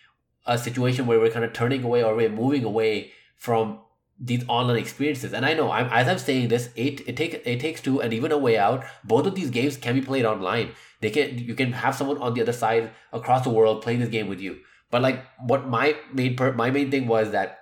a 0.46 0.56
situation 0.58 1.06
where 1.06 1.18
we're 1.18 1.30
kind 1.30 1.44
of 1.44 1.52
turning 1.52 1.82
away 1.82 2.02
or 2.02 2.14
we're 2.14 2.28
moving 2.28 2.64
away 2.64 3.12
from 3.36 3.80
these 4.18 4.44
online 4.48 4.76
experiences. 4.76 5.32
And 5.32 5.46
I 5.46 5.54
know 5.54 5.70
I'm 5.70 5.86
as 5.86 6.08
I'm 6.08 6.18
saying 6.18 6.48
this, 6.48 6.70
it 6.74 7.06
it 7.08 7.16
take 7.16 7.42
it 7.46 7.60
takes 7.60 7.80
two 7.80 8.00
and 8.00 8.12
even 8.12 8.32
a 8.32 8.38
way 8.38 8.58
out. 8.58 8.84
Both 9.04 9.26
of 9.26 9.34
these 9.34 9.50
games 9.50 9.76
can 9.76 9.94
be 9.94 10.00
played 10.00 10.24
online. 10.24 10.72
They 11.00 11.10
can 11.10 11.38
you 11.38 11.54
can 11.54 11.72
have 11.72 11.94
someone 11.94 12.18
on 12.18 12.34
the 12.34 12.42
other 12.42 12.52
side 12.52 12.90
across 13.12 13.44
the 13.44 13.50
world 13.50 13.82
playing 13.82 14.00
this 14.00 14.08
game 14.08 14.28
with 14.28 14.40
you. 14.40 14.58
But 14.90 15.02
like 15.02 15.24
what 15.38 15.68
my 15.68 15.96
main 16.12 16.34
per, 16.34 16.52
my 16.52 16.70
main 16.70 16.90
thing 16.90 17.06
was 17.06 17.30
that 17.30 17.58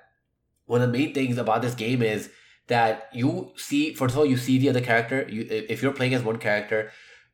one 0.65 0.81
of 0.81 0.91
the 0.91 0.99
main 0.99 1.13
things 1.13 1.37
about 1.37 1.63
this 1.63 1.75
game 1.75 2.03
is 2.03 2.31
that 2.69 3.09
you 3.13 3.53
see 3.57 3.95
first 3.95 4.15
of 4.15 4.19
all 4.19 4.27
you 4.27 4.37
see 4.37 4.59
the 4.59 4.69
other 4.69 4.81
character. 4.81 5.27
You 5.29 5.47
if 5.49 5.83
you're 5.83 5.93
playing 5.93 6.15
as 6.15 6.23
one 6.23 6.39
character, 6.39 6.91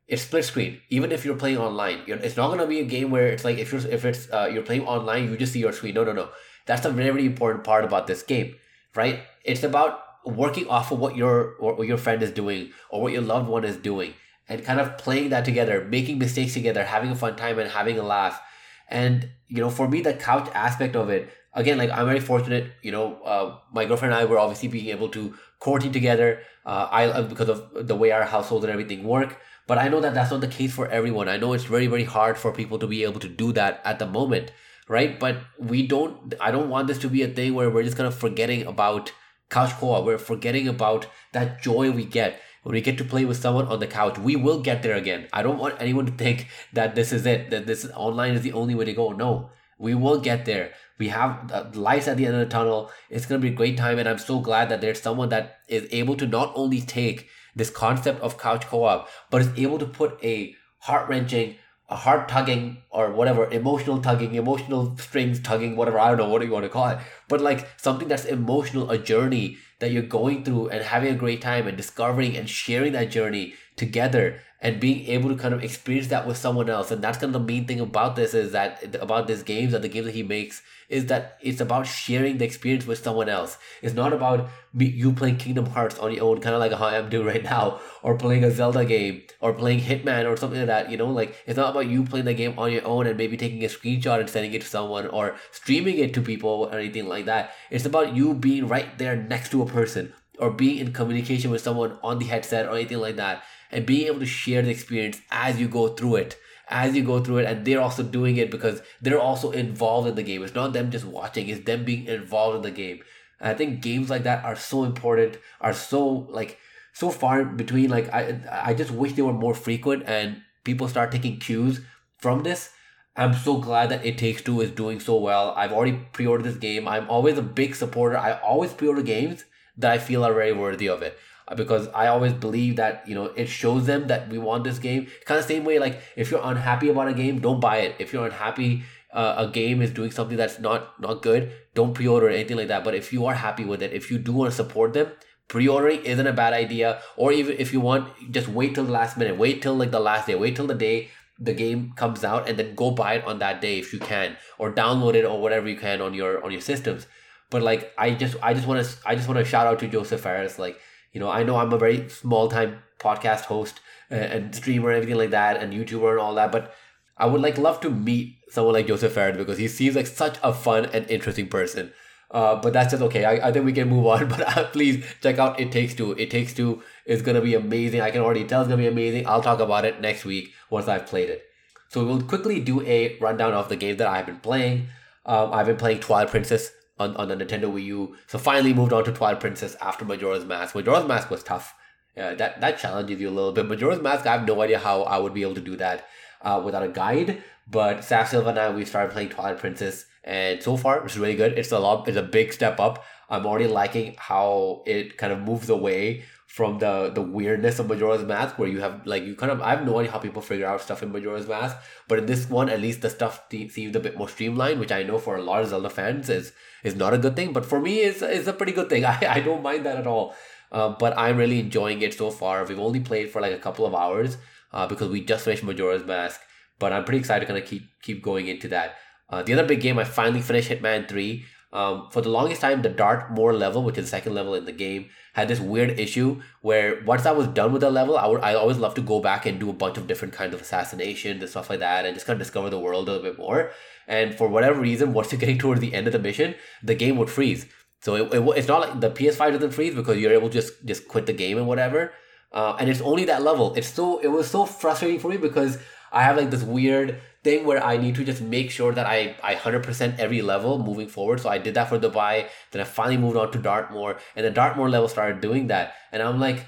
it's 0.07 0.23
split 0.23 0.45
screen. 0.45 0.81
Even 0.90 1.12
if 1.12 1.25
you're 1.25 1.37
playing 1.37 1.59
online, 1.59 2.03
you're, 2.07 2.18
it's 2.18 2.37
not 2.37 2.49
gonna 2.49 2.66
be 2.66 2.81
a 2.81 2.85
game 2.85 3.11
where 3.11 3.29
it's 3.29 3.45
like 3.45 3.59
if 3.59 3.73
you're 3.73 3.87
if 3.87 4.05
it's 4.05 4.31
uh, 4.33 4.49
you're 4.53 4.62
playing 4.62 4.87
online, 4.87 5.31
you 5.31 5.37
just 5.37 5.53
see 5.53 5.61
your 5.61 5.73
screen. 5.73 5.95
No, 5.95 6.05
no, 6.05 6.12
no. 6.12 6.29
That's 6.66 6.85
a 6.85 6.90
very, 6.90 7.11
very 7.11 7.27
important 7.27 7.64
part 7.64 7.85
about 7.85 8.07
this 8.07 8.23
game, 8.23 8.55
right? 8.95 9.21
It's 9.45 9.62
about 9.62 10.01
working 10.25 10.68
off 10.68 10.92
of 10.92 10.99
what 10.99 11.16
your 11.16 11.55
what 11.59 11.87
your 11.87 11.99
friend 11.99 12.23
is 12.23 12.31
doing 12.31 12.71
or 12.90 13.03
what 13.03 13.12
your 13.12 13.23
loved 13.23 13.49
one 13.49 13.64
is 13.64 13.77
doing, 13.77 14.14
and 14.49 14.64
kind 14.64 14.81
of 14.81 14.99
playing 14.99 15.31
that 15.31 15.45
together, 15.45 15.85
making 15.85 16.18
mistakes 16.18 16.53
together, 16.53 16.85
having 16.85 17.11
a 17.11 17.16
fun 17.16 17.37
time, 17.37 17.59
and 17.59 17.71
having 17.71 17.99
a 17.99 18.03
laugh. 18.03 18.40
And 18.88 19.31
you 19.49 19.61
know, 19.61 19.71
for 19.71 19.88
me, 19.88 20.03
the 20.03 20.14
couch 20.14 20.49
aspect 20.55 20.95
of 20.95 21.11
it, 21.11 21.31
again, 21.55 21.79
like 21.79 21.91
I'm 21.91 22.07
very 22.07 22.21
fortunate. 22.21 22.73
You 22.83 22.93
know, 22.93 23.23
uh, 23.23 23.57
my 23.73 23.85
girlfriend 23.85 24.15
and 24.15 24.23
I 24.23 24.25
were 24.25 24.38
obviously 24.38 24.69
being 24.69 24.88
able 24.88 25.09
to 25.11 25.35
courting 25.59 25.93
together. 25.93 26.41
Uh, 26.65 26.88
I 26.91 27.23
because 27.23 27.49
of 27.49 27.87
the 27.88 27.97
way 27.97 28.11
our 28.11 28.25
household 28.25 28.65
and 28.65 28.73
everything 28.73 29.05
work. 29.05 29.38
But 29.67 29.79
I 29.79 29.88
know 29.88 30.01
that 30.01 30.15
that's 30.15 30.31
not 30.31 30.41
the 30.41 30.49
case 30.49 30.75
for 30.75 30.88
everyone. 30.88 31.29
I 31.29 31.37
know 31.37 31.53
it's 31.53 31.65
very, 31.65 31.87
very 31.87 32.05
hard 32.05 32.37
for 32.37 32.53
people 32.53 32.79
to 32.81 32.87
be 32.87 33.05
able 33.05 33.21
to 33.21 33.29
do 33.29 33.53
that 33.53 33.81
at 33.85 34.01
the 34.01 34.07
moment 34.07 34.51
right? 34.88 35.19
But 35.19 35.38
we 35.59 35.87
don't, 35.87 36.35
I 36.41 36.51
don't 36.51 36.69
want 36.69 36.88
this 36.88 36.99
to 36.99 37.09
be 37.09 37.23
a 37.23 37.29
thing 37.29 37.55
where 37.55 37.71
we're 37.71 37.83
just 37.83 37.97
kind 37.97 38.07
of 38.07 38.15
forgetting 38.15 38.67
about 38.67 39.12
couch 39.51 39.73
co-op. 39.79 40.05
We're 40.05 40.19
forgetting 40.19 40.69
about 40.69 41.07
that 41.33 41.62
joy 41.62 41.91
we 41.91 42.05
get 42.05 42.41
when 42.62 42.75
we 42.75 42.81
get 42.81 42.99
to 42.99 43.05
play 43.05 43.25
with 43.25 43.38
someone 43.38 43.67
on 43.67 43.81
the 43.81 43.87
couch. 43.87 44.19
We 44.19 44.37
will 44.37 44.61
get 44.61 44.83
there 44.83 44.97
again. 44.97 45.29
I 45.33 45.43
don't 45.43 45.59
want 45.59 45.77
anyone 45.81 46.07
to 46.07 46.12
think 46.12 46.49
that 46.73 46.95
this 46.95 47.12
is 47.12 47.27
it, 47.27 47.51
that 47.51 47.67
this 47.67 47.87
online 47.95 48.35
is 48.35 48.43
the 48.43 48.53
only 48.53 48.75
way 48.75 48.85
to 48.85 48.93
go. 48.93 49.12
No, 49.12 49.51
we 49.79 49.95
will 49.95 50.21
get 50.21 50.45
there. 50.45 50.73
We 50.99 51.09
have 51.09 51.49
the 51.49 51.79
lights 51.79 52.09
at 52.09 52.17
the 52.17 52.27
end 52.27 52.35
of 52.35 52.41
the 52.41 52.47
tunnel. 52.47 52.91
It's 53.11 53.27
going 53.27 53.41
to 53.41 53.47
be 53.47 53.53
a 53.53 53.57
great 53.57 53.77
time. 53.77 53.99
And 53.99 54.09
I'm 54.09 54.19
so 54.19 54.39
glad 54.39 54.69
that 54.69 54.81
there's 54.81 55.01
someone 55.01 55.31
that 55.31 55.57
is 55.69 55.89
able 55.91 56.17
to 56.17 56.27
not 56.27 56.53
only 56.55 56.81
take 56.81 57.29
this 57.57 57.71
concept 57.71 58.21
of 58.21 58.39
couch 58.39 58.67
co-op, 58.67 59.09
but 59.31 59.43
is 59.43 59.51
able 59.57 59.79
to 59.79 59.87
put 59.87 60.23
a 60.23 60.55
heart 60.79 61.09
wrenching, 61.09 61.57
a 61.89 61.97
heart 61.97 62.29
tugging 62.29 62.79
or 62.91 63.13
whatever, 63.13 63.51
emotional 63.51 64.01
tugging, 64.01 64.35
emotional 64.35 64.97
strings 64.99 65.41
tugging, 65.41 65.77
whatever, 65.77 65.99
I 65.99 66.09
don't 66.09 66.19
know 66.19 66.29
what 66.29 66.43
you 66.43 66.51
want 66.51 66.65
to 66.65 66.71
call 66.71 66.89
it, 66.89 66.99
but 67.29 67.41
like 67.41 67.69
something 67.77 68.09
that's 68.09 68.25
emotional, 68.25 68.91
a 68.91 68.99
journey 68.99 69.59
that 69.81 69.91
you're 69.91 70.03
going 70.03 70.45
through 70.45 70.69
and 70.69 70.83
having 70.83 71.13
a 71.13 71.19
great 71.19 71.43
time 71.43 71.67
and 71.67 71.77
discovering 71.77 72.37
and 72.37 72.49
sharing 72.49 72.93
that 72.93 73.11
journey 73.11 73.55
together 73.77 74.41
and 74.62 74.79
being 74.79 75.05
able 75.09 75.29
to 75.29 75.35
kind 75.35 75.53
of 75.53 75.64
experience 75.64 76.07
that 76.07 76.25
with 76.25 76.37
someone 76.37 76.70
else. 76.70 76.92
And 76.92 77.03
that's 77.03 77.18
kind 77.18 77.35
of 77.35 77.40
the 77.42 77.53
main 77.53 77.66
thing 77.66 77.81
about 77.81 78.14
this 78.14 78.33
is 78.33 78.53
that 78.53 78.96
about 79.01 79.27
this 79.27 79.42
games 79.42 79.75
and 79.75 79.83
the 79.83 79.88
games 79.88 80.07
that 80.07 80.14
he 80.14 80.22
makes 80.22 80.62
is 80.88 81.07
that 81.07 81.38
it's 81.40 81.61
about 81.61 81.85
sharing 81.85 82.38
the 82.38 82.44
experience 82.44 82.87
with 82.87 83.03
someone 83.03 83.29
else. 83.29 83.59
It's 83.83 83.94
not 83.94 84.12
about 84.12 84.48
me, 84.72 84.87
you 84.87 85.12
playing 85.12 85.38
Kingdom 85.38 85.66
Hearts 85.66 85.98
on 85.98 86.14
your 86.14 86.25
own, 86.25 86.40
kind 86.40 86.55
of 86.55 86.61
like 86.61 86.72
how 86.72 86.87
I'm 86.87 87.11
doing 87.11 87.27
right 87.27 87.42
now, 87.42 87.81
or 88.05 88.16
playing 88.16 88.44
a 88.44 88.53
Zelda 88.53 88.85
game, 88.85 89.22
or 89.40 89.53
playing 89.53 89.81
Hitman 89.81 90.31
or 90.31 90.37
something 90.37 90.61
like 90.61 90.68
that. 90.68 90.90
You 90.92 90.96
know, 90.96 91.11
like 91.11 91.35
it's 91.44 91.57
not 91.57 91.70
about 91.70 91.88
you 91.88 92.05
playing 92.05 92.27
the 92.27 92.35
game 92.35 92.57
on 92.57 92.70
your 92.70 92.87
own 92.87 93.09
and 93.09 93.18
maybe 93.18 93.37
taking 93.37 93.64
a 93.64 93.68
screenshot 93.68 94.20
and 94.20 94.31
sending 94.31 94.53
it 94.53 94.61
to 94.61 94.68
someone 94.68 95.09
or 95.09 95.35
streaming 95.51 95.98
it 95.98 96.14
to 96.14 96.22
people 96.22 96.68
or 96.70 96.79
anything 96.79 97.09
like 97.09 97.25
that. 97.25 97.53
It's 97.68 97.87
about 97.87 98.14
you 98.14 98.33
being 98.33 98.68
right 98.68 98.96
there 98.96 99.16
next 99.16 99.51
to 99.51 99.62
a 99.62 99.66
person 99.66 100.12
or 100.38 100.51
being 100.51 100.79
in 100.79 100.92
communication 100.92 101.51
with 101.51 101.62
someone 101.62 101.98
on 102.03 102.18
the 102.18 102.27
headset 102.27 102.66
or 102.66 102.75
anything 102.75 102.98
like 102.98 103.16
that 103.16 103.42
and 103.73 103.87
being 103.87 104.07
able 104.07 104.21
to 104.21 104.27
share 104.27 104.63
the 104.63 104.71
experience 104.71 105.21
as 105.31 105.59
you 105.59 105.69
go 105.69 105.89
through 105.89 106.17
it 106.17 106.39
as 106.69 106.97
you 106.97 107.03
go 107.03 107.21
through 107.21 107.39
it 107.39 107.47
and 107.47 107.65
they're 107.65 107.81
also 107.81 108.03
doing 108.03 108.37
it 108.39 108.51
because 108.51 108.81
they're 109.01 109.21
also 109.21 109.51
involved 109.51 110.09
in 110.09 110.15
the 110.15 110.23
game. 110.23 110.43
It's 110.43 110.55
not 110.55 110.73
them 110.73 110.91
just 110.91 111.05
watching 111.05 111.49
it's 111.49 111.65
them 111.65 111.85
being 111.85 112.07
involved 112.07 112.57
in 112.57 112.63
the 112.63 112.71
game. 112.71 113.01
And 113.41 113.51
i 113.51 113.55
think 113.55 113.83
games 113.83 114.11
like 114.11 114.23
that 114.25 114.45
are 114.45 114.57
so 114.57 114.85
important 114.85 115.39
are 115.61 115.75
so 115.75 116.05
like 116.31 116.59
so 116.93 117.11
far 117.11 117.45
between 117.45 117.91
like 117.91 118.13
i 118.13 118.41
i 118.71 118.75
just 118.75 118.91
wish 118.91 119.13
they 119.15 119.23
were 119.23 119.33
more 119.33 119.55
frequent 119.55 120.05
and 120.07 120.43
people 120.65 120.89
start 120.89 121.13
taking 121.13 121.39
cues 121.39 121.81
from 122.19 122.43
this. 122.43 122.71
I'm 123.15 123.35
so 123.35 123.59
glad 123.59 123.91
that 123.91 124.07
it 124.07 124.17
takes 124.17 124.41
two 124.41 124.63
is 124.63 124.71
doing 124.71 124.99
so 124.99 125.17
well. 125.17 125.53
I've 125.55 125.73
already 125.73 125.99
pre-ordered 126.13 126.45
this 126.45 126.57
game. 126.57 126.89
I'm 126.89 127.11
always 127.11 127.37
a 127.37 127.43
big 127.43 127.75
supporter. 127.75 128.17
I 128.17 128.39
always 128.39 128.73
pre-order 128.73 129.03
games 129.03 129.45
that 129.77 129.93
i 129.93 129.99
feel 129.99 130.25
are 130.25 130.35
very 130.35 130.53
worthy 130.53 130.89
of 130.89 131.03
it 131.03 131.19
because 131.57 131.89
I 131.89 132.09
always 132.09 132.33
believe 132.33 132.77
that 132.77 133.07
you 133.07 133.15
know 133.15 133.27
it 133.37 133.47
shows 133.47 133.87
them 133.87 134.07
that 134.09 134.29
we 134.29 134.39
want 134.39 134.65
this 134.65 134.79
game. 134.79 135.09
Kind 135.25 135.39
of 135.39 135.45
same 135.45 135.65
way, 135.65 135.79
like 135.79 136.01
if 136.17 136.31
you're 136.31 136.41
unhappy 136.43 136.89
about 136.89 137.09
a 137.09 137.15
game, 137.15 137.41
don't 137.41 137.61
buy 137.61 137.79
it. 137.79 137.97
If 137.99 138.13
you're 138.13 138.27
unhappy, 138.27 138.85
uh, 139.13 139.35
a 139.39 139.49
game 139.49 139.83
is 139.83 139.91
doing 139.91 140.11
something 140.11 140.37
that's 140.37 140.59
not 140.59 141.01
not 141.01 141.23
good, 141.23 141.53
don't 141.75 141.95
pre-order 141.95 142.27
or 142.27 142.31
anything 142.31 142.57
like 142.57 142.69
that. 142.69 142.85
But 142.85 142.95
if 142.95 143.13
you 143.13 143.27
are 143.27 143.35
happy 143.35 143.65
with 143.65 143.83
it, 143.83 143.93
if 143.93 144.11
you 144.11 144.19
do 144.19 144.33
want 144.33 144.51
to 144.51 144.57
support 144.57 144.93
them, 144.93 145.09
pre-ordering 145.49 146.05
isn't 146.05 146.27
a 146.27 146.33
bad 146.33 146.53
idea. 146.53 147.01
Or 147.17 147.33
even 147.33 147.57
if 147.59 147.73
you 147.73 147.81
want, 147.81 148.09
just 148.31 148.49
wait 148.49 148.75
till 148.75 148.85
the 148.85 148.93
last 148.93 149.17
minute. 149.17 149.37
Wait 149.37 149.63
till 149.63 149.75
like 149.75 149.91
the 149.91 150.01
last 150.01 150.27
day. 150.27 150.35
Wait 150.35 150.57
till 150.57 150.67
the 150.67 150.75
day 150.75 151.11
the 151.39 151.53
game 151.53 151.93
comes 151.97 152.23
out 152.25 152.49
and 152.49 152.59
then 152.59 152.75
go 152.75 152.91
buy 152.93 153.15
it 153.15 153.25
on 153.25 153.39
that 153.41 153.61
day 153.61 153.79
if 153.79 153.93
you 153.93 153.99
can, 153.99 154.37
or 154.59 154.73
download 154.73 155.15
it 155.15 155.25
or 155.25 155.41
whatever 155.41 155.69
you 155.69 155.77
can 155.77 156.01
on 156.01 156.15
your 156.15 156.43
on 156.45 156.53
your 156.53 156.61
systems. 156.61 157.07
But 157.51 157.63
like 157.63 157.93
I 157.99 158.13
just 158.13 158.37
I 158.43 158.55
just 158.55 158.67
want 158.67 158.85
to 158.85 158.97
I 159.05 159.15
just 159.15 159.29
want 159.29 159.39
to 159.39 159.45
shout 159.45 159.67
out 159.67 159.79
to 159.81 159.89
Josef 159.89 160.21
Fares 160.21 160.59
like 160.59 160.79
you 161.12 161.20
know, 161.20 161.31
I 161.31 161.42
know 161.42 161.57
I'm 161.57 161.72
a 161.72 161.79
very 161.79 162.09
small 162.09 162.48
time 162.48 162.79
podcast 162.98 163.42
host 163.42 163.81
uh, 164.11 164.14
and 164.14 164.55
streamer 164.55 164.90
and 164.90 164.96
everything 164.96 165.18
like 165.18 165.31
that 165.31 165.62
and 165.62 165.72
YouTuber 165.72 166.12
and 166.12 166.20
all 166.20 166.35
that, 166.35 166.53
but 166.53 166.75
I 167.16 167.27
would 167.27 167.40
like 167.40 167.59
love 167.59 167.81
to 167.81 167.90
meet 167.90 168.37
someone 168.51 168.75
like 168.75 168.87
Josef 168.87 169.12
Fares 169.12 169.37
because 169.37 169.59
he 169.59 169.68
seems 169.68 169.96
like 169.96 170.07
such 170.07 170.38
a 170.42 170.53
fun 170.53 170.87
and 170.87 171.09
interesting 171.11 171.48
person. 171.48 171.92
Uh, 172.31 172.57
but 172.57 172.72
that's 172.72 172.92
just 172.92 173.03
okay. 173.03 173.27
I, 173.27 173.48
I 173.48 173.53
think 173.53 173.66
we 173.66 173.75
can 173.75 173.88
move 173.88 174.07
on. 174.07 174.29
But 174.33 174.57
uh, 174.57 174.68
please 174.70 175.05
check 175.22 175.38
out 175.38 175.61
It 175.61 175.70
Takes 175.70 175.94
Two. 175.94 176.12
It 176.12 176.31
Takes 176.31 176.55
Two 176.55 176.83
is 177.05 177.20
gonna 177.20 177.42
be 177.42 177.55
amazing. 177.55 178.01
I 178.01 178.11
can 178.11 178.22
already 178.22 178.44
tell 178.44 178.62
it's 178.62 178.68
gonna 178.68 178.81
be 178.81 178.88
amazing. 178.88 179.27
I'll 179.27 179.42
talk 179.42 179.61
about 179.61 179.85
it 179.85 180.01
next 180.01 180.25
week 180.25 180.53
once 180.70 180.88
I've 180.88 181.07
played 181.07 181.29
it. 181.29 181.44
So 181.88 182.05
we'll 182.05 182.22
quickly 182.22 182.59
do 182.59 182.81
a 182.87 183.18
rundown 183.18 183.53
of 183.53 183.68
the 183.68 183.77
games 183.77 183.98
that 183.98 184.09
I've 184.09 184.25
been 184.25 184.40
playing. 184.40 184.88
Um, 185.27 185.53
I've 185.53 185.66
been 185.66 185.77
playing 185.77 186.01
Twilight 186.01 186.31
Princess 186.31 186.72
on, 187.03 187.17
on 187.17 187.29
the 187.29 187.37
Nintendo 187.37 187.73
Wii 187.73 187.85
U. 187.85 188.17
So 188.27 188.38
finally 188.38 188.75
moved 188.75 188.93
on 188.93 189.05
to 189.05 189.12
Twilight 189.12 189.41
Princess 189.41 189.77
after 189.81 190.05
Majora's 190.05 190.45
Mask. 190.45 190.75
Majora's 190.75 191.07
Mask 191.07 191.31
was 191.31 191.43
tough. 191.43 191.75
Yeah, 192.17 192.35
that 192.35 192.61
that 192.61 192.79
challenges 192.79 193.21
you 193.21 193.29
a 193.29 193.37
little 193.38 193.53
bit. 193.53 193.67
Majora's 193.67 194.03
Mask, 194.03 194.27
I 194.27 194.33
have 194.33 194.47
no 194.47 194.61
idea 194.61 194.79
how 194.79 195.03
I 195.03 195.19
would 195.19 195.35
be 195.35 195.43
able 195.43 195.55
to 195.55 195.61
do 195.61 195.77
that 195.77 196.07
uh, 196.43 196.61
without 196.65 196.83
a 196.83 196.88
guide. 196.88 197.43
But 197.71 197.99
Saf 197.99 198.29
Silva 198.29 198.51
and 198.51 198.59
I, 198.59 198.71
we 198.71 198.85
started 198.85 199.12
playing 199.12 199.31
Twilight 199.31 199.59
Princess, 199.59 200.05
and 200.25 200.62
so 200.62 200.77
far 200.77 201.05
it's 201.05 201.17
really 201.17 201.37
good. 201.37 201.59
It's 201.59 201.73
a 201.73 201.79
lot. 201.79 202.09
It's 202.09 202.17
a 202.19 202.23
big 202.23 202.53
step 202.53 202.81
up. 202.81 203.05
I'm 203.31 203.47
already 203.47 203.67
liking 203.67 204.15
how 204.19 204.83
it 204.85 205.17
kind 205.17 205.33
of 205.33 205.41
moves 205.41 205.71
away 205.71 206.25
from 206.53 206.79
the 206.81 207.11
the 207.15 207.23
weirdness 207.23 207.79
of 207.79 207.88
Majora's 207.88 208.25
Mask, 208.25 208.59
where 208.59 208.69
you 208.69 208.81
have 208.81 209.07
like 209.07 209.23
you 209.25 209.35
kind 209.35 209.51
of 209.51 209.62
I 209.62 209.71
have 209.71 209.87
no 209.87 209.99
idea 209.99 210.12
how 210.12 210.19
people 210.19 210.43
figure 210.43 210.67
out 210.67 210.83
stuff 210.83 211.03
in 211.03 211.11
Majora's 211.11 211.49
Mask, 211.49 211.79
but 212.09 212.19
in 212.19 212.27
this 212.27 212.51
one, 212.51 212.69
at 212.69 212.79
least 212.79 213.01
the 213.01 213.09
stuff 213.09 213.45
seems 213.51 213.97
a 213.97 214.01
bit 214.01 214.19
more 214.19 214.29
streamlined, 214.29 214.79
which 214.79 214.93
I 214.93 215.03
know 215.03 215.17
for 215.19 215.37
a 215.37 215.43
lot 215.43 215.62
of 215.62 215.71
Zelda 215.71 215.88
fans 215.88 216.29
is 216.29 216.53
is 216.85 216.95
not 216.95 217.15
a 217.15 217.19
good 217.19 217.37
thing, 217.37 217.55
but 217.55 217.65
for 217.65 217.81
me, 217.81 218.01
it's 218.01 218.21
is 218.21 218.49
a 218.49 218.53
pretty 218.53 218.73
good 218.73 218.91
thing. 218.91 219.05
I 219.12 219.19
I 219.37 219.41
don't 219.41 219.62
mind 219.62 219.87
that 219.87 219.97
at 219.97 220.07
all. 220.07 220.35
Uh, 220.71 220.91
but 220.99 221.17
I'm 221.17 221.38
really 221.38 221.61
enjoying 221.61 222.03
it 222.03 222.15
so 222.15 222.31
far. 222.31 222.65
We've 222.67 222.79
only 222.79 223.01
played 223.01 223.31
for 223.31 223.41
like 223.41 223.53
a 223.53 223.59
couple 223.59 223.87
of 223.87 223.95
hours 223.95 224.37
uh, 224.73 224.87
because 224.87 225.11
we 225.11 225.25
just 225.25 225.45
finished 225.47 225.65
Majora's 225.65 226.05
Mask, 226.05 226.41
but 226.79 226.93
I'm 226.93 227.05
pretty 227.05 227.21
excited 227.21 227.47
to 227.47 227.53
kind 227.53 227.62
of 227.62 227.69
keep 227.69 227.88
keep 228.03 228.23
going 228.23 228.49
into 228.49 228.69
that. 228.69 228.97
Uh, 229.31 229.43
the 229.43 229.55
other 229.55 229.67
big 229.67 229.81
game, 229.81 229.99
I 229.99 230.05
finally 230.05 230.43
finished 230.43 230.69
Hitman 230.69 231.09
Three. 231.09 231.47
Um, 231.73 232.09
for 232.11 232.21
the 232.21 232.29
longest 232.29 232.61
time, 232.61 232.83
the 232.83 232.91
Dartmoor 232.91 233.55
level, 233.55 233.83
which 233.83 233.97
is 233.97 234.05
the 234.05 234.11
second 234.11 234.35
level 234.35 234.55
in 234.55 234.67
the 234.67 234.73
game, 234.73 235.09
had 235.33 235.49
this 235.49 235.59
weird 235.59 235.99
issue 235.99 236.43
where 236.61 237.03
once 237.05 237.25
I 237.25 237.33
was 237.33 237.47
done 237.49 237.73
with 237.73 237.81
the 237.81 237.91
level, 237.91 238.19
I 238.19 238.27
would 238.27 238.43
I 238.43 238.55
always 238.55 238.77
love 238.77 238.95
to 238.95 239.01
go 239.01 239.21
back 239.21 239.47
and 239.47 239.59
do 239.59 239.71
a 239.71 239.73
bunch 239.73 239.97
of 239.97 240.07
different 240.07 240.35
kinds 240.35 240.53
of 240.53 240.61
assassinations 240.61 241.41
and 241.41 241.51
stuff 241.51 241.71
like 241.71 241.81
that, 241.81 242.05
and 242.05 242.15
just 242.15 242.27
kind 242.27 242.35
of 242.39 242.45
discover 242.47 242.69
the 242.69 242.79
world 242.79 243.09
a 243.09 243.13
little 243.13 243.23
bit 243.23 243.39
more. 243.39 243.71
And 244.07 244.35
for 244.35 244.49
whatever 244.49 244.81
reason, 244.81 245.15
once 245.15 245.33
you're 245.33 245.41
getting 245.45 245.59
towards 245.59 245.81
the 245.81 245.95
end 245.95 246.07
of 246.07 246.13
the 246.13 246.19
mission, 246.19 246.55
the 246.83 246.95
game 246.95 247.17
would 247.17 247.31
freeze. 247.31 247.67
So 248.03 248.17
it, 248.17 248.35
it 248.35 248.43
it's 248.59 248.69
not 248.69 248.81
like 248.81 249.01
the 249.01 249.11
PS5 249.11 249.53
doesn't 249.53 249.71
freeze 249.71 249.95
because 249.95 250.19
you're 250.19 250.33
able 250.33 250.49
to 250.49 250.61
just 250.61 250.85
just 250.85 251.09
quit 251.09 251.25
the 251.27 251.33
game 251.33 251.57
and 251.57 251.67
whatever. 251.67 252.13
Uh, 252.53 252.77
and 252.79 252.91
it's 252.91 253.01
only 253.01 253.25
that 253.25 253.43
level. 253.43 253.73
It's 253.75 253.89
so 253.89 254.19
it 254.19 254.29
was 254.29 254.51
so 254.51 254.67
frustrating 254.67 255.21
for 255.21 255.29
me 255.29 255.39
because 255.39 255.79
I 256.13 256.23
have 256.23 256.37
like 256.37 256.51
this 256.51 256.63
weird 256.63 257.19
thing 257.43 257.65
where 257.65 257.85
I 257.85 257.97
need 257.97 258.15
to 258.17 258.25
just 258.25 258.41
make 258.41 258.71
sure 258.71 258.93
that 258.93 259.07
I, 259.07 259.35
I 259.43 259.55
100% 259.55 260.19
every 260.19 260.43
level 260.43 260.79
moving 260.79 261.09
forward. 261.09 261.41
So 261.41 261.49
I 261.49 261.59
did 261.59 261.75
that 261.75 261.89
for 261.89 261.99
Dubai. 261.99 262.47
Then 262.71 262.81
I 262.81 262.85
finally 262.85 263.17
moved 263.17 263.37
on 263.37 263.51
to 263.53 263.59
Dartmoor. 263.59 264.19
And 264.37 264.47
the 264.47 264.51
Dartmoor 264.51 264.89
level 264.89 265.09
started 265.09 265.41
doing 265.41 265.67
that. 265.67 265.95
And 266.13 266.23
I'm 266.23 266.39
like, 266.39 266.65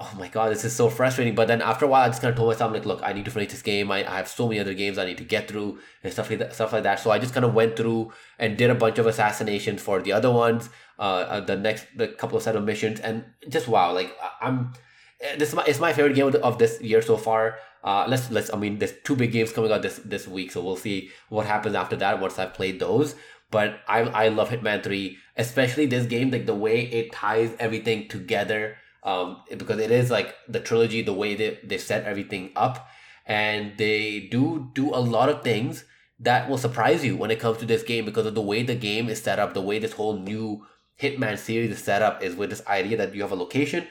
oh 0.00 0.14
my 0.16 0.28
god, 0.28 0.50
this 0.50 0.64
is 0.64 0.74
so 0.74 0.88
frustrating. 0.88 1.34
But 1.34 1.48
then 1.48 1.60
after 1.60 1.84
a 1.84 1.88
while, 1.88 2.04
I 2.04 2.08
just 2.08 2.22
kind 2.22 2.30
of 2.30 2.36
told 2.36 2.48
myself, 2.48 2.72
like, 2.72 2.86
look, 2.86 3.00
I 3.02 3.12
need 3.12 3.24
to 3.24 3.30
finish 3.30 3.50
this 3.50 3.62
game. 3.62 3.90
I, 3.90 3.98
I 3.98 4.16
have 4.16 4.28
so 4.28 4.46
many 4.46 4.60
other 4.60 4.74
games 4.74 4.96
I 4.96 5.04
need 5.04 5.18
to 5.18 5.24
get 5.24 5.48
through 5.48 5.78
and 6.02 6.12
stuff 6.12 6.30
like 6.30 6.38
that. 6.38 6.54
Stuff 6.54 6.72
like 6.72 6.84
that. 6.84 7.00
So 7.00 7.10
I 7.10 7.18
just 7.18 7.34
kind 7.34 7.44
of 7.44 7.52
went 7.52 7.76
through 7.76 8.12
and 8.38 8.56
did 8.56 8.70
a 8.70 8.74
bunch 8.74 8.98
of 8.98 9.06
assassinations 9.06 9.82
for 9.82 10.00
the 10.00 10.12
other 10.12 10.30
ones. 10.30 10.70
Uh, 10.98 11.24
uh 11.28 11.40
the 11.40 11.56
next 11.56 11.86
the 11.96 12.08
couple 12.08 12.36
of 12.36 12.42
set 12.42 12.56
of 12.56 12.64
missions, 12.64 13.00
and 13.00 13.24
just 13.48 13.68
wow, 13.68 13.92
like 13.92 14.16
I'm. 14.40 14.72
This 15.36 15.48
is 15.48 15.54
my 15.54 15.64
it's 15.64 15.80
my 15.80 15.92
favorite 15.92 16.14
game 16.14 16.32
of 16.42 16.58
this 16.58 16.80
year 16.80 17.02
so 17.02 17.16
far. 17.16 17.58
Uh, 17.82 18.06
let's 18.08 18.30
let's. 18.30 18.52
I 18.52 18.56
mean, 18.56 18.78
there's 18.78 18.94
two 19.04 19.16
big 19.16 19.32
games 19.32 19.52
coming 19.52 19.72
out 19.72 19.82
this 19.82 20.00
this 20.04 20.26
week, 20.26 20.50
so 20.52 20.62
we'll 20.62 20.76
see 20.76 21.10
what 21.28 21.46
happens 21.46 21.74
after 21.74 21.96
that 21.96 22.20
once 22.20 22.38
I've 22.38 22.54
played 22.54 22.80
those. 22.80 23.14
But 23.50 23.80
I 23.88 24.00
I 24.00 24.28
love 24.28 24.50
Hitman 24.50 24.82
Three, 24.82 25.18
especially 25.36 25.86
this 25.86 26.06
game, 26.06 26.30
like 26.30 26.46
the 26.46 26.54
way 26.54 26.82
it 26.82 27.12
ties 27.12 27.54
everything 27.58 28.08
together 28.08 28.76
um, 29.02 29.42
because 29.56 29.78
it 29.78 29.90
is 29.90 30.10
like 30.10 30.34
the 30.48 30.60
trilogy, 30.60 31.02
the 31.02 31.12
way 31.12 31.34
they, 31.34 31.58
they 31.64 31.78
set 31.78 32.04
everything 32.04 32.50
up, 32.56 32.88
and 33.26 33.78
they 33.78 34.28
do 34.30 34.70
do 34.74 34.94
a 34.94 35.00
lot 35.00 35.28
of 35.28 35.42
things 35.42 35.84
that 36.20 36.48
will 36.48 36.58
surprise 36.58 37.04
you 37.04 37.16
when 37.16 37.30
it 37.30 37.38
comes 37.38 37.58
to 37.58 37.66
this 37.66 37.82
game 37.82 38.04
because 38.04 38.26
of 38.26 38.34
the 38.34 38.42
way 38.42 38.62
the 38.62 38.74
game 38.74 39.08
is 39.08 39.22
set 39.22 39.38
up, 39.38 39.54
the 39.54 39.62
way 39.62 39.78
this 39.78 39.92
whole 39.92 40.18
new 40.18 40.66
Hitman 41.00 41.38
series 41.38 41.70
is 41.70 41.82
set 41.82 42.02
up 42.02 42.22
is 42.22 42.34
with 42.34 42.50
this 42.50 42.66
idea 42.66 42.96
that 42.96 43.14
you 43.14 43.22
have 43.22 43.30
a 43.30 43.36
location, 43.36 43.86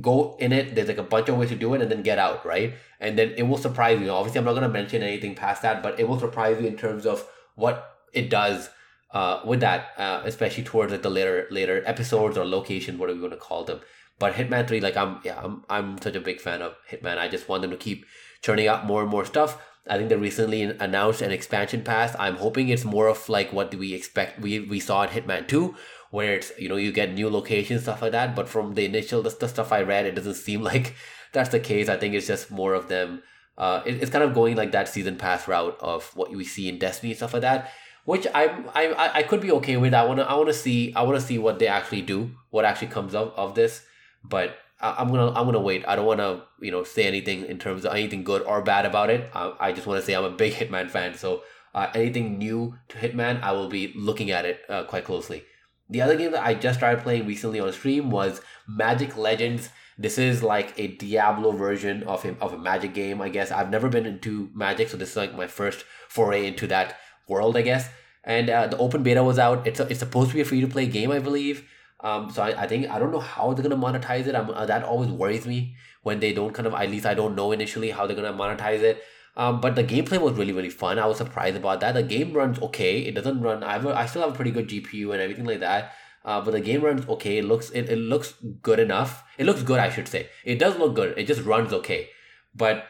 go 0.00 0.36
in 0.38 0.52
it, 0.52 0.74
there's 0.74 0.88
like 0.88 0.98
a 0.98 1.02
bunch 1.02 1.28
of 1.28 1.36
ways 1.36 1.48
to 1.48 1.56
do 1.56 1.74
it, 1.74 1.82
and 1.82 1.90
then 1.90 2.02
get 2.02 2.18
out, 2.18 2.44
right? 2.46 2.74
And 3.00 3.18
then 3.18 3.34
it 3.36 3.44
will 3.44 3.58
surprise 3.58 4.00
you. 4.00 4.10
Obviously, 4.10 4.38
I'm 4.38 4.44
not 4.44 4.52
going 4.52 4.62
to 4.62 4.68
mention 4.68 5.02
anything 5.02 5.34
past 5.34 5.62
that, 5.62 5.82
but 5.82 5.98
it 5.98 6.08
will 6.08 6.20
surprise 6.20 6.60
you 6.60 6.66
in 6.66 6.76
terms 6.76 7.06
of 7.06 7.26
what 7.56 7.98
it 8.12 8.30
does 8.30 8.70
uh, 9.12 9.40
with 9.44 9.60
that, 9.60 9.88
uh, 9.96 10.22
especially 10.24 10.62
towards 10.62 10.92
like 10.92 11.02
the 11.02 11.10
later 11.10 11.46
later 11.50 11.82
episodes 11.86 12.36
or 12.38 12.44
locations, 12.44 12.98
whatever 12.98 13.16
you 13.16 13.22
want 13.22 13.34
to 13.34 13.40
call 13.40 13.64
them. 13.64 13.80
But 14.18 14.34
Hitman 14.34 14.68
3, 14.68 14.80
like 14.80 14.96
I'm 14.96 15.20
yeah, 15.24 15.40
I'm 15.42 15.64
I'm 15.68 16.00
such 16.00 16.14
a 16.14 16.20
big 16.20 16.40
fan 16.40 16.62
of 16.62 16.74
Hitman. 16.90 17.18
I 17.18 17.28
just 17.28 17.48
want 17.48 17.62
them 17.62 17.70
to 17.70 17.76
keep 17.76 18.04
churning 18.42 18.68
out 18.68 18.86
more 18.86 19.02
and 19.02 19.10
more 19.10 19.24
stuff. 19.24 19.60
I 19.88 19.96
think 19.96 20.10
they 20.10 20.16
recently 20.16 20.62
announced 20.62 21.22
an 21.22 21.32
expansion 21.32 21.82
pass. 21.82 22.14
I'm 22.18 22.36
hoping 22.36 22.68
it's 22.68 22.84
more 22.84 23.08
of 23.08 23.28
like 23.28 23.52
what 23.52 23.70
do 23.70 23.78
we 23.78 23.94
expect 23.94 24.40
we 24.40 24.60
we 24.60 24.78
saw 24.78 25.02
in 25.02 25.08
Hitman 25.08 25.48
2, 25.48 25.74
where 26.10 26.34
it's 26.34 26.52
you 26.58 26.68
know 26.68 26.76
you 26.76 26.92
get 26.92 27.12
new 27.12 27.30
locations 27.30 27.82
stuff 27.82 28.02
like 28.02 28.12
that. 28.12 28.34
But 28.36 28.48
from 28.48 28.74
the 28.74 28.84
initial 28.84 29.22
the, 29.22 29.30
the 29.30 29.48
stuff 29.48 29.72
I 29.72 29.82
read, 29.82 30.06
it 30.06 30.14
doesn't 30.14 30.34
seem 30.34 30.62
like 30.72 30.94
that's 31.32 31.50
the 31.50 31.60
case. 31.60 31.88
I 31.88 31.96
think 31.96 32.14
it's 32.14 32.26
just 32.26 32.50
more 32.50 32.74
of 32.74 32.88
them. 32.88 33.22
Uh, 33.56 33.82
it, 33.84 34.02
it's 34.02 34.10
kind 34.10 34.24
of 34.24 34.34
going 34.34 34.56
like 34.56 34.72
that 34.72 34.88
season 34.88 35.16
pass 35.16 35.46
route 35.46 35.76
of 35.80 36.10
what 36.16 36.30
we 36.30 36.44
see 36.44 36.68
in 36.68 36.78
Destiny 36.78 37.14
stuff 37.14 37.34
like 37.34 37.42
that, 37.42 37.70
which 38.04 38.26
I'm 38.34 38.68
I 38.74 39.10
I 39.14 39.22
could 39.22 39.40
be 39.40 39.52
okay 39.52 39.76
with. 39.76 39.94
I 39.94 40.04
wanna 40.04 40.22
I 40.22 40.34
wanna 40.34 40.52
see 40.52 40.92
I 40.94 41.02
wanna 41.02 41.20
see 41.20 41.38
what 41.38 41.58
they 41.58 41.66
actually 41.66 42.02
do, 42.02 42.30
what 42.50 42.64
actually 42.64 42.88
comes 42.88 43.14
of 43.14 43.32
of 43.36 43.54
this. 43.54 43.84
But 44.22 44.56
I, 44.80 45.02
am 45.02 45.08
gonna 45.08 45.28
I'm 45.28 45.44
gonna 45.44 45.60
wait. 45.60 45.84
I 45.86 45.96
don't 45.96 46.06
want 46.06 46.20
to 46.20 46.42
you 46.60 46.70
know 46.70 46.84
say 46.84 47.04
anything 47.04 47.44
in 47.44 47.58
terms 47.58 47.84
of 47.84 47.94
anything 47.94 48.24
good 48.24 48.42
or 48.42 48.62
bad 48.62 48.86
about 48.86 49.10
it. 49.10 49.30
I, 49.34 49.52
I 49.60 49.72
just 49.72 49.86
want 49.86 50.00
to 50.00 50.06
say 50.06 50.14
I'm 50.14 50.24
a 50.24 50.30
big 50.30 50.52
Hitman 50.60 50.90
fan. 50.90 51.14
So 51.14 51.42
uh, 51.74 51.88
anything 51.94 52.38
new 52.38 52.74
to 52.88 52.96
Hitman, 52.98 53.42
I 53.42 53.52
will 53.52 53.68
be 53.68 53.92
looking 53.94 54.30
at 54.30 54.44
it 54.44 54.60
uh, 54.68 54.84
quite 54.84 55.04
closely. 55.04 55.44
The 55.90 56.00
other 56.00 56.16
game 56.16 56.32
that 56.32 56.46
I 56.46 56.54
just 56.54 56.78
started 56.78 57.02
playing 57.02 57.26
recently 57.26 57.58
on 57.58 57.72
stream 57.72 58.10
was 58.10 58.40
Magic 58.68 59.16
Legends. 59.16 59.70
This 59.98 60.18
is 60.18 60.42
like 60.42 60.72
a 60.78 60.86
Diablo 60.86 61.50
version 61.52 62.04
of 62.04 62.24
a, 62.24 62.36
of 62.40 62.52
a 62.52 62.58
Magic 62.58 62.94
game, 62.94 63.20
I 63.20 63.28
guess. 63.28 63.50
I've 63.50 63.70
never 63.70 63.88
been 63.88 64.06
into 64.06 64.50
Magic, 64.54 64.88
so 64.88 64.96
this 64.96 65.10
is 65.10 65.16
like 65.16 65.34
my 65.34 65.48
first 65.48 65.84
foray 66.08 66.46
into 66.46 66.66
that 66.68 66.96
world, 67.28 67.56
I 67.56 67.62
guess. 67.62 67.88
And 68.22 68.48
uh, 68.48 68.68
the 68.68 68.78
open 68.78 69.02
beta 69.02 69.24
was 69.24 69.38
out. 69.38 69.66
It's 69.66 69.80
a, 69.80 69.88
it's 69.88 69.98
supposed 69.98 70.30
to 70.30 70.36
be 70.36 70.42
a 70.42 70.44
free 70.44 70.60
to 70.60 70.68
play 70.68 70.86
game, 70.86 71.10
I 71.10 71.18
believe. 71.18 71.68
Um, 72.02 72.30
so 72.30 72.42
I, 72.42 72.62
I 72.62 72.66
think 72.66 72.88
I 72.88 72.98
don't 72.98 73.10
know 73.10 73.20
how 73.20 73.52
they're 73.52 73.68
gonna 73.68 73.76
monetize 73.76 74.26
it. 74.26 74.34
I'm, 74.34 74.48
uh, 74.50 74.66
that 74.66 74.84
always 74.84 75.10
worries 75.10 75.46
me 75.46 75.76
when 76.02 76.20
they 76.20 76.32
don't 76.32 76.54
kind 76.54 76.66
of 76.66 76.74
at 76.74 76.90
least 76.90 77.04
I 77.04 77.14
don't 77.14 77.34
know 77.34 77.52
initially 77.52 77.90
how 77.90 78.06
they're 78.06 78.16
gonna 78.16 78.32
monetize 78.32 78.80
it. 78.80 79.02
Um, 79.36 79.60
but 79.60 79.76
the 79.76 79.84
gameplay 79.84 80.20
was 80.20 80.34
really 80.34 80.52
really 80.52 80.70
fun. 80.70 80.98
I 80.98 81.06
was 81.06 81.18
surprised 81.18 81.56
about 81.56 81.80
that. 81.80 81.92
The 81.92 82.02
game 82.02 82.32
runs 82.32 82.60
okay. 82.60 83.00
It 83.00 83.14
doesn't 83.14 83.40
run. 83.40 83.62
I 83.62 83.72
have 83.72 83.86
a, 83.86 83.96
I 83.96 84.06
still 84.06 84.22
have 84.22 84.32
a 84.32 84.36
pretty 84.36 84.50
good 84.50 84.68
GPU 84.68 85.12
and 85.12 85.20
everything 85.20 85.44
like 85.44 85.60
that. 85.60 85.92
Uh, 86.24 86.40
but 86.40 86.50
the 86.50 86.60
game 86.60 86.82
runs 86.82 87.08
okay. 87.08 87.38
It 87.38 87.44
looks 87.44 87.70
it, 87.70 87.88
it 87.88 87.96
looks 87.96 88.34
good 88.62 88.78
enough. 88.78 89.24
It 89.38 89.46
looks 89.46 89.62
good, 89.62 89.78
I 89.78 89.88
should 89.90 90.08
say. 90.08 90.28
It 90.44 90.58
does 90.58 90.76
look 90.78 90.94
good. 90.94 91.16
It 91.16 91.26
just 91.26 91.42
runs 91.42 91.72
okay. 91.72 92.10
But 92.54 92.86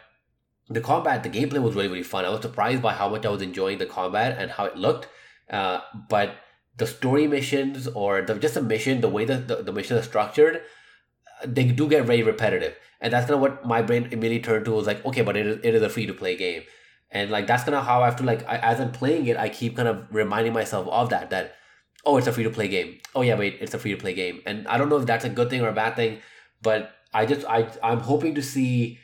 the 0.68 0.81
combat, 0.81 1.22
the 1.22 1.31
gameplay 1.31 1.62
was 1.62 1.74
really 1.74 1.88
really 1.88 2.03
fun. 2.03 2.24
I 2.24 2.31
was 2.31 2.42
surprised 2.42 2.83
by 2.83 2.94
how 2.94 3.09
much 3.09 3.26
I 3.26 3.31
was 3.31 3.42
enjoying 3.42 3.79
the 3.79 3.87
combat 3.87 4.37
and 4.38 4.50
how 4.50 4.64
it 4.64 4.76
looked. 4.76 5.09
Uh, 5.48 5.81
but 6.09 6.37
the 6.76 6.87
story 6.87 7.26
missions 7.26 7.87
or 7.88 8.22
the, 8.22 8.35
just 8.35 8.57
a 8.57 8.62
mission, 8.62 9.00
the 9.00 9.09
way 9.09 9.24
that 9.24 9.48
the, 9.48 9.57
the 9.57 9.72
mission 9.72 9.96
is 9.96 10.07
structured, 10.07 10.62
they 11.46 11.64
do 11.64 11.88
get 11.88 12.05
very 12.05 12.22
repetitive. 12.22 12.74
And 13.00 13.12
that's 13.12 13.26
kind 13.26 13.35
of 13.35 13.40
what 13.40 13.64
my 13.64 13.83
brain 13.83 14.09
immediately 14.11 14.40
turned 14.40 14.64
to 14.66 14.72
was 14.72 14.87
like, 14.87 15.05
okay, 15.05 15.22
but 15.22 15.37
it 15.37 15.46
is, 15.46 15.59
it 15.62 15.74
is 15.74 15.83
a 15.83 15.88
free 15.88 16.07
to 16.07 16.14
play 16.14 16.37
game. 16.37 16.62
And 17.11 17.31
like, 17.31 17.46
that's 17.46 17.64
kind 17.64 17.74
of 17.74 17.85
how 17.85 18.03
I 18.03 18.05
have 18.07 18.16
to 18.16 18.22
like, 18.22 18.46
I, 18.48 18.59
as 18.59 18.81
I'm 18.81 18.92
playing 18.92 19.26
it, 19.26 19.37
I 19.37 19.48
keep 19.48 19.76
kind 19.76 19.88
of 19.88 20.07
reminding 20.11 20.53
myself 20.53 20.87
of 20.88 21.11
that, 21.11 21.31
that, 21.31 21.55
oh, 22.05 22.16
it's 22.16 22.26
a 22.26 22.33
free 22.33 22.44
to 22.44 22.50
play 22.50 22.68
game. 22.68 23.00
Oh 23.14 23.22
yeah, 23.22 23.37
wait, 23.37 23.59
it's 23.61 23.74
a 23.74 23.79
free 23.79 23.92
to 23.92 23.96
play 23.96 24.14
game. 24.14 24.42
And 24.46 24.68
I 24.68 24.79
don't 24.79 24.88
know 24.88 24.98
if 24.98 25.07
that's 25.07 25.24
a 25.24 25.31
good 25.31 25.50
thing 25.50 25.61
or 25.62 25.68
a 25.68 25.72
bad 25.72 25.96
thing, 25.96 26.20
but 26.62 26.92
I 27.12 27.26
just, 27.26 27.46
I, 27.46 27.68
I'm 27.83 28.00
hoping 28.00 28.35
to 28.37 28.42
see 28.42 28.98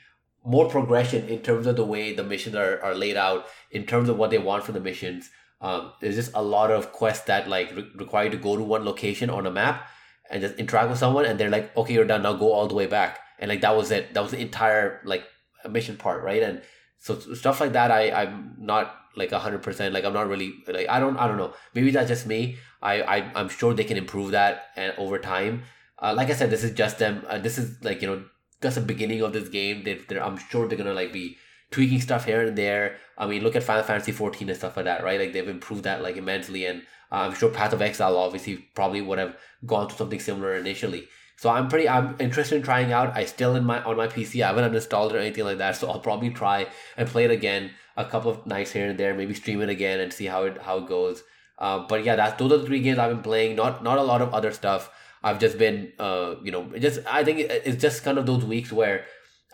more 0.45 0.69
progression 0.69 1.29
in 1.29 1.41
terms 1.41 1.67
of 1.67 1.77
the 1.77 1.85
way 1.85 2.13
the 2.13 2.23
missions 2.23 2.55
are, 2.55 2.81
are 2.83 2.95
laid 2.95 3.17
out, 3.17 3.47
in 3.71 3.87
terms 3.87 4.09
of 4.09 4.17
what 4.17 4.31
they 4.31 4.39
want 4.39 4.63
from 4.63 4.75
the 4.75 4.81
missions 4.81 5.31
um, 5.61 5.93
there's 6.01 6.17
just 6.17 6.33
a 6.35 6.43
lot 6.43 6.71
of 6.71 6.93
quests 6.93 7.27
that 7.27 7.49
like 7.49 7.75
re- 7.75 7.91
require 7.95 8.25
you 8.27 8.31
to 8.33 8.37
go 8.37 8.57
to 8.57 8.63
one 8.63 8.85
location 8.85 9.31
on 9.31 9.47
a 9.47 9.51
map 9.51 9.89
and 10.31 10.43
just 10.43 10.55
interact 10.57 10.91
with 10.91 10.99
someone 10.99 11.25
and 11.25 11.39
they're 11.39 11.51
like 11.51 11.77
okay 11.77 11.95
you're 11.95 12.05
done 12.05 12.23
now 12.23 12.33
go 12.33 12.53
all 12.53 12.67
the 12.67 12.75
way 12.75 12.87
back. 12.87 13.21
And 13.39 13.49
like 13.49 13.61
that 13.61 13.77
was 13.77 13.91
it. 13.91 14.15
That 14.15 14.23
was 14.23 14.33
the 14.33 14.41
entire 14.41 15.01
like 15.05 15.25
mission 15.69 15.97
part 15.97 16.23
right? 16.23 16.43
And 16.43 16.63
so 16.99 17.19
stuff 17.19 17.61
like 17.61 17.73
that 17.73 17.91
i 17.91 18.11
i'm 18.11 18.57
not 18.59 18.97
like 19.17 19.31
a 19.31 19.39
hundred 19.39 19.63
percent 19.63 19.93
like 19.93 20.05
i'm 20.05 20.15
not 20.15 20.29
really 20.29 20.55
like 20.67 20.89
i 20.89 20.99
don't 20.99 21.17
i 21.17 21.27
don't 21.27 21.37
know. 21.37 21.55
Maybe 21.75 21.91
that's 21.91 22.09
just 22.09 22.27
me. 22.27 22.59
I, 22.83 23.03
I 23.03 23.17
i'm 23.35 23.49
sure 23.49 23.75
they 23.75 23.85
can 23.85 23.97
improve 23.97 24.31
that 24.33 24.67
and 24.77 24.93
over 24.99 25.19
time. 25.19 25.63
Uh, 25.99 26.15
like 26.17 26.31
i 26.31 26.35
said 26.35 26.51
this 26.51 26.65
is 26.65 26.73
just 26.73 26.99
them 26.99 27.25
uh, 27.29 27.39
this 27.39 27.59
is 27.59 27.83
like 27.83 28.03
you 28.03 28.09
know 28.09 28.25
just 28.63 28.77
the 28.77 28.81
beginning 28.81 29.23
of 29.23 29.33
this 29.33 29.49
game. 29.49 29.85
They, 29.85 29.95
they're 29.95 30.25
i'm 30.25 30.39
sure 30.39 30.67
they're 30.67 30.79
gonna 30.79 30.95
like 30.95 31.13
be 31.13 31.37
tweaking 31.71 32.01
stuff 32.01 32.25
here 32.25 32.47
and 32.47 32.57
there. 32.57 32.97
I 33.19 33.27
mean, 33.27 33.43
look 33.43 33.57
at 33.57 33.63
Final 33.63 33.83
Fantasy 33.83 34.13
14 34.13 34.49
and 34.49 34.57
stuff 34.57 34.77
like 34.77 34.85
that, 34.85 35.03
right? 35.03 35.19
Like 35.19 35.33
they've 35.33 35.49
improved 35.49 35.85
that 35.85 36.03
like 36.03 36.17
immensely, 36.17 36.67
and 36.67 36.83
I'm 37.11 37.35
sure 37.35 37.51
Path 37.51 37.73
of 37.73 37.83
Exile 37.83 38.17
obviously 38.17 38.57
probably 38.75 39.01
would 39.01 39.19
have 39.19 39.37
gone 39.65 39.89
to 39.89 39.95
something 39.95 40.21
similar 40.21 40.55
initially. 40.57 41.09
So 41.37 41.51
I'm 41.51 41.69
pretty 41.69 41.89
I'm 41.89 42.17
interested 42.19 42.57
in 42.57 42.63
trying 42.63 42.93
out. 42.93 43.15
I 43.15 43.27
still 43.27 43.57
in 43.57 43.65
my 43.65 43.83
on 43.85 43.97
my 43.97 44.09
PC. 44.09 44.43
I 44.43 44.49
haven't 44.49 44.73
uninstalled 44.73 45.11
it 45.11 45.17
or 45.17 45.19
anything 45.19 45.45
like 45.45 45.59
that. 45.59 45.77
So 45.77 45.89
I'll 45.91 46.01
probably 46.01 46.31
try 46.31 46.67
and 46.97 47.09
play 47.09 47.25
it 47.25 47.31
again 47.31 47.71
a 47.97 48.05
couple 48.05 48.31
of 48.31 48.47
nights 48.47 48.73
here 48.73 48.89
and 48.89 48.99
there. 48.99 49.15
Maybe 49.15 49.35
stream 49.35 49.61
it 49.61 49.69
again 49.69 50.01
and 50.01 50.13
see 50.13 50.27
how 50.27 50.45
it 50.45 50.61
how 50.63 50.79
it 50.79 50.89
goes. 50.89 51.23
Uh, 51.59 51.87
but 51.87 52.05
yeah, 52.05 52.17
that's 52.17 52.39
those 52.39 52.53
are 52.53 52.59
the 52.59 52.67
three 52.67 52.81
games 52.81 52.99
I've 52.99 53.11
been 53.11 53.23
playing. 53.23 53.57
Not 53.57 53.83
not 53.83 53.99
a 53.99 54.03
lot 54.03 54.23
of 54.23 54.33
other 54.33 54.53
stuff. 54.53 54.91
I've 55.23 55.39
just 55.39 55.59
been 55.59 55.93
uh 55.99 56.37
you 56.43 56.53
know 56.53 56.71
just 56.79 57.01
I 57.07 57.23
think 57.25 57.41
it's 57.41 57.81
just 57.81 58.03
kind 58.03 58.17
of 58.17 58.27
those 58.27 58.45
weeks 58.45 58.73
where 58.73 59.05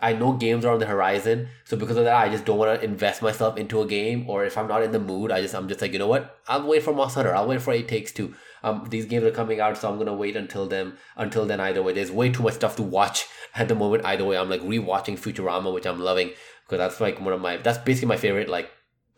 I 0.03 0.11
know 0.11 0.33
games 0.33 0.65
are 0.65 0.73
on 0.73 0.79
the 0.79 0.85
horizon, 0.85 1.47
so 1.63 1.77
because 1.77 1.95
of 1.95 2.03
that, 2.03 2.17
I 2.17 2.27
just 2.27 2.43
don't 2.43 2.57
want 2.57 2.77
to 2.77 2.85
invest 2.85 3.21
myself 3.21 3.55
into 3.57 3.81
a 3.81 3.87
game. 3.87 4.29
Or 4.29 4.43
if 4.43 4.57
I'm 4.57 4.67
not 4.67 4.83
in 4.83 4.91
the 4.91 4.99
mood, 4.99 5.31
I 5.31 5.41
just 5.41 5.55
I'm 5.55 5.69
just 5.69 5.79
like 5.79 5.93
you 5.93 5.99
know 5.99 6.09
what, 6.09 6.39
I'll 6.45 6.67
wait 6.67 6.83
for 6.83 6.93
Monster 6.93 7.21
Hunter. 7.21 7.33
I'll 7.33 7.47
wait 7.47 7.61
for 7.61 7.71
It 7.73 7.87
Takes 7.87 8.11
Two. 8.11 8.35
Um, 8.63 8.85
these 8.89 9.05
games 9.05 9.23
are 9.23 9.31
coming 9.31 9.61
out, 9.61 9.77
so 9.77 9.89
I'm 9.89 9.97
gonna 9.97 10.13
wait 10.13 10.35
until 10.35 10.67
them 10.67 10.97
until 11.15 11.45
then. 11.45 11.61
Either 11.61 11.81
way, 11.81 11.93
there's 11.93 12.11
way 12.11 12.29
too 12.29 12.43
much 12.43 12.55
stuff 12.55 12.75
to 12.75 12.83
watch 12.83 13.27
at 13.55 13.69
the 13.69 13.75
moment. 13.75 14.03
Either 14.03 14.25
way, 14.25 14.37
I'm 14.37 14.49
like 14.49 14.61
rewatching 14.61 15.17
Futurama, 15.17 15.73
which 15.73 15.87
I'm 15.87 16.01
loving 16.01 16.31
because 16.65 16.79
that's 16.79 16.99
like 16.99 17.21
one 17.21 17.31
of 17.31 17.39
my 17.39 17.55
that's 17.55 17.77
basically 17.77 18.09
my 18.09 18.17
favorite 18.17 18.49
like 18.49 18.69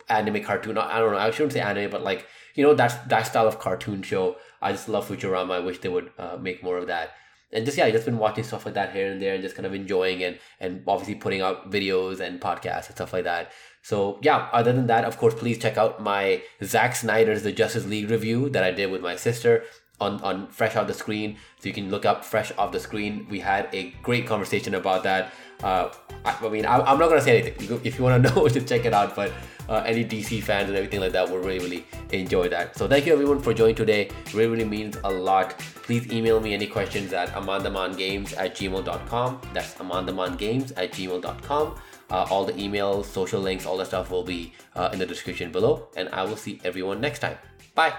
anime 0.08 0.44
cartoon. 0.44 0.78
I 0.78 1.00
don't 1.00 1.10
know, 1.10 1.18
I 1.18 1.32
shouldn't 1.32 1.54
say 1.54 1.60
anime, 1.60 1.90
but 1.90 2.04
like 2.04 2.28
you 2.54 2.62
know 2.62 2.74
that's 2.74 2.94
that 3.08 3.26
style 3.26 3.48
of 3.48 3.58
cartoon 3.58 4.02
show. 4.02 4.36
I 4.62 4.70
just 4.70 4.88
love 4.88 5.08
Futurama. 5.08 5.50
I 5.50 5.58
wish 5.58 5.80
they 5.80 5.88
would 5.88 6.12
uh, 6.16 6.36
make 6.40 6.62
more 6.62 6.78
of 6.78 6.86
that 6.86 7.10
and 7.56 7.64
just 7.64 7.78
yeah, 7.78 7.90
just 7.90 8.04
been 8.04 8.18
watching 8.18 8.44
stuff 8.44 8.66
like 8.66 8.74
that 8.74 8.92
here 8.92 9.10
and 9.10 9.20
there, 9.20 9.34
and 9.34 9.42
just 9.42 9.56
kind 9.56 9.66
of 9.66 9.72
enjoying 9.72 10.22
and 10.22 10.38
and 10.60 10.82
obviously 10.86 11.14
putting 11.14 11.40
out 11.40 11.70
videos 11.70 12.20
and 12.20 12.38
podcasts 12.40 12.86
and 12.86 12.94
stuff 12.94 13.14
like 13.14 13.24
that. 13.24 13.50
So 13.82 14.18
yeah, 14.22 14.48
other 14.52 14.72
than 14.72 14.86
that, 14.88 15.04
of 15.04 15.16
course, 15.16 15.34
please 15.34 15.58
check 15.58 15.78
out 15.78 16.02
my 16.02 16.42
Zack 16.62 16.94
Snyder's 16.94 17.42
The 17.42 17.52
Justice 17.52 17.86
League 17.86 18.10
review 18.10 18.50
that 18.50 18.62
I 18.62 18.72
did 18.72 18.90
with 18.90 19.00
my 19.00 19.16
sister 19.16 19.64
on 20.00 20.20
on 20.20 20.48
Fresh 20.48 20.76
Off 20.76 20.86
the 20.86 20.94
Screen. 20.94 21.38
So 21.60 21.68
you 21.70 21.74
can 21.74 21.90
look 21.90 22.04
up 22.04 22.24
Fresh 22.24 22.52
Off 22.58 22.72
the 22.72 22.80
Screen. 22.80 23.26
We 23.30 23.40
had 23.40 23.68
a 23.72 23.90
great 24.02 24.26
conversation 24.26 24.74
about 24.74 25.02
that. 25.04 25.32
Uh, 25.62 25.88
I, 26.26 26.36
I 26.42 26.48
mean, 26.50 26.66
I, 26.66 26.92
am 26.92 26.98
not 26.98 27.08
gonna 27.08 27.22
say 27.22 27.40
anything. 27.40 27.80
If 27.84 27.98
you 27.98 28.04
want 28.04 28.22
to 28.22 28.34
know, 28.34 28.46
just 28.48 28.68
check 28.68 28.84
it 28.84 28.92
out. 28.92 29.16
But 29.16 29.32
uh, 29.68 29.82
any 29.86 30.04
DC 30.04 30.42
fans 30.42 30.68
and 30.68 30.76
everything 30.76 31.00
like 31.00 31.12
that 31.12 31.28
will 31.28 31.38
really, 31.38 31.58
really 31.58 31.86
enjoy 32.12 32.48
that. 32.48 32.76
So 32.76 32.88
thank 32.88 33.06
you 33.06 33.12
everyone 33.12 33.40
for 33.40 33.52
joining 33.52 33.74
today. 33.74 34.10
really, 34.32 34.48
really 34.48 34.64
means 34.64 34.96
a 35.04 35.10
lot. 35.10 35.58
Please 35.58 36.10
email 36.12 36.40
me 36.40 36.54
any 36.54 36.66
questions 36.66 37.12
at 37.12 37.28
amandamangames 37.30 38.36
at 38.36 38.54
gmail.com. 38.56 39.40
That's 39.52 39.74
amandamangames 39.74 40.72
at 40.76 40.92
gmail.com. 40.92 41.74
Uh, 42.08 42.26
all 42.30 42.44
the 42.44 42.52
emails, 42.52 43.06
social 43.06 43.40
links, 43.40 43.66
all 43.66 43.76
that 43.78 43.88
stuff 43.88 44.10
will 44.10 44.24
be 44.24 44.52
uh, 44.74 44.90
in 44.92 44.98
the 44.98 45.06
description 45.06 45.50
below. 45.50 45.88
And 45.96 46.08
I 46.10 46.24
will 46.24 46.36
see 46.36 46.60
everyone 46.64 47.00
next 47.00 47.20
time. 47.20 47.36
Bye. 47.74 47.94